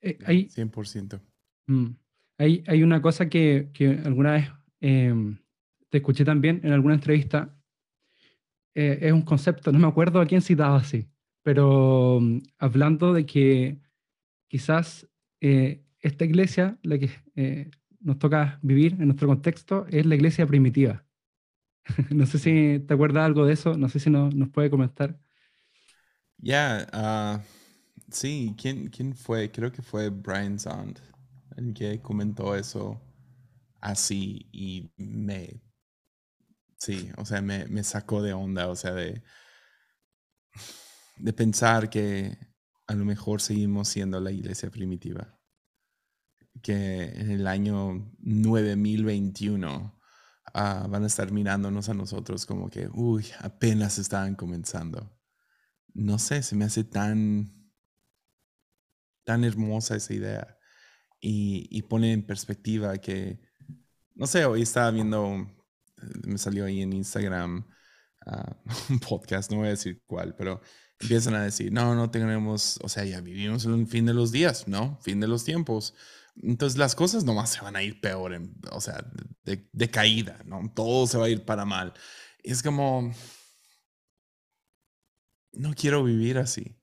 Eh, 0.00 0.18
hay, 0.26 0.48
100%. 0.48 1.20
Mm, 1.66 1.86
hay, 2.36 2.64
hay, 2.66 2.82
una 2.82 3.00
cosa 3.00 3.28
que, 3.28 3.70
que 3.72 3.88
alguna 4.04 4.32
vez 4.32 4.50
em, 4.80 5.38
te 5.88 5.98
escuché 5.98 6.24
también 6.24 6.60
en 6.64 6.72
alguna 6.72 6.94
entrevista. 6.94 7.56
Eh, 8.74 8.98
es 9.00 9.12
un 9.12 9.22
concepto, 9.22 9.70
no 9.72 9.78
me 9.78 9.86
acuerdo 9.86 10.20
a 10.20 10.26
quién 10.26 10.42
citaba 10.42 10.76
así, 10.76 11.08
pero 11.42 12.18
mm, 12.20 12.38
hablando 12.58 13.14
de 13.14 13.24
que 13.24 13.78
quizás 14.48 15.08
esta 15.40 16.24
iglesia, 16.24 16.78
la 16.82 16.98
que 16.98 17.10
nos 18.04 18.18
toca 18.20 18.58
vivir 18.62 18.94
en 18.94 19.06
nuestro 19.08 19.28
contexto, 19.28 19.86
es 19.90 20.06
la 20.06 20.14
iglesia 20.16 20.46
primitiva. 20.46 21.06
no 22.10 22.26
sé 22.26 22.38
si 22.38 22.80
te 22.86 22.94
acuerdas 22.94 23.24
algo 23.26 23.46
de 23.46 23.54
eso, 23.54 23.76
no 23.76 23.88
sé 23.88 24.00
si 24.00 24.10
nos 24.10 24.50
puede 24.50 24.70
comentar. 24.70 25.18
Ya, 26.38 26.86
ah, 26.92 27.42
sí, 28.10 28.54
¿Quién, 28.60 28.88
¿quién 28.88 29.14
fue? 29.14 29.50
Creo 29.50 29.72
que 29.72 29.82
fue 29.82 30.10
Brian 30.10 30.58
Zond 30.58 30.98
el 31.56 31.72
que 31.74 32.00
comentó 32.02 32.54
eso 32.56 33.00
así 33.80 34.48
y 34.52 34.90
me, 34.96 35.60
sí, 36.78 37.10
o 37.16 37.24
sea, 37.24 37.40
me, 37.42 37.66
me 37.66 37.82
sacó 37.84 38.22
de 38.22 38.32
onda, 38.32 38.68
o 38.68 38.76
sea, 38.76 38.92
de, 38.92 39.22
de 41.16 41.32
pensar 41.32 41.90
que 41.90 42.36
a 42.86 42.94
lo 42.94 43.04
mejor 43.04 43.40
seguimos 43.40 43.88
siendo 43.88 44.20
la 44.20 44.30
iglesia 44.32 44.70
primitiva. 44.70 45.33
Que 46.62 47.04
en 47.16 47.30
el 47.30 47.46
año 47.46 48.12
9021 48.20 49.94
Ah, 50.56 50.86
van 50.88 51.02
a 51.02 51.08
estar 51.08 51.32
mirándonos 51.32 51.88
a 51.88 51.94
nosotros 51.94 52.46
como 52.46 52.70
que, 52.70 52.88
uy, 52.94 53.26
apenas 53.40 53.98
estaban 53.98 54.36
comenzando. 54.36 55.12
No 55.94 56.18
sé, 56.20 56.44
se 56.44 56.54
me 56.54 56.64
hace 56.64 56.84
tan, 56.84 57.72
tan 59.24 59.42
hermosa 59.42 59.96
esa 59.96 60.14
idea. 60.14 60.58
Y, 61.20 61.82
pone 61.82 62.12
en 62.12 62.24
perspectiva 62.26 62.98
que, 62.98 63.40
no 64.14 64.26
sé, 64.26 64.44
hoy 64.44 64.62
estaba 64.62 64.90
viendo, 64.92 65.48
me 66.24 66.38
salió 66.38 66.66
ahí 66.66 66.82
en 66.82 66.92
Instagram 66.92 67.66
ah, 68.26 68.56
un 68.90 69.00
podcast, 69.00 69.50
no 69.50 69.58
voy 69.58 69.68
a 69.68 69.70
decir 69.70 70.02
cuál, 70.06 70.36
pero 70.36 70.60
empiezan 71.00 71.34
a 71.34 71.42
decir, 71.42 71.72
no, 71.72 71.94
no 71.96 72.10
tenemos, 72.10 72.78
o 72.82 72.88
sea, 72.88 73.04
ya 73.04 73.20
vivimos 73.20 73.64
en 73.64 73.72
un 73.72 73.88
fin 73.88 74.06
de 74.06 74.14
los 74.14 74.30
días, 74.30 74.68
¿no? 74.68 75.00
Fin 75.02 75.18
de 75.20 75.28
los 75.28 75.44
tiempos. 75.44 75.94
Entonces 76.42 76.78
las 76.78 76.94
cosas 76.94 77.24
nomás 77.24 77.50
se 77.50 77.60
van 77.60 77.76
a 77.76 77.82
ir 77.82 78.00
peor, 78.00 78.38
o 78.72 78.80
sea, 78.80 79.04
de, 79.44 79.90
caída, 79.90 80.40
¿no? 80.44 80.72
Todo 80.74 81.06
se 81.06 81.18
va 81.18 81.26
a 81.26 81.28
ir 81.28 81.44
para 81.44 81.64
mal. 81.64 81.94
Es 82.42 82.62
como, 82.62 83.12
no 85.52 85.74
quiero 85.74 86.04
vivir 86.04 86.38
así. 86.38 86.76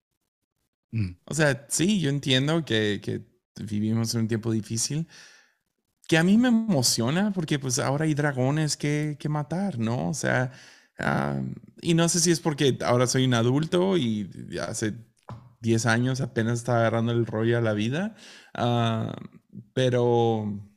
Mm. 0.92 1.12
O 1.26 1.34
sea, 1.34 1.66
sí, 1.70 2.00
yo 2.02 2.10
entiendo 2.10 2.66
que, 2.66 3.02
que, 3.04 3.30
vivimos 3.64 4.16
en 4.16 4.22
un 4.22 4.28
tiempo 4.28 4.52
difícil, 4.52 5.08
que 6.08 6.18
a 6.18 6.24
mí 6.24 6.38
me 6.38 6.48
emociona 6.48 7.32
porque 7.34 7.60
pues 7.60 7.80
ahora 7.80 8.06
hay 8.06 8.14
dragones 8.14 8.78
que, 8.78 9.18
que 9.20 9.30
matar, 9.30 9.78
¿no? 9.80 10.10
O 10.10 10.14
sea, 10.14 10.52
ah, 11.00 11.42
y 11.82 11.94
no 11.94 12.10
sé 12.10 12.20
si 12.20 12.32
es 12.32 12.40
porque 12.40 12.78
ahora 12.84 13.08
soy 13.08 13.26
un 13.26 13.34
adulto 13.34 13.98
y 13.98 14.30
hace 14.60 14.96
10 15.62 15.86
años 15.86 16.22
apenas 16.22 16.60
estaba 16.60 16.80
agarrando 16.80 17.12
el 17.12 17.26
rollo 17.26 17.58
a 17.58 17.62
la 17.62 17.74
vida. 17.74 18.16
Ah, 18.54 19.16
pero 19.74 20.72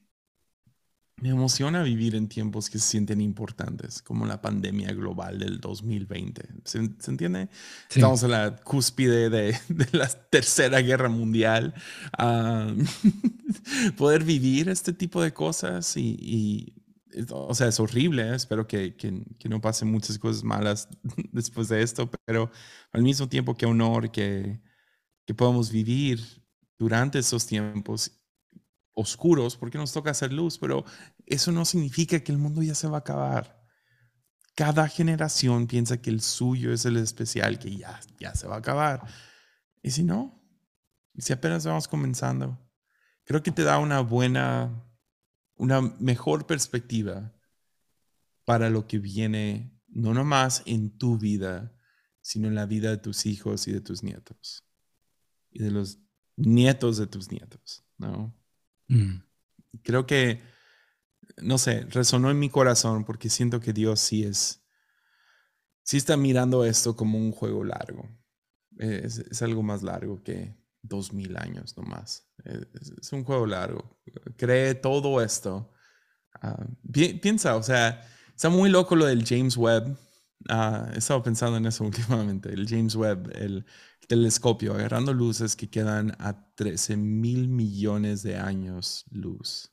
me 1.25 1.31
emociona 1.31 1.83
vivir 1.83 2.17
en 2.17 2.29
tiempos 2.29 2.69
que 2.69 2.79
se 2.79 2.89
sienten 2.89 3.21
importantes, 3.21 4.03
como 4.03 4.27
la 4.27 4.43
pandemia 4.43 4.93
global 4.93 5.39
del 5.39 5.61
2020. 5.61 6.43
¿Se, 6.65 6.79
entiende? 6.79 7.49
Estamos 7.89 8.23
en 8.25 8.33
la 8.33 8.57
cúspide 8.57 9.31
de, 9.31 9.57
la 9.93 10.09
Tercera 10.09 10.81
Guerra 10.81 11.09
Mundial. 11.09 11.73
Ah, 12.19 12.75
poder 13.97 14.25
vivir 14.25 14.69
este 14.69 14.93
tipo 14.93 15.23
de 15.23 15.33
cosas 15.33 15.97
y, 15.97 16.75
o 17.31 17.55
sea, 17.55 17.69
es 17.69 17.79
horrible. 17.79 18.31
¿eh? 18.31 18.35
Espero 18.35 18.67
que, 18.67 18.97
que, 18.97 19.23
que, 19.39 19.49
no 19.49 19.61
pasen 19.61 19.91
muchas 19.91 20.19
cosas 20.19 20.43
malas 20.43 20.89
después 21.33 21.69
de 21.69 21.81
esto, 21.83 22.11
pero 22.27 22.51
al 22.93 23.03
mismo 23.03 23.29
tiempo 23.29 23.57
que 23.57 23.67
honor 23.67 24.11
que, 24.11 24.61
que 25.25 25.33
podamos 25.33 25.71
vivir 25.71 26.21
durante 26.77 27.21
esos 27.21 27.47
tiempos 27.47 28.24
oscuros, 28.95 29.57
porque 29.57 29.79
nos 29.79 29.93
toca 29.93 30.11
hacer 30.11 30.33
luz, 30.33 30.59
pero 30.59 30.85
eso 31.27 31.53
no 31.53 31.65
significa 31.65 32.21
que 32.21 32.33
el 32.33 32.39
mundo 32.39 32.63
ya 32.63 32.75
se 32.75 32.89
va 32.89 32.99
a 32.99 33.01
acabar. 33.01 33.63
Cada 34.55 34.89
generación 34.89 35.67
piensa 35.67 36.01
que 36.01 36.11
el 36.11 36.21
suyo 36.21 36.73
es 36.73 36.85
el 36.85 36.97
especial, 36.97 37.59
que 37.59 37.77
ya, 37.77 38.01
ya 38.21 38.35
se 38.35 38.47
va 38.47 38.57
a 38.57 38.59
acabar. 38.59 39.05
Y 39.83 39.91
si 39.91 40.05
no, 40.05 40.41
si 41.19 41.33
apenas 41.33 41.67
vamos 41.67 41.89
comenzando, 41.89 42.59
creo 43.25 43.43
que 43.43 43.51
te 43.51 43.65
da 43.65 43.79
una 43.79 44.01
buena, 44.01 44.89
una 45.57 45.81
mejor 45.81 46.47
perspectiva 46.47 47.35
para 48.45 48.71
lo 48.71 48.87
que 48.87 48.99
viene, 48.99 49.77
no 49.89 50.15
nomás 50.15 50.63
en 50.67 50.97
tu 50.97 51.19
vida, 51.19 51.77
sino 52.21 52.47
en 52.49 52.55
la 52.55 52.67
vida 52.67 52.91
de 52.91 52.99
tus 52.99 53.27
hijos 53.27 53.67
y 53.67 53.73
de 53.73 53.81
tus 53.81 54.03
nietos. 54.03 54.65
Y 55.51 55.63
de 55.63 55.71
los 55.71 55.99
nietos 56.37 56.97
de 56.97 57.07
tus 57.07 57.31
nietos, 57.31 57.85
¿no? 57.99 58.35
Mm. 58.89 59.23
Creo 59.83 60.07
que, 60.07 60.43
no 61.39 61.59
sé, 61.59 61.87
resonó 61.91 62.31
en 62.31 62.39
mi 62.39 62.49
corazón 62.49 63.05
porque 63.05 63.29
siento 63.29 63.61
que 63.61 63.73
Dios 63.73 64.01
sí 64.01 64.25
es, 64.25 64.63
sí 65.83 65.97
está 65.97 66.17
mirando 66.17 66.65
esto 66.65 66.97
como 66.97 67.19
un 67.19 67.33
juego 67.33 67.65
largo. 67.65 68.09
Es, 68.79 69.43
algo 69.43 69.63
más 69.63 69.83
largo 69.83 70.23
que 70.23 70.57
dos 70.83 71.13
mil 71.13 71.37
años 71.37 71.77
nomás. 71.77 72.29
Es, 72.45 72.91
es 72.91 73.13
un 73.13 73.25
juego 73.25 73.47
largo. 73.47 73.99
Cree 74.37 74.75
todo 74.75 75.23
esto. 75.23 75.71
Ah, 76.41 76.67
piensa, 76.93 77.57
o 77.57 77.63
sea, 77.63 78.03
está 78.35 78.49
muy 78.49 78.71
loco 78.71 78.97
lo 78.97 79.07
del 79.07 79.25
James 79.27 79.57
Webb. 79.57 79.97
Uh, 80.51 80.93
he 80.93 80.99
estado 80.99 81.23
pensando 81.23 81.57
en 81.57 81.67
eso 81.67 81.85
últimamente. 81.85 82.53
El 82.53 82.69
James 82.69 82.95
Webb, 82.97 83.31
el, 83.35 83.65
telescopio 84.07 84.75
agarrando 84.75 85.13
luces 85.13 85.57
que 85.57 85.69
quedan 85.71 86.13
a 86.19 86.55
13 86.55 86.97
mil 86.97 87.49
millones 87.49 88.23
de 88.23 88.37
años 88.37 89.05
luz. 89.11 89.73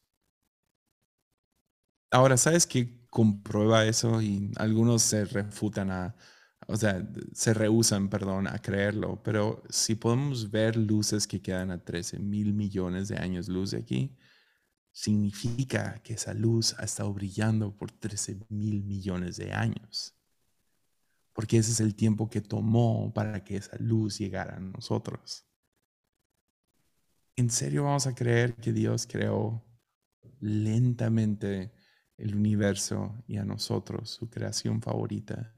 Ahora, 2.12 2.38
¿sabes 2.38 2.68
qué 2.68 3.08
comprueba 3.10 3.86
eso? 3.86 4.22
Y 4.22 4.52
algunos 4.58 5.02
se 5.04 5.26
refutan 5.26 5.92
a, 5.92 6.16
o 6.68 6.76
sea, 6.76 7.08
se 7.34 7.54
rehusan, 7.54 8.10
perdón, 8.10 8.48
a 8.48 8.60
creerlo, 8.60 9.22
pero 9.24 9.64
si 9.70 9.96
podemos 9.96 10.52
ver 10.52 10.76
luces 10.76 11.28
que 11.28 11.42
quedan 11.42 11.72
a 11.72 11.84
13 11.84 12.20
mil 12.20 12.54
millones 12.54 13.08
de 13.08 13.18
años 13.18 13.48
luz 13.48 13.72
de 13.72 13.80
aquí, 13.80 14.18
significa 14.92 16.02
que 16.04 16.14
esa 16.14 16.34
luz 16.34 16.76
ha 16.80 16.84
estado 16.84 17.14
brillando 17.14 17.76
por 17.78 17.92
13 17.92 18.46
mil 18.50 18.84
millones 18.84 19.38
de 19.38 19.54
años 19.54 20.21
porque 21.34 21.58
ese 21.58 21.72
es 21.72 21.80
el 21.80 21.96
tiempo 21.96 22.30
que 22.30 22.42
tomó 22.42 23.14
para 23.14 23.44
que 23.44 23.58
esa 23.58 23.78
luz 23.80 24.18
llegara 24.18 24.58
a 24.58 24.60
nosotros. 24.60 25.46
¿En 27.36 27.50
serio 27.50 27.86
vamos 27.86 28.08
a 28.08 28.14
creer 28.14 28.56
que 28.56 28.74
Dios 28.74 29.08
creó 29.08 29.64
lentamente 30.40 31.72
el 32.18 32.36
universo 32.36 33.24
y 33.28 33.38
a 33.38 33.46
nosotros, 33.46 34.10
su 34.10 34.30
creación 34.30 34.82
favorita, 34.82 35.56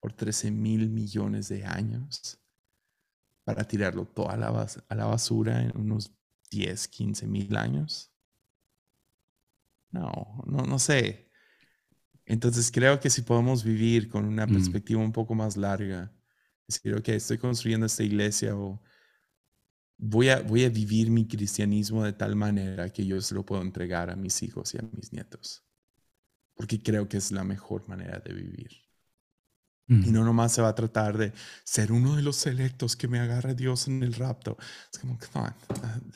por 0.00 0.12
13 0.12 0.50
mil 0.50 0.88
millones 0.88 1.48
de 1.48 1.64
años 1.64 2.40
para 3.44 3.64
tirarlo 3.64 4.06
todo 4.06 4.30
a 4.30 4.36
la, 4.36 4.66
a 4.88 4.94
la 4.94 5.04
basura 5.04 5.62
en 5.62 5.76
unos 5.76 6.12
10, 6.50 6.88
15 6.88 7.26
mil 7.26 7.56
años? 7.56 8.12
No, 9.90 10.42
no, 10.46 10.62
no 10.64 10.78
sé. 10.78 11.25
Entonces 12.26 12.70
creo 12.72 12.98
que 12.98 13.08
si 13.08 13.22
podemos 13.22 13.64
vivir 13.64 14.08
con 14.08 14.24
una 14.24 14.46
mm. 14.46 14.52
perspectiva 14.52 15.00
un 15.00 15.12
poco 15.12 15.34
más 15.34 15.56
larga, 15.56 16.12
decir, 16.66 16.94
ok, 16.94 17.08
estoy 17.10 17.38
construyendo 17.38 17.86
esta 17.86 18.02
iglesia 18.02 18.56
o 18.56 18.82
voy 19.96 20.28
a, 20.28 20.40
voy 20.40 20.64
a 20.64 20.68
vivir 20.68 21.10
mi 21.10 21.26
cristianismo 21.26 22.04
de 22.04 22.12
tal 22.12 22.34
manera 22.34 22.90
que 22.90 23.06
yo 23.06 23.20
se 23.20 23.34
lo 23.34 23.46
puedo 23.46 23.62
entregar 23.62 24.10
a 24.10 24.16
mis 24.16 24.42
hijos 24.42 24.74
y 24.74 24.78
a 24.78 24.82
mis 24.92 25.12
nietos. 25.12 25.64
Porque 26.54 26.82
creo 26.82 27.08
que 27.08 27.18
es 27.18 27.30
la 27.30 27.44
mejor 27.44 27.88
manera 27.88 28.18
de 28.18 28.32
vivir. 28.32 28.70
Y 29.88 30.10
no 30.10 30.24
nomás 30.24 30.52
se 30.52 30.62
va 30.62 30.70
a 30.70 30.74
tratar 30.74 31.16
de 31.16 31.32
ser 31.62 31.92
uno 31.92 32.16
de 32.16 32.22
los 32.22 32.34
selectos 32.34 32.96
que 32.96 33.06
me 33.06 33.20
agarre 33.20 33.54
Dios 33.54 33.86
en 33.86 34.02
el 34.02 34.14
rapto. 34.14 34.56
Es 34.92 34.98
como, 34.98 35.16
come 35.16 35.46
on. 35.46 36.12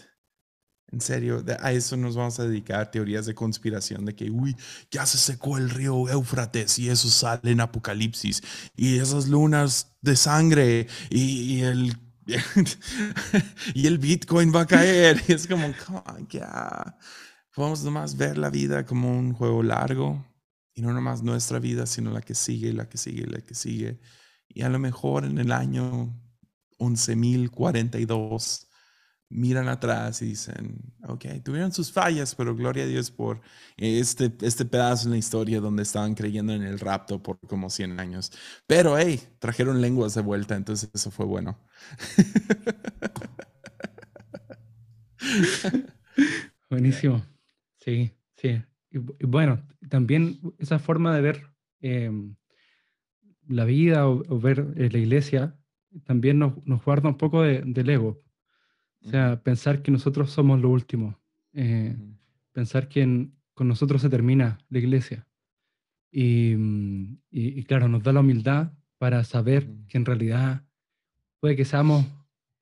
En 0.92 1.00
serio, 1.00 1.44
a 1.60 1.72
eso 1.72 1.96
nos 1.96 2.16
vamos 2.16 2.40
a 2.40 2.44
dedicar, 2.44 2.90
teorías 2.90 3.24
de 3.26 3.34
conspiración 3.34 4.04
de 4.04 4.14
que, 4.16 4.28
uy, 4.28 4.56
ya 4.90 5.06
se 5.06 5.18
secó 5.18 5.56
el 5.56 5.70
río 5.70 6.08
Éufrates 6.08 6.80
y 6.80 6.88
eso 6.88 7.08
sale 7.08 7.52
en 7.52 7.60
Apocalipsis. 7.60 8.42
Y 8.76 8.98
esas 8.98 9.28
lunas 9.28 9.94
de 10.00 10.16
sangre 10.16 10.88
y, 11.08 11.60
el 11.60 11.96
y 13.74 13.86
el 13.86 13.98
Bitcoin 13.98 14.52
va 14.54 14.62
a 14.62 14.66
caer. 14.66 15.22
Y 15.28 15.32
es 15.32 15.46
como, 15.46 15.72
ya. 16.28 16.98
Vamos 17.56 17.84
nomás 17.84 18.16
ver 18.16 18.36
la 18.38 18.50
vida 18.50 18.84
como 18.84 19.16
un 19.16 19.32
juego 19.32 19.62
largo 19.62 20.24
y 20.74 20.82
no 20.82 20.92
nomás 20.92 21.22
nuestra 21.22 21.58
vida, 21.58 21.86
sino 21.86 22.10
la 22.10 22.20
que 22.20 22.34
sigue, 22.34 22.72
la 22.72 22.88
que 22.88 22.98
sigue, 22.98 23.26
la 23.26 23.40
que 23.40 23.54
sigue. 23.54 24.00
Y 24.48 24.62
a 24.62 24.68
lo 24.68 24.78
mejor 24.78 25.24
en 25.24 25.38
el 25.38 25.52
año 25.52 26.16
11.042 26.78 28.69
miran 29.30 29.68
atrás 29.68 30.20
y 30.22 30.26
dicen, 30.26 30.76
ok, 31.06 31.24
tuvieron 31.42 31.72
sus 31.72 31.92
fallas, 31.92 32.34
pero 32.34 32.54
gloria 32.54 32.82
a 32.82 32.86
Dios 32.86 33.10
por 33.12 33.40
este, 33.76 34.32
este 34.42 34.64
pedazo 34.64 35.06
en 35.06 35.12
la 35.12 35.18
historia 35.18 35.60
donde 35.60 35.84
estaban 35.84 36.14
creyendo 36.14 36.52
en 36.52 36.62
el 36.62 36.80
rapto 36.80 37.22
por 37.22 37.38
como 37.46 37.70
100 37.70 38.00
años. 38.00 38.32
Pero, 38.66 38.98
hey, 38.98 39.20
trajeron 39.38 39.80
lenguas 39.80 40.14
de 40.14 40.22
vuelta, 40.22 40.56
entonces 40.56 40.90
eso 40.92 41.10
fue 41.12 41.26
bueno. 41.26 41.58
Buenísimo. 46.68 47.24
Sí, 47.78 48.10
sí. 48.36 48.60
Y, 48.90 48.98
bueno, 49.26 49.64
también 49.88 50.40
esa 50.58 50.80
forma 50.80 51.14
de 51.14 51.20
ver 51.20 51.46
em, 51.80 52.34
la 53.46 53.64
vida 53.64 54.08
o, 54.08 54.40
ver 54.40 54.74
eh, 54.76 54.90
la 54.90 54.98
iglesia 54.98 55.56
también 56.04 56.38
nos, 56.38 56.54
guarda 56.84 57.08
un 57.08 57.16
poco 57.16 57.42
de, 57.42 57.62
del 57.64 57.90
ego 57.90 58.20
o 59.04 59.08
sea, 59.08 59.42
pensar 59.42 59.82
que 59.82 59.90
nosotros 59.90 60.30
somos 60.30 60.60
lo 60.60 60.68
último, 60.68 61.18
eh, 61.52 61.96
pensar 62.52 62.88
que 62.88 63.28
con 63.54 63.68
nosotros 63.68 64.02
se 64.02 64.10
termina 64.10 64.58
la 64.68 64.78
iglesia. 64.78 65.26
Mm, 66.12 67.14
y, 67.30 67.62
claro, 67.64 67.88
nos 67.88 68.02
da 68.02 68.12
la 68.12 68.20
humildad 68.20 68.72
para 68.98 69.24
saber 69.24 69.68
que 69.88 69.96
en 69.96 70.04
realidad 70.04 70.64
puede 71.40 71.56
que 71.56 71.64
seamos 71.64 72.06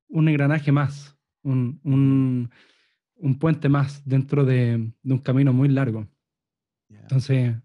un 0.08 0.28
engranaje 0.28 0.70
más, 0.70 1.16
un, 1.42 1.80
un, 1.82 2.50
un 3.16 3.38
puente 3.38 3.68
más 3.68 4.04
dentro 4.04 4.44
de, 4.44 4.92
de, 5.02 5.12
un 5.14 5.20
camino 5.20 5.52
muy 5.52 5.68
largo. 5.68 6.06
Entonces, 6.88 7.56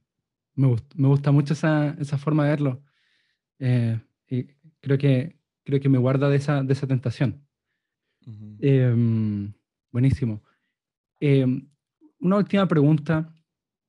me, 0.56 0.76
me, 0.96 1.08
gusta 1.08 1.32
mucho 1.32 1.54
esa, 1.54 1.96
esa 2.00 2.18
forma 2.18 2.44
de 2.44 2.50
verlo. 2.50 2.84
Eh, 3.60 4.00
y 4.30 4.48
creo 4.82 4.98
que, 4.98 5.38
creo 5.64 5.80
que 5.80 5.90
me 5.90 5.98
guarda 5.98 6.30
de 6.30 6.38
esa, 6.38 6.64
de 6.64 6.74
esa 6.74 6.88
tentación. 6.88 7.43
Em, 8.60 9.54
buenísimo. 9.92 10.44
Em, 11.20 11.68
una 12.20 12.38
última 12.38 12.68
pregunta, 12.68 13.34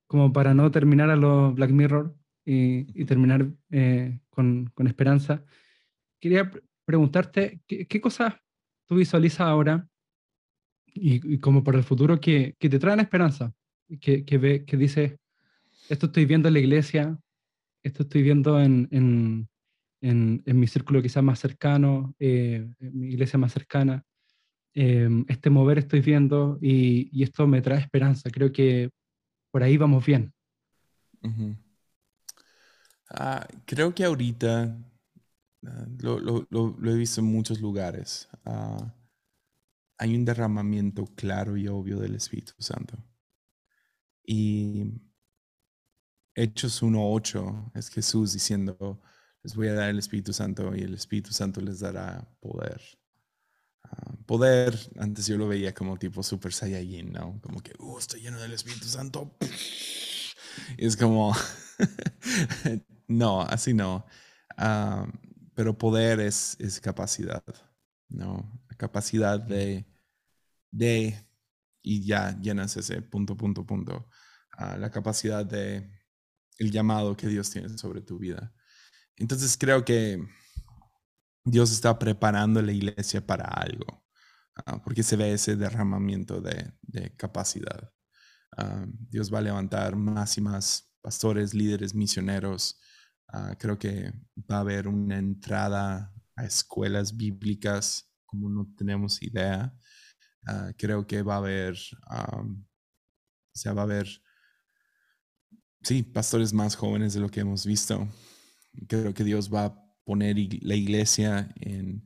como 0.06 0.32
para 0.32 0.54
no 0.54 0.70
terminar 0.70 1.10
a 1.10 1.16
los 1.16 1.54
Black 1.54 1.70
Mirror 1.70 2.14
y, 2.44 3.04
terminar 3.04 3.46
eh, 3.70 4.20
con, 4.30 4.70
con, 4.74 4.86
esperanza. 4.86 5.44
Quería 6.20 6.50
preguntarte, 6.84 7.60
¿qué, 7.66 8.00
cosas 8.00 8.34
tú 8.86 8.96
visualizas 8.96 9.40
ahora 9.40 9.88
y, 10.86 11.38
como 11.38 11.64
para 11.64 11.78
el 11.78 11.84
futuro 11.84 12.20
que, 12.20 12.54
que 12.58 12.68
te 12.68 12.78
traen 12.78 13.00
esperanza? 13.00 13.54
Que, 14.00 14.24
que, 14.24 14.38
ve, 14.38 14.64
que 14.64 14.76
dices, 14.76 15.16
esto 15.88 16.06
estoy 16.06 16.24
viendo 16.24 16.48
en 16.48 16.54
la 16.54 16.60
iglesia, 16.60 17.18
esto 17.82 18.02
estoy 18.04 18.22
viendo 18.22 18.60
en, 18.60 18.88
en, 18.90 19.48
en, 20.00 20.60
mi 20.60 20.66
círculo 20.66 21.02
quizás 21.02 21.22
más 21.22 21.38
cercano, 21.38 22.14
eh, 22.18 22.66
en 22.78 22.98
mi 22.98 23.08
iglesia 23.08 23.38
más 23.38 23.52
cercana. 23.52 24.04
Em, 24.76 25.24
este 25.28 25.50
mover 25.50 25.78
estoy 25.78 26.00
viendo 26.00 26.58
y, 26.60 27.22
esto 27.22 27.46
me 27.46 27.62
trae 27.62 27.78
esperanza. 27.78 28.28
Creo 28.30 28.52
que 28.52 28.90
por 29.52 29.62
ahí 29.62 29.76
vamos 29.76 30.04
bien. 30.04 30.34
Ah, 33.08 33.46
creo 33.64 33.94
que 33.94 34.04
ahorita 34.04 34.76
ah, 35.66 35.86
lo, 36.00 36.76
he 36.90 36.96
visto 36.96 37.20
en 37.20 37.26
muchos 37.28 37.60
lugares. 37.60 38.28
Ah, 38.44 38.92
hay 39.96 40.16
un 40.16 40.24
derramamiento 40.24 41.04
claro 41.14 41.56
y 41.56 41.68
obvio 41.68 42.00
del 42.00 42.16
Espíritu 42.16 42.54
Santo. 42.58 42.98
Y 44.26 45.00
Hechos 46.34 46.82
1.8 46.82 47.70
es 47.76 47.90
Jesús 47.90 48.32
diciendo, 48.32 49.00
les 49.44 49.54
voy 49.54 49.68
a 49.68 49.74
dar 49.74 49.90
el 49.90 50.00
Espíritu 50.00 50.32
Santo 50.32 50.74
y 50.74 50.80
el 50.80 50.94
Espíritu 50.94 51.32
Santo 51.32 51.60
les 51.60 51.78
dará 51.78 52.26
poder 52.40 52.80
poder, 54.26 54.78
antes 54.98 55.26
yo 55.26 55.36
lo 55.36 55.48
veía 55.48 55.74
como 55.74 55.96
tipo 55.98 56.22
Super 56.22 56.52
Saiyajin, 56.52 57.12
¿no? 57.12 57.40
Como 57.42 57.60
que, 57.62 57.72
uh, 57.78 57.98
estoy 57.98 58.20
lleno 58.20 58.40
del 58.40 58.52
Espíritu 58.52 58.86
Santo. 58.86 59.36
es 60.76 60.96
como, 60.96 61.34
no, 63.08 63.42
así 63.42 63.74
no. 63.74 64.06
Pero 65.54 65.78
poder 65.78 66.20
es, 66.20 66.56
es 66.58 66.80
capacidad, 66.80 67.44
¿no? 68.08 68.60
Capacidad 68.76 69.38
de, 69.40 69.86
de, 70.70 71.26
y 71.82 72.04
ya 72.04 72.38
llenas 72.40 72.76
ese 72.76 73.02
punto, 73.02 73.36
punto, 73.36 73.64
punto. 73.64 74.08
Ah, 74.52 74.76
la 74.76 74.90
capacidad 74.90 75.44
de 75.44 75.90
el 76.58 76.70
llamado 76.70 77.16
que 77.16 77.28
Dios 77.28 77.50
tiene 77.50 77.76
sobre 77.78 78.00
tu 78.00 78.18
vida. 78.18 78.52
Entonces 79.16 79.56
creo 79.58 79.84
que 79.84 80.24
Dios 81.44 81.70
está 81.72 81.98
preparando 81.98 82.62
la 82.62 82.72
iglesia 82.72 83.24
para 83.24 83.44
algo. 83.44 84.04
Ah, 84.66 84.80
porque 84.82 85.02
se 85.02 85.16
ve 85.16 85.32
ese 85.32 85.56
derramamiento 85.56 86.40
de, 86.40 86.72
capacidad. 87.16 87.92
Ah, 88.56 88.86
Dios 88.88 89.32
va 89.32 89.38
a 89.38 89.42
levantar 89.42 89.96
más 89.96 90.38
y 90.38 90.40
más 90.40 90.90
pastores, 91.02 91.54
líderes, 91.54 91.94
misioneros. 91.94 92.80
Ah, 93.28 93.56
creo 93.58 93.78
que 93.78 94.12
va 94.50 94.58
a 94.58 94.60
haber 94.60 94.88
una 94.88 95.18
entrada 95.18 96.12
a 96.36 96.44
escuelas 96.44 97.16
bíblicas 97.16 98.10
como 98.24 98.48
no 98.48 98.72
tenemos 98.76 99.22
idea. 99.22 99.72
creo 100.78 101.06
que 101.06 101.22
va 101.22 101.34
a 101.34 101.38
haber, 101.38 101.76
o 102.10 102.46
sea, 103.54 103.72
va 103.72 103.82
a 103.82 103.84
haber, 103.84 104.08
sí, 105.82 106.02
pastores 106.02 106.52
más 106.52 106.76
jóvenes 106.76 107.14
de 107.14 107.20
lo 107.20 107.28
que 107.28 107.40
hemos 107.40 107.64
visto. 107.66 108.08
Creo 108.88 109.14
que 109.14 109.24
Dios 109.24 109.52
va 109.52 109.64
a 109.66 109.83
poner 110.04 110.36
la 110.62 110.74
iglesia 110.74 111.52
en 111.56 112.04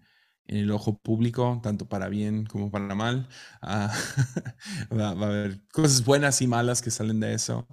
en 0.48 0.56
el 0.56 0.70
ojo 0.70 0.98
público, 0.98 1.60
tanto 1.62 1.88
para 1.88 2.08
bien 2.08 2.46
como 2.46 2.70
para 2.70 2.94
mal. 2.94 3.28
Ah, 3.62 3.94
va, 4.92 5.08
a 5.10 5.12
haber 5.12 5.62
cosas 5.68 6.04
buenas 6.04 6.42
y 6.42 6.46
malas 6.46 6.82
que 6.82 6.90
salen 6.90 7.20
de 7.20 7.34
eso. 7.34 7.68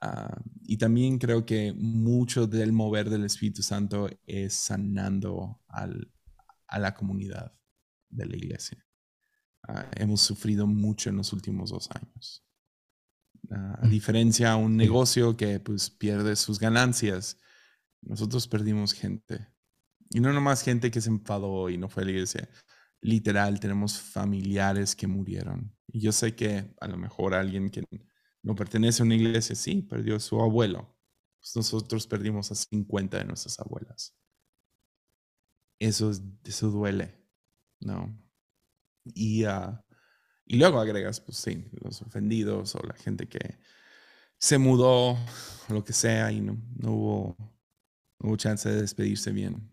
Ah, 0.00 0.40
y 0.62 0.78
también 0.78 1.18
creo 1.18 1.44
que 1.44 1.74
mucho 1.76 2.46
del 2.46 2.72
mover 2.72 3.10
del 3.10 3.24
Espíritu 3.24 3.62
Santo 3.62 4.08
es 4.24 4.54
sanando 4.54 5.60
al, 5.68 6.12
a 6.68 6.78
la 6.78 6.94
comunidad 6.94 7.52
de 8.08 8.26
la 8.26 8.36
iglesia. 8.36 8.84
Ah, 9.66 9.90
hemos 9.96 10.22
sufrido 10.22 10.66
mucho 10.66 11.10
en 11.10 11.16
los 11.16 11.32
últimos 11.32 11.70
dos 11.70 11.90
años. 11.90 12.44
a 13.50 13.84
mm. 13.84 13.90
diferencia 13.90 14.52
a 14.52 14.56
un 14.56 14.76
negocio 14.76 15.36
que 15.36 15.58
pues 15.58 15.90
pierde 15.90 16.36
sus 16.36 16.60
ganancias, 16.60 17.36
nosotros 18.00 18.46
perdimos 18.46 18.92
gente 18.92 19.51
y 20.12 20.20
no 20.20 20.32
nomás 20.32 20.62
gente 20.62 20.90
que 20.90 21.00
se 21.00 21.08
enfadó 21.08 21.70
y 21.70 21.78
no 21.78 21.88
fue 21.88 22.02
a 22.02 22.06
la 22.06 22.12
iglesia. 22.12 22.48
Literal, 23.00 23.58
tenemos 23.58 23.98
familiares 23.98 24.94
que 24.94 25.06
murieron. 25.06 25.74
Y 25.88 26.00
yo 26.00 26.12
sé 26.12 26.36
que 26.36 26.74
a 26.80 26.86
lo 26.86 26.96
mejor 26.96 27.34
alguien 27.34 27.70
que 27.70 27.82
no 28.42 28.54
pertenece 28.54 29.02
a 29.02 29.06
una 29.06 29.14
iglesia, 29.14 29.56
sí, 29.56 29.82
perdió 29.82 30.16
a 30.16 30.20
su 30.20 30.40
abuelo. 30.40 30.94
Pues 31.40 31.56
nosotros 31.56 32.06
perdimos 32.06 32.52
a 32.52 32.54
50 32.54 33.18
de 33.18 33.24
nuestras 33.24 33.58
abuelas. 33.58 34.14
Eso, 35.78 36.12
eso 36.44 36.70
duele, 36.70 37.18
¿no? 37.80 38.16
Y, 39.04 39.44
ah, 39.44 39.84
y 40.44 40.58
luego 40.58 40.78
agregas, 40.78 41.20
pues 41.20 41.38
sí, 41.38 41.68
los 41.82 42.02
ofendidos 42.02 42.74
o 42.76 42.82
la 42.86 42.94
gente 42.94 43.28
que 43.28 43.58
se 44.38 44.58
mudó 44.58 45.12
o 45.12 45.18
lo 45.70 45.82
que 45.82 45.92
sea 45.92 46.30
y 46.30 46.40
no, 46.40 46.60
no, 46.76 46.92
hubo, 46.92 47.36
no 48.20 48.28
hubo 48.28 48.36
chance 48.36 48.68
de 48.68 48.80
despedirse 48.80 49.32
bien 49.32 49.71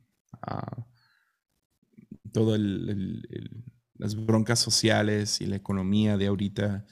todo 2.32 2.58
las 2.58 4.16
broncas 4.16 4.60
sociales 4.60 5.42
y 5.42 5.46
la 5.46 5.56
economía 5.56 6.18
de 6.18 6.28
ahorita 6.28 6.86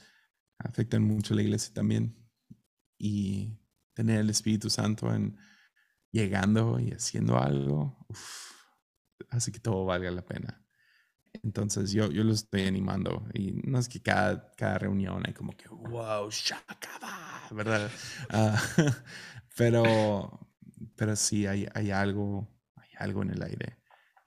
afectan 0.58 1.02
mucho 1.02 1.34
a 1.34 1.36
la 1.36 1.42
iglesia 1.42 1.72
también. 1.72 2.16
Y 2.98 3.58
tener 3.94 4.20
el 4.20 4.30
Espíritu 4.30 4.70
Santo 4.70 5.12
en 5.14 5.36
llegando 6.10 6.80
y 6.80 6.92
haciendo 6.92 7.38
algo, 7.38 8.06
hace 9.30 9.52
que 9.52 9.60
todo 9.60 9.84
valga 9.84 10.10
la 10.10 10.24
pena. 10.24 10.64
Entonces 11.42 11.92
yo, 11.92 12.10
yo 12.10 12.24
lo 12.24 12.32
estoy 12.32 12.66
animando 12.66 13.28
y 13.34 13.52
no 13.52 13.78
es 13.78 13.88
que 13.88 14.00
cada, 14.00 14.52
cada 14.56 14.78
reunión 14.78 15.22
hay 15.26 15.34
como 15.34 15.52
que, 15.56 15.68
wow, 15.68 16.28
shakaba, 16.30 17.42
¿verdad? 17.52 17.90
Ah, 18.30 18.60
pero, 19.56 20.48
pero 20.96 21.14
sí 21.16 21.46
hay, 21.46 21.68
hay, 21.74 21.90
algo, 21.90 22.48
algo 22.98 23.22
en 23.22 23.30
el 23.30 23.42
aire 23.42 23.78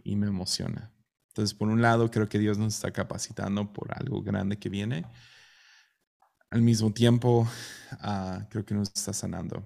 y 0.03 0.15
me 0.15 0.27
emociona. 0.27 0.93
Entonces, 1.29 1.53
por 1.53 1.69
un 1.69 1.81
lado, 1.81 2.11
creo 2.11 2.27
que 2.27 2.39
Dios 2.39 2.57
nos 2.57 2.75
está 2.75 2.91
capacitando 2.91 3.71
por 3.71 3.93
algo 3.97 4.21
grande 4.21 4.57
que 4.57 4.69
viene. 4.69 5.05
Al 6.49 6.61
mismo 6.61 6.91
tiempo, 6.91 7.47
uh, 8.03 8.49
creo 8.49 8.65
que 8.65 8.73
nos 8.73 8.89
está 8.89 9.13
sanando. 9.13 9.65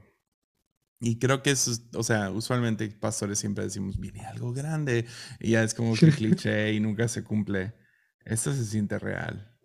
Y 0.99 1.17
creo 1.17 1.41
que 1.41 1.51
eso, 1.51 1.71
o 1.95 2.03
sea, 2.03 2.29
usualmente 2.31 2.87
pastores 2.89 3.39
siempre 3.39 3.63
decimos, 3.63 3.99
viene 3.99 4.25
algo 4.25 4.53
grande, 4.53 5.05
y 5.39 5.51
ya 5.51 5.63
es 5.63 5.73
como 5.73 5.93
que 5.95 6.11
cliché 6.11 6.73
y 6.73 6.79
nunca 6.79 7.07
se 7.07 7.23
cumple. 7.23 7.73
Esto 8.23 8.53
se 8.53 8.63
siente 8.65 8.97
real. 8.99 9.57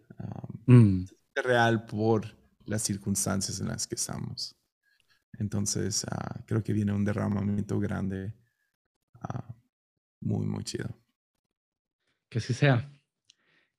Um, 0.66 1.06
Se 1.06 1.14
siente 1.14 1.42
real 1.42 1.86
por 1.86 2.36
las 2.64 2.82
circunstancias 2.82 3.60
en 3.60 3.68
las 3.68 3.86
que 3.86 3.94
estamos. 3.94 4.56
Entonces, 5.34 6.04
uh, 6.04 6.44
creo 6.46 6.62
que 6.62 6.72
viene 6.72 6.92
un 6.92 7.04
derramamiento 7.04 7.78
grande, 7.78 8.34
uh, 9.22 9.52
muy, 10.20 10.46
muy 10.46 10.64
chido. 10.64 10.88
Que 12.28 12.38
así 12.38 12.54
sea, 12.54 12.92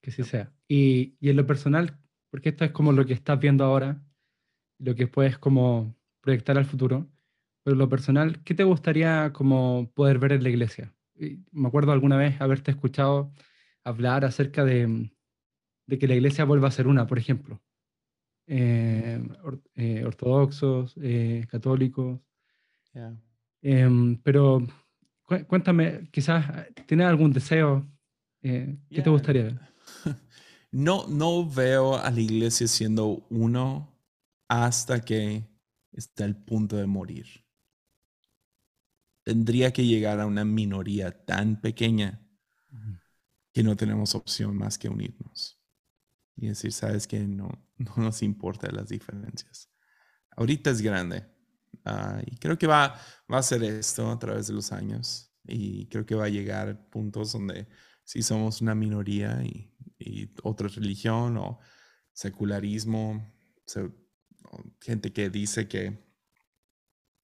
que 0.01 0.11
así 0.11 0.23
sea. 0.23 0.53
Y, 0.67 1.15
y 1.19 1.29
en 1.29 1.37
lo 1.37 1.45
personal, 1.47 1.99
porque 2.29 2.49
esto 2.49 2.65
es 2.65 2.71
como 2.71 2.91
lo 2.91 3.05
que 3.05 3.13
estás 3.13 3.39
viendo 3.39 3.63
ahora, 3.63 4.03
lo 4.79 4.95
que 4.95 5.07
puedes 5.07 5.37
como 5.37 5.95
proyectar 6.21 6.57
al 6.57 6.65
futuro 6.65 7.09
pero 7.63 7.75
lo 7.75 7.89
personal, 7.89 8.43
¿qué 8.43 8.53
te 8.55 8.63
gustaría 8.63 9.31
como 9.33 9.91
poder 9.93 10.19
ver 10.19 10.33
en 10.33 10.43
la 10.43 10.49
iglesia? 10.49 10.93
Me 11.51 11.67
acuerdo 11.67 11.91
alguna 11.91 12.17
vez 12.17 12.41
haberte 12.41 12.71
escuchado 12.71 13.31
hablar 13.83 14.25
acerca 14.25 14.65
de, 14.65 15.11
de 15.85 15.99
que 15.99 16.07
la 16.07 16.15
iglesia 16.15 16.45
vuelva 16.45 16.69
a 16.69 16.71
ser 16.71 16.87
una, 16.87 17.05
por 17.05 17.19
ejemplo. 17.19 17.61
Eh, 18.47 19.21
eh, 19.75 20.03
ortodoxos, 20.05 20.95
eh, 21.01 21.45
católicos. 21.49 22.19
Em, 23.61 24.17
pero 24.23 24.65
cuéntame, 25.47 26.09
quizás, 26.11 26.45
¿tienes 26.85 27.07
algún 27.07 27.31
deseo? 27.31 27.87
¿Qué 28.41 28.77
te 28.89 29.09
gustaría 29.09 29.43
ver? 29.43 29.59
No, 30.73 31.05
no 31.09 31.45
veo 31.49 31.97
a 31.97 32.09
la 32.09 32.21
iglesia 32.21 32.65
siendo 32.65 33.27
uno 33.29 33.93
hasta 34.47 35.01
que 35.01 35.43
está 35.91 36.23
el 36.23 36.37
punto 36.37 36.77
de 36.77 36.87
morir 36.87 37.27
tendría 39.23 39.71
que 39.71 39.85
llegar 39.85 40.19
a 40.19 40.25
una 40.25 40.45
minoría 40.45 41.11
tan 41.25 41.59
pequeña 41.61 42.21
que 43.53 43.63
no 43.63 43.75
tenemos 43.75 44.15
opción 44.15 44.55
más 44.55 44.77
que 44.77 44.89
unirnos. 44.89 45.59
Y 46.37 46.47
decir, 46.47 46.71
sabes 46.71 47.07
que 47.07 47.19
no, 47.19 47.49
no 47.77 47.95
nos 47.97 48.23
importan 48.23 48.75
las 48.75 48.89
diferencias. 48.89 49.69
Ahorita 50.31 50.69
es 50.69 50.81
grande. 50.81 51.25
Ah, 51.85 52.21
y 52.25 52.37
creo 52.37 52.57
que 52.57 52.67
va, 52.67 52.99
va 53.31 53.37
a 53.39 53.43
ser 53.43 53.63
esto 53.63 54.09
a 54.11 54.19
través 54.19 54.47
de 54.47 54.53
los 54.53 54.71
años. 54.71 55.33
Y 55.43 55.87
creo 55.87 56.05
que 56.05 56.15
va 56.15 56.25
a 56.25 56.29
llegar 56.29 56.69
a 56.69 56.89
puntos 56.89 57.33
donde 57.33 57.67
si 58.03 58.21
somos 58.21 58.61
una 58.61 58.75
minoría 58.75 59.41
y, 59.43 59.67
otra 60.43 60.67
religión 60.67 61.37
o 61.37 61.59
secularismo, 62.11 63.23
gente 64.79 65.13
que 65.13 65.29
dice 65.29 65.67
que 65.67 66.11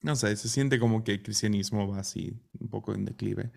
no 0.00 0.16
sé, 0.16 0.36
se 0.36 0.48
siente 0.48 0.78
como 0.78 1.02
que 1.02 1.12
el 1.12 1.22
cristianismo 1.22 1.88
va 1.88 2.00
así, 2.00 2.40
un 2.58 2.68
poco 2.68 2.94
en 2.94 3.04
declive, 3.04 3.50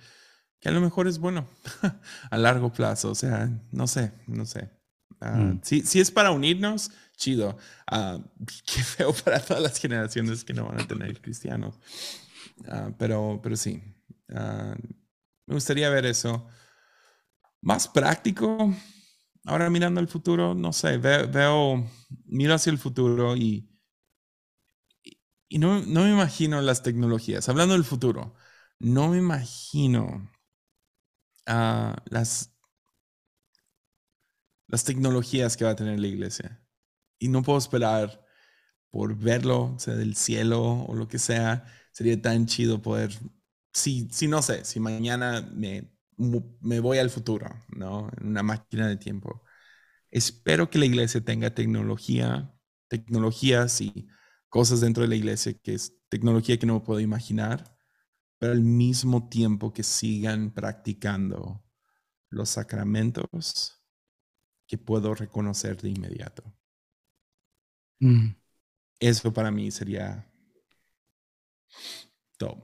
que 0.60 0.70
a 0.70 0.72
lo 0.72 0.82
mejor 0.82 1.08
es 1.08 1.20
bueno 1.20 1.48
a 2.32 2.38
largo 2.38 2.72
plazo, 2.72 3.12
o 3.12 3.16
sea, 3.16 3.50
no 3.72 3.88
sé, 3.88 4.14
no 4.28 4.46
sé. 4.46 4.72
Ah, 5.20 5.38
mm. 5.38 5.62
si, 5.64 6.00
es 6.00 6.10
para 6.10 6.32
unirnos, 6.32 6.92
chido. 7.22 7.58
Uh, 7.92 8.22
qué 8.66 8.84
feo 8.84 9.14
para 9.14 9.40
todas 9.40 9.64
las 9.64 9.80
generaciones 9.80 10.44
que 10.44 10.54
no 10.54 10.66
van 10.68 10.82
a 10.82 10.88
tener 10.88 11.22
cristianos. 11.22 11.76
Ah, 12.68 12.92
pero, 12.98 13.40
pero 13.44 13.56
sí, 13.56 13.82
me 15.48 15.56
gustaría 15.56 15.90
ver 15.90 16.06
eso. 16.06 16.48
Más 17.62 17.88
práctico, 17.88 18.74
ahora 19.46 19.70
mirando 19.70 20.00
al 20.00 20.08
futuro, 20.08 20.56
no 20.56 20.74
sé, 20.74 20.98
veo 20.98 21.86
miro 22.26 22.54
hacia 22.56 22.72
el 22.72 22.78
futuro 22.80 23.36
y 23.36 23.72
y 25.50 25.60
no, 25.60 25.82
me 25.82 26.10
imagino 26.12 26.62
las 26.62 26.82
tecnologías, 26.82 27.50
hablando 27.50 27.74
del 27.74 27.84
futuro, 27.84 28.34
no 28.80 29.10
me 29.10 29.18
imagino 29.18 30.32
ah, 31.48 31.96
las, 32.10 32.52
las 34.68 34.84
tecnologías 34.84 35.56
que 35.56 35.66
va 35.66 35.70
a 35.72 35.76
tener 35.76 36.00
la 36.00 36.08
iglesia. 36.08 36.61
Y 37.22 37.30
no 37.30 37.44
puedo 37.44 37.60
esperar 37.60 38.26
por 38.92 39.16
verlo, 39.18 39.76
sea 39.80 39.96
del 39.96 40.16
cielo 40.16 40.62
o 40.86 40.96
lo 40.96 41.08
que 41.08 41.20
sea. 41.20 41.66
Sería 41.94 42.22
tan 42.22 42.48
chido 42.48 42.82
poder, 42.82 43.12
si, 43.74 44.10
si 44.12 44.28
no 44.28 44.42
sé, 44.42 44.66
si 44.66 44.80
mañana 44.80 45.42
me, 45.54 45.92
me 46.62 46.80
voy 46.80 47.00
al 47.00 47.12
futuro, 47.12 47.50
¿no? 47.70 48.10
En 48.20 48.30
una 48.30 48.44
máquina 48.44 48.88
de 48.88 48.98
tiempo. 48.98 49.44
Espero 50.12 50.70
que 50.70 50.80
la 50.80 50.86
iglesia 50.88 51.22
tenga 51.24 51.56
tecnología, 51.56 52.54
tecnologías 52.90 53.82
y 53.82 54.08
cosas 54.50 54.82
dentro 54.82 55.04
de 55.04 55.10
la 55.10 55.16
iglesia 55.16 55.54
que 55.64 55.76
es 55.76 55.96
tecnología 56.10 56.60
que 56.60 56.68
no 56.68 56.84
puedo 56.84 57.00
imaginar, 57.00 57.78
pero 58.40 58.54
al 58.54 58.62
mismo 58.64 59.30
tiempo 59.30 59.74
que 59.74 59.84
sigan 59.84 60.52
practicando 60.54 61.64
los 62.30 62.50
sacramentos 62.50 63.84
que 64.68 64.78
puedo 64.78 65.16
reconocer 65.16 65.82
de 65.82 65.90
inmediato. 65.90 66.44
Mm. 68.02 68.36
Eso 69.00 69.32
para 69.32 69.52
mí 69.52 69.72
sería 69.72 70.28
top. 72.38 72.62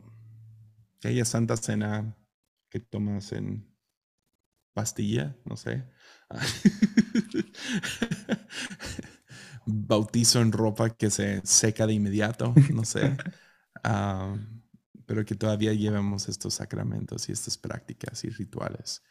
Aquella 0.97 1.25
santa 1.25 1.55
cena 1.55 2.15
que 2.69 2.79
tomas 2.79 3.31
en 3.31 3.65
pastilla, 4.73 5.38
no 5.45 5.55
sé. 5.55 5.85
bautizo 9.65 10.41
en 10.41 10.51
ropa 10.51 10.89
que 10.89 11.09
se 11.09 11.41
seca 11.45 11.88
de 11.88 11.93
inmediato, 11.93 12.53
no 12.73 12.83
sé. 12.83 13.15
pero 15.05 15.23
que 15.23 15.35
todavía 15.35 15.73
llevemos 15.73 16.27
estos 16.27 16.55
sacramentos 16.55 17.29
y 17.29 17.31
estas 17.31 17.57
prácticas 17.57 18.23
y 18.23 18.29
rituales 18.29 19.03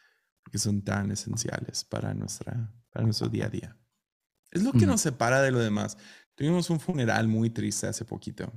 que 0.51 0.59
son 0.59 0.83
tan 0.83 1.11
esenciales 1.11 1.85
para, 1.85 2.15
nuestra, 2.15 2.73
para 2.91 3.05
nuestro 3.05 3.29
día 3.29 3.47
a 3.47 3.49
día. 3.49 3.77
Es 4.57 4.63
lo 4.63 4.73
que 4.73 4.87
nos 4.87 5.03
separa 5.03 5.43
de 5.43 5.51
lo 5.51 5.59
demás. 5.59 5.99
Tuvimos 6.35 6.71
un 6.71 6.81
funeral 6.81 7.29
muy 7.29 7.51
triste 7.51 7.87
hace 7.87 8.05
poquito, 8.05 8.51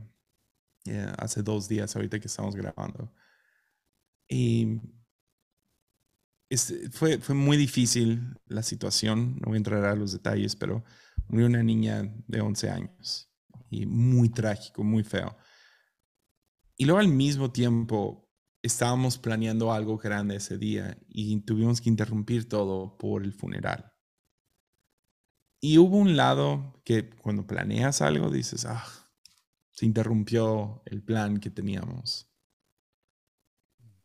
hace 1.17 1.43
dos 1.43 1.67
días, 1.67 1.95
ahorita 1.95 2.19
que 2.19 2.27
estamos 2.27 2.55
grabando. 2.55 3.13
Y 4.27 4.79
fue, 6.91 7.19
fue 7.19 7.35
muy 7.35 7.57
difícil 7.57 8.37
la 8.45 8.63
situación, 8.63 9.35
no 9.41 9.47
voy 9.47 9.55
a 9.55 9.57
entrar 9.57 9.83
a 9.85 9.95
los 9.95 10.13
detalles, 10.13 10.55
pero 10.55 10.83
murió 11.27 11.47
una 11.47 11.63
niña 11.63 12.09
de 12.27 12.41
11 12.41 12.69
años 12.69 13.29
y 13.69 13.85
muy 13.85 14.29
trágico, 14.29 14.83
muy 14.83 15.03
feo. 15.03 15.35
Y 16.77 16.85
luego 16.85 16.99
al 16.99 17.09
mismo 17.09 17.51
tiempo 17.51 18.29
estábamos 18.61 19.17
planeando 19.17 19.73
algo 19.73 19.97
grande 19.97 20.37
ese 20.37 20.57
día 20.57 20.97
y 21.09 21.41
tuvimos 21.41 21.81
que 21.81 21.89
interrumpir 21.89 22.47
todo 22.47 22.97
por 22.97 23.23
el 23.23 23.33
funeral. 23.33 23.88
Y 25.61 25.77
hubo 25.77 25.97
un 25.97 26.15
lado 26.15 26.81
que 26.85 27.09
cuando 27.09 27.45
planeas 27.45 28.01
algo 28.01 28.29
dices, 28.29 28.65
ah, 28.65 28.85
se 29.71 29.85
interrumpió 29.85 30.81
el 30.85 31.03
plan 31.03 31.39
que 31.39 31.49
teníamos. 31.49 32.29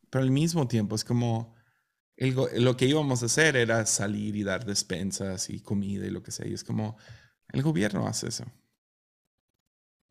Pero 0.09 0.23
al 0.23 0.31
mismo 0.31 0.67
tiempo 0.67 0.95
es 0.95 1.03
como, 1.03 1.55
lo 2.17 2.77
que 2.77 2.85
íbamos 2.85 3.23
a 3.23 3.25
hacer 3.27 3.55
era 3.55 3.85
salir 3.85 4.35
y 4.35 4.43
dar 4.43 4.65
despensas 4.65 5.49
y 5.49 5.61
comida 5.61 6.05
y 6.05 6.11
lo 6.11 6.23
que 6.23 6.31
sea. 6.31 6.47
Y 6.47 6.53
es 6.53 6.63
como, 6.63 6.97
el 7.49 7.61
gobierno 7.61 8.07
hace 8.07 8.27
eso. 8.27 8.45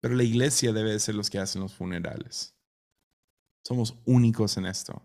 Pero 0.00 0.14
la 0.14 0.24
iglesia 0.24 0.72
debe 0.72 0.98
ser 0.98 1.14
los 1.14 1.30
que 1.30 1.38
hacen 1.38 1.62
los 1.62 1.74
funerales. 1.74 2.54
Somos 3.62 3.98
únicos 4.04 4.56
en 4.58 4.66
esto. 4.66 5.02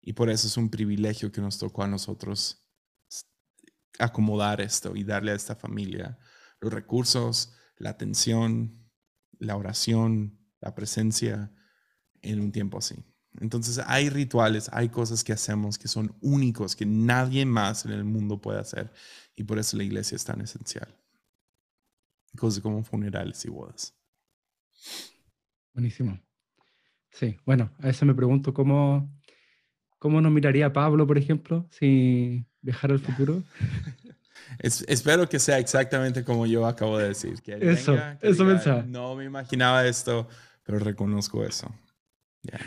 Y 0.00 0.14
por 0.14 0.30
eso 0.30 0.46
es 0.46 0.56
un 0.56 0.70
privilegio 0.70 1.32
que 1.32 1.40
nos 1.40 1.58
tocó 1.58 1.82
a 1.82 1.88
nosotros 1.88 2.65
acomodar 3.98 4.60
esto 4.60 4.94
y 4.96 5.04
darle 5.04 5.32
a 5.32 5.36
esta 5.36 5.56
familia 5.56 6.18
los 6.60 6.72
recursos, 6.72 7.54
la 7.76 7.90
atención, 7.90 8.90
la 9.38 9.56
oración, 9.56 10.38
la 10.60 10.74
presencia 10.74 11.52
en 12.22 12.40
un 12.40 12.52
tiempo 12.52 12.78
así. 12.78 12.96
Entonces 13.40 13.80
hay 13.86 14.08
rituales, 14.08 14.70
hay 14.72 14.88
cosas 14.88 15.22
que 15.22 15.32
hacemos 15.32 15.78
que 15.78 15.88
son 15.88 16.16
únicos, 16.20 16.74
que 16.74 16.86
nadie 16.86 17.44
más 17.44 17.84
en 17.84 17.92
el 17.92 18.04
mundo 18.04 18.40
puede 18.40 18.60
hacer. 18.60 18.92
Y 19.34 19.44
por 19.44 19.58
eso 19.58 19.76
la 19.76 19.84
iglesia 19.84 20.16
es 20.16 20.24
tan 20.24 20.40
esencial. 20.40 20.96
Cosas 22.36 22.62
como 22.62 22.82
funerales 22.82 23.44
y 23.44 23.50
bodas. 23.50 23.94
Buenísimo. 25.74 26.18
Sí, 27.10 27.36
bueno, 27.44 27.70
a 27.78 27.86
veces 27.86 28.02
me 28.04 28.14
pregunto 28.14 28.52
cómo, 28.52 29.10
cómo 29.98 30.20
nos 30.20 30.32
miraría 30.32 30.72
Pablo, 30.72 31.06
por 31.06 31.18
ejemplo, 31.18 31.66
si 31.70 32.46
viajar 32.66 32.90
al 32.90 32.98
futuro. 32.98 33.42
espero 34.58 35.28
que 35.28 35.38
sea 35.38 35.58
exactamente 35.58 36.24
como 36.24 36.46
yo 36.46 36.66
acabo 36.66 36.98
de 36.98 37.08
decir. 37.08 37.40
Que 37.40 37.54
eso, 37.60 37.96
eso 38.20 38.46
pensaba. 38.46 38.82
No 38.82 39.14
me 39.14 39.24
imaginaba 39.24 39.86
esto, 39.86 40.28
pero 40.64 40.78
reconozco 40.78 41.44
eso. 41.44 41.72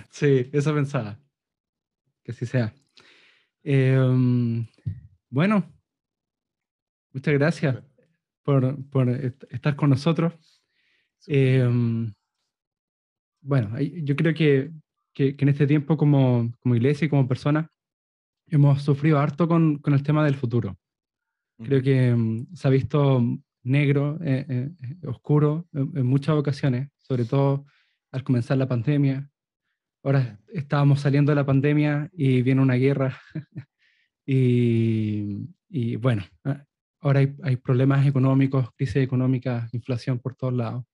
Sí, 0.10 0.50
eso 0.52 0.74
pensaba. 0.74 1.20
Que 2.24 2.32
así 2.32 2.46
sea. 2.46 2.74
Em, 3.64 4.66
bueno, 5.30 5.72
muchas 7.12 7.34
gracias 7.34 7.78
por, 8.44 8.90
por 8.90 9.10
estar 9.50 9.76
con 9.76 9.90
nosotros. 9.90 10.34
Em, 11.28 12.14
bueno, 13.42 13.80
yo 13.80 14.16
creo 14.16 14.34
que, 14.34 14.72
que, 15.14 15.36
en 15.38 15.50
este 15.50 15.68
tiempo 15.68 15.98
como, 15.98 16.52
como, 16.60 16.76
iglesia 16.76 17.06
y 17.06 17.10
como 17.10 17.28
persona 17.28 17.70
hemos 18.52 18.82
sufrido 18.82 19.20
harto 19.20 19.48
con, 19.48 19.78
con 19.78 19.94
el 19.94 20.04
tema 20.04 20.24
del 20.26 20.36
futuro. 20.36 20.78
Creo 21.58 21.82
que 21.82 22.10
em, 22.10 22.48
se 22.54 22.68
ha 22.68 22.72
visto 22.72 23.22
negro, 23.64 24.18
eh, 24.24 24.46
eh, 24.48 25.08
oscuro 25.08 25.68
en, 25.74 26.06
muchas 26.06 26.36
ocasiones, 26.36 26.90
sobre 26.98 27.26
todo 27.26 27.66
al 28.12 28.24
comenzar 28.24 28.58
la 28.58 28.68
pandemia. 28.68 29.30
Ahora 30.04 30.40
estábamos 30.48 31.02
saliendo 31.02 31.32
de 31.32 31.36
la 31.36 31.46
pandemia 31.46 32.10
y 32.14 32.42
viene 32.42 32.62
una 32.62 32.76
guerra. 32.76 33.20
y, 34.26 35.50
y, 35.68 35.96
bueno, 35.98 36.24
ah, 36.46 36.64
ahora 37.02 37.20
hay, 37.20 37.36
hay, 37.44 37.58
problemas 37.58 38.08
económicos, 38.08 38.70
crisis 38.76 38.98
económica, 38.98 39.68
inflación 39.74 40.20
por 40.20 40.36
todos 40.36 40.54
lados. 40.54 40.86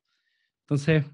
Entonces, 0.62 1.06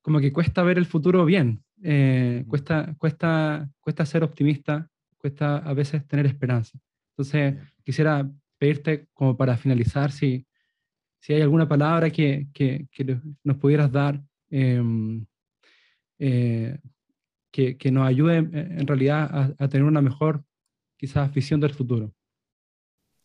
como 0.00 0.20
que 0.20 0.32
cuesta 0.32 0.62
ver 0.62 0.78
el 0.78 0.86
futuro 0.86 1.24
bien, 1.24 1.62
eh, 1.82 2.44
cuesta, 2.48 2.94
cuesta, 2.98 3.68
cuesta 3.80 4.06
ser 4.06 4.24
optimista, 4.24 4.88
cuesta 5.26 5.58
a 5.58 5.74
veces 5.74 6.06
tener 6.06 6.24
esperanza. 6.24 6.78
Entonces, 7.10 7.56
quisiera 7.82 8.30
pedirte 8.58 9.08
como 9.12 9.36
para 9.36 9.56
finalizar 9.56 10.12
si, 10.12 10.46
si 11.20 11.32
hay 11.32 11.42
alguna 11.42 11.68
palabra 11.68 12.10
que, 12.10 12.46
que, 12.54 12.86
que 12.92 13.20
nos 13.42 13.56
pudieras 13.56 13.90
dar 13.90 14.22
em, 14.50 15.26
eh, 16.20 16.78
que, 17.50 17.76
que, 17.76 17.90
nos 17.90 18.06
ayude 18.06 18.36
en 18.36 18.86
realidad 18.86 19.28
a, 19.32 19.64
a, 19.64 19.68
tener 19.68 19.82
una 19.82 20.00
mejor 20.00 20.44
quizás 20.96 21.32
visión 21.34 21.60
del 21.60 21.74
futuro. 21.74 22.14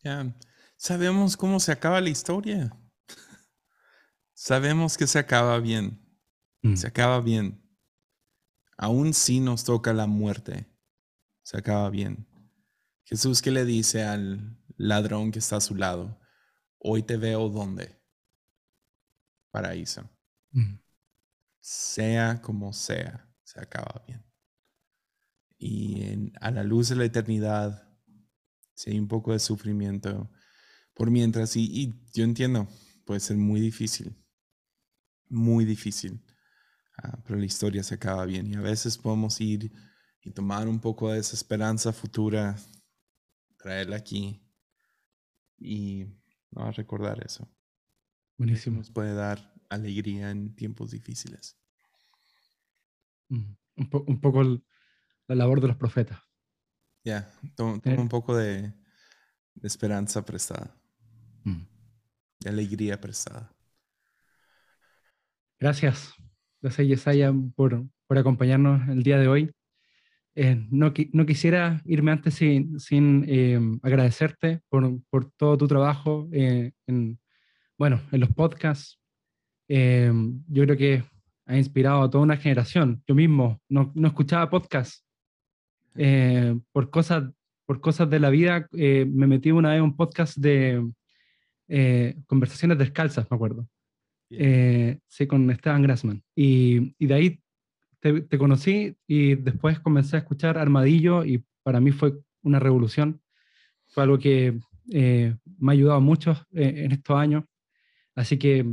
Ya, 0.02 0.34
sabemos 0.76 1.36
cómo 1.36 1.60
se 1.60 1.70
acaba 1.70 2.00
la 2.00 2.10
historia. 2.10 2.76
sabemos 4.34 4.98
que 4.98 5.06
se 5.06 5.20
acaba 5.20 5.60
bien. 5.60 6.00
Mm. 6.62 6.74
Se 6.74 6.88
acaba 6.88 7.20
bien. 7.20 7.62
Aún 8.76 9.14
si 9.14 9.38
nos 9.38 9.62
toca 9.62 9.92
la 9.92 10.08
muerte, 10.08 10.71
se 11.42 11.56
acaba 11.56 11.90
bien. 11.90 12.26
Jesús 13.04 13.42
que 13.42 13.50
le 13.50 13.64
dice 13.64 14.04
al 14.04 14.58
ladrón 14.76 15.32
que 15.32 15.38
está 15.38 15.56
a 15.56 15.60
su 15.60 15.74
lado, 15.74 16.18
hoy 16.78 17.02
te 17.02 17.16
veo 17.16 17.48
donde? 17.48 18.00
Paraíso. 19.50 20.08
Mm. 20.50 20.78
Sea 21.60 22.40
como 22.40 22.72
sea, 22.72 23.28
se 23.44 23.60
acaba 23.60 24.02
bien. 24.06 24.24
Y 25.58 26.02
en, 26.04 26.32
a 26.40 26.50
la 26.50 26.64
luz 26.64 26.88
de 26.88 26.96
la 26.96 27.04
eternidad, 27.04 27.88
si 28.74 28.90
hay 28.90 28.98
un 28.98 29.08
poco 29.08 29.32
de 29.32 29.38
sufrimiento, 29.38 30.30
por 30.94 31.10
mientras, 31.10 31.56
y, 31.56 31.64
y 31.64 31.94
yo 32.12 32.24
entiendo, 32.24 32.68
puede 33.04 33.20
ser 33.20 33.36
muy 33.36 33.60
difícil, 33.60 34.16
muy 35.28 35.64
difícil. 35.64 36.24
Ah, 36.96 37.22
pero 37.24 37.38
la 37.38 37.46
historia 37.46 37.82
se 37.82 37.94
acaba 37.94 38.24
bien. 38.26 38.46
Y 38.46 38.54
a 38.54 38.60
veces 38.60 38.98
podemos 38.98 39.40
ir 39.40 39.72
y 40.24 40.30
tomar 40.30 40.68
un 40.68 40.80
poco 40.80 41.12
de 41.12 41.18
esa 41.18 41.34
esperanza 41.34 41.92
futura, 41.92 42.56
traerla 43.56 43.96
aquí 43.96 44.40
y 45.58 46.06
a 46.56 46.70
recordar 46.70 47.24
eso. 47.24 47.48
Buenísimo. 48.36 48.78
Nos 48.78 48.90
puede 48.90 49.14
dar 49.14 49.52
alegría 49.68 50.30
en 50.30 50.54
tiempos 50.54 50.90
difíciles. 50.90 51.58
Mm, 53.28 53.54
un, 53.76 54.20
poco 54.20 54.42
la 54.42 55.34
labor 55.34 55.60
de 55.60 55.68
los 55.68 55.76
profetas. 55.76 56.20
Ya, 57.04 57.32
toma, 57.56 57.80
eh. 57.84 57.96
un 57.98 58.08
poco 58.08 58.36
de, 58.36 58.72
esperanza 59.62 60.24
prestada. 60.24 60.76
Mm. 61.44 61.62
De 62.40 62.50
alegría 62.50 63.00
prestada. 63.00 63.52
Gracias. 65.58 66.14
Gracias, 66.60 66.86
Yesaya, 66.86 67.32
por, 67.56 67.84
por 68.06 68.18
acompañarnos 68.18 68.88
el 68.88 69.02
día 69.02 69.18
de 69.18 69.28
hoy. 69.28 69.52
Eh, 70.34 70.66
no, 70.70 70.92
no, 71.12 71.26
quisiera 71.26 71.82
irme 71.84 72.10
antes 72.10 72.34
sin, 72.34 72.80
sin 72.80 73.24
eh, 73.28 73.60
agradecerte 73.82 74.62
por, 74.70 75.02
por, 75.10 75.30
todo 75.32 75.58
tu 75.58 75.68
trabajo 75.68 76.28
eh, 76.32 76.72
en, 76.86 77.18
bueno, 77.76 78.00
en 78.10 78.20
los 78.20 78.30
podcasts. 78.30 78.98
yo 79.68 80.64
creo 80.64 80.76
que 80.76 81.04
ha 81.46 81.56
inspirado 81.56 82.02
a 82.02 82.10
toda 82.10 82.24
una 82.24 82.36
generación. 82.36 83.02
Yo 83.06 83.14
mismo 83.14 83.60
no, 83.68 83.92
no 83.94 84.08
escuchaba 84.08 84.48
podcasts. 84.48 85.04
por, 86.72 86.90
cosas, 86.90 87.24
por 87.66 87.80
cosas 87.80 88.08
de 88.08 88.20
la 88.20 88.30
vida, 88.30 88.68
me 88.72 89.26
metí 89.26 89.50
una 89.50 89.70
vez 89.70 89.78
en 89.78 89.84
un 89.84 89.96
podcast 89.96 90.38
de 90.38 90.82
conversaciones 92.26 92.78
descalzas, 92.78 93.30
me 93.30 93.34
acuerdo. 93.34 93.68
Sí, 94.30 95.26
con 95.26 95.50
Esteban 95.50 95.82
Grassman. 95.82 96.22
Y, 96.34 96.94
y 96.98 97.06
de 97.06 97.14
ahí 97.14 97.41
te, 98.02 98.22
te, 98.22 98.36
conocí 98.36 98.96
y 99.06 99.36
después 99.36 99.78
comencé 99.78 100.16
a 100.16 100.18
escuchar 100.18 100.58
Armadillo 100.58 101.24
y 101.24 101.44
para 101.62 101.80
mí 101.80 101.92
fue 101.92 102.14
una 102.42 102.58
revolución. 102.58 103.22
Fue 103.86 104.02
algo 104.02 104.18
que 104.18 104.58
eh, 104.90 105.36
me 105.58 105.72
ha 105.72 105.74
ayudado 105.74 106.00
mucho 106.00 106.32
eh, 106.52 106.84
en 106.84 106.92
estos 106.92 107.16
años. 107.16 107.44
Así 108.16 108.38
que, 108.38 108.66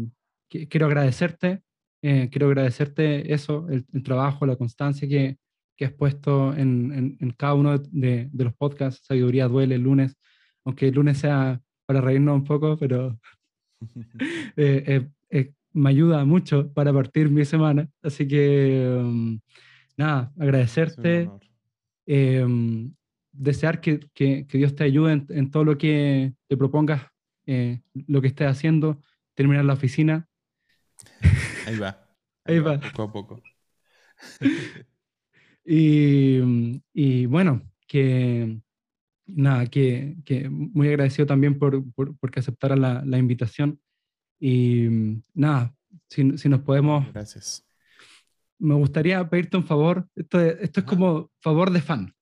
quiero 0.49 0.87
agradecerte, 0.87 1.61
quiero 2.01 2.47
agradecerte 2.47 3.33
eso, 3.33 3.67
el, 3.69 3.85
trabajo, 4.03 4.45
la 4.45 4.55
constancia 4.55 5.07
que, 5.07 5.37
que 5.77 5.85
has 5.85 5.93
puesto 5.93 6.53
en, 6.55 7.17
en, 7.19 7.31
cada 7.31 7.53
uno 7.53 7.77
de, 7.77 8.29
de, 8.31 8.43
los 8.43 8.55
podcasts. 8.55 9.05
Sabiduría 9.05 9.47
duele 9.47 9.75
el 9.75 9.83
lunes, 9.83 10.17
aunque 10.65 10.87
el 10.87 10.95
lunes 10.95 11.19
sea 11.19 11.61
para 11.85 12.01
reírnos 12.01 12.35
un 12.35 12.43
poco, 12.45 12.77
pero 12.77 13.19
eh, 14.57 15.07
me 15.79 15.89
ayuda 15.89 16.25
mucho 16.25 16.71
para 16.73 16.93
partir 16.93 17.29
mi 17.29 17.45
semana. 17.45 17.89
Así 18.03 18.27
que, 18.27 18.97
um, 18.99 19.39
nada, 19.97 20.31
agradecerte, 20.37 21.29
em, 22.05 22.93
desear 23.31 23.79
que, 23.79 23.99
que, 24.13 24.45
Dios 24.51 24.75
te 24.75 24.83
ayude 24.83 25.25
en, 25.29 25.51
todo 25.51 25.63
lo 25.63 25.77
que 25.77 26.33
te 26.47 26.57
propongas, 26.57 27.03
eh, 27.45 27.81
lo 28.07 28.21
que 28.21 28.27
estés 28.27 28.47
haciendo, 28.47 29.01
terminar 29.35 29.65
la 29.65 29.73
oficina. 29.73 30.27
Ahí 31.65 31.77
va. 31.77 32.05
Ahí, 32.45 32.59
va, 32.59 32.79
Poco 32.79 33.03
a 33.03 33.11
poco. 33.11 33.43
y, 35.65 36.39
y, 36.93 37.25
bueno, 37.27 37.61
que 37.85 38.59
nada, 39.27 39.67
que, 39.67 40.17
que, 40.25 40.49
muy 40.49 40.87
agradecido 40.87 41.27
también 41.27 41.59
por, 41.59 41.83
por, 41.93 42.17
porque 42.17 42.39
aceptara 42.39 42.75
la, 42.75 43.03
la 43.05 43.17
invitación. 43.19 43.79
Y 44.39 44.87
mm, 44.87 45.23
nada, 45.33 45.75
si, 46.07 46.37
si, 46.37 46.49
nos 46.49 46.61
podemos... 46.61 47.11
Gracias. 47.13 47.65
Me 48.57 48.75
gustaría 48.75 49.27
pedirte 49.29 49.57
un 49.57 49.65
favor. 49.65 50.07
Esto, 50.15 50.39
esto 50.39 50.79
es 50.81 50.85
como 50.85 51.31
favor 51.39 51.71
de 51.71 51.81
fan. 51.81 52.13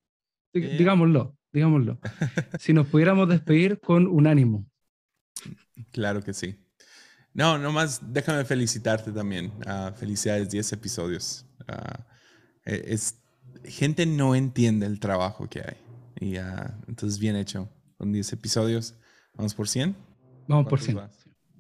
Digámoslo, 0.54 1.36
digámoslo. 1.52 2.00
si 2.60 2.74
nos 2.74 2.88
pudiéramos 2.88 3.28
despedir 3.30 3.80
con 3.80 4.08
un 4.08 4.28
ánimo. 4.28 4.66
Claro 5.92 6.22
que 6.22 6.34
sí. 6.34 6.56
No, 7.34 7.58
nomás 7.58 8.02
déjame 8.02 8.46
felicitarte 8.46 9.12
también. 9.12 9.52
Uh, 9.66 9.94
felicidades, 9.96 10.50
10 10.50 10.74
episodios. 10.74 11.46
Uh, 11.68 12.02
es, 12.66 13.22
gente 13.64 14.06
no 14.06 14.34
entiende 14.36 14.86
el 14.86 15.00
trabajo 15.00 15.48
que 15.48 15.60
hay. 15.62 15.78
Y 16.20 16.40
uh, 16.40 16.72
entonces, 16.88 17.20
bien 17.20 17.36
hecho. 17.36 17.70
Con 17.98 18.12
10 18.12 18.34
episodios. 18.34 18.96
¿Vamos 19.36 19.54
por 19.54 19.68
100? 19.68 19.96
Vamos 20.48 20.68
por 20.68 20.80
100. 20.80 21.00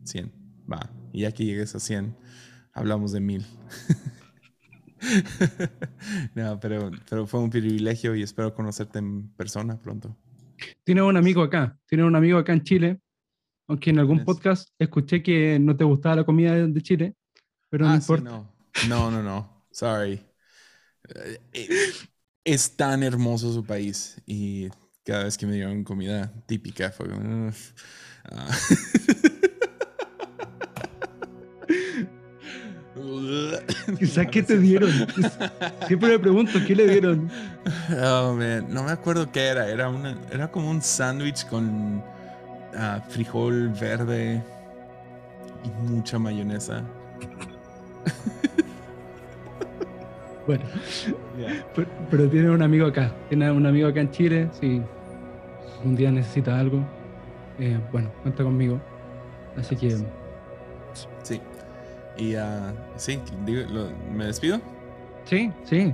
100. 0.03 0.36
Va, 0.71 0.89
y 1.13 1.21
ya 1.21 1.31
que 1.31 1.45
llegues 1.45 1.75
a 1.75 1.79
100, 1.79 2.15
hablamos 2.73 3.11
de 3.11 3.19
1000. 3.21 3.45
no, 6.35 6.59
pero, 6.59 6.91
pero 7.09 7.27
fue 7.27 7.39
un 7.39 7.49
privilegio 7.49 8.15
y 8.15 8.23
espero 8.23 8.53
conocerte 8.53 8.99
en 8.99 9.29
persona 9.29 9.79
pronto. 9.79 10.15
Tienes 10.83 11.03
un 11.03 11.17
amigo 11.17 11.43
acá, 11.43 11.77
tienes 11.85 12.05
un 12.05 12.15
amigo 12.15 12.37
acá 12.37 12.53
en 12.53 12.63
Chile, 12.63 12.99
aunque 13.67 13.91
en 13.91 13.99
algún 13.99 14.23
podcast 14.23 14.69
escuché 14.79 15.21
que 15.21 15.59
no 15.59 15.75
te 15.75 15.83
gustaba 15.83 16.17
la 16.17 16.25
comida 16.25 16.55
de 16.55 16.81
Chile, 16.81 17.15
pero 17.69 17.85
no 17.85 17.91
ah, 17.91 17.95
importa. 17.95 18.29
no. 18.29 18.53
no, 18.89 19.11
no, 19.11 19.23
no, 19.23 19.65
sorry. 19.71 20.19
Eh, 21.15 21.39
eh, 21.53 21.67
es 22.43 22.75
tan 22.75 23.03
hermoso 23.03 23.53
su 23.53 23.63
país 23.63 24.21
y 24.25 24.69
cada 25.05 25.25
vez 25.25 25.37
que 25.37 25.45
me 25.45 25.53
dieron 25.53 25.83
comida 25.83 26.33
típica 26.45 26.91
fue 26.91 27.09
como... 27.09 27.51
Ah. 28.25 28.47
Quizás, 33.99 34.27
¿qué 34.27 34.43
te 34.43 34.57
dieron? 34.57 34.89
Siempre 35.87 36.09
me 36.09 36.19
pregunto, 36.19 36.59
¿qué 36.65 36.75
le 36.75 36.87
dieron? 36.87 37.29
Oh, 38.01 38.33
man. 38.33 38.65
No 38.69 38.83
me 38.83 38.91
acuerdo 38.91 39.31
qué 39.31 39.47
era. 39.47 39.69
Era, 39.69 39.89
una, 39.89 40.15
era 40.31 40.49
como 40.49 40.69
un 40.69 40.81
sándwich 40.81 41.45
con 41.47 42.03
ah, 42.75 43.01
frijol 43.09 43.69
verde 43.69 44.41
y 45.63 45.91
mucha 45.91 46.17
mayonesa. 46.17 46.83
Bueno, 50.47 50.63
pero, 52.09 52.29
tiene 52.29 52.49
un 52.49 52.61
amigo 52.61 52.87
acá. 52.87 53.11
Tiene 53.27 53.51
un 53.51 53.65
amigo 53.65 53.89
acá 53.89 53.99
en 53.99 54.11
Chile. 54.11 54.49
Si 54.53 54.81
un 55.83 55.95
día 55.97 56.09
necesita 56.09 56.57
algo, 56.57 56.79
eh, 57.59 57.77
bueno, 57.91 58.09
cuenta 58.21 58.45
conmigo. 58.45 58.79
Así 59.57 59.75
que. 59.75 59.97
Sí. 61.23 61.41
Y 62.17 62.35
uh, 62.35 62.73
sí, 62.95 63.19
¿me 64.11 64.25
despido? 64.25 64.59
Sí, 65.25 65.51
sí. 65.65 65.93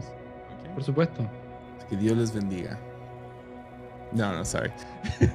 Por 0.73 0.83
supuesto. 0.83 1.29
Que 1.89 1.97
Dios 1.97 2.17
les 2.17 2.33
bendiga. 2.33 2.79
No, 4.13 4.33
no, 4.33 4.45
sorry. 4.45 4.71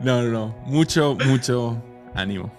no, 0.00 0.22
no, 0.22 0.30
no. 0.30 0.54
Mucho, 0.66 1.16
mucho 1.26 1.76
ánimo. 2.14 2.50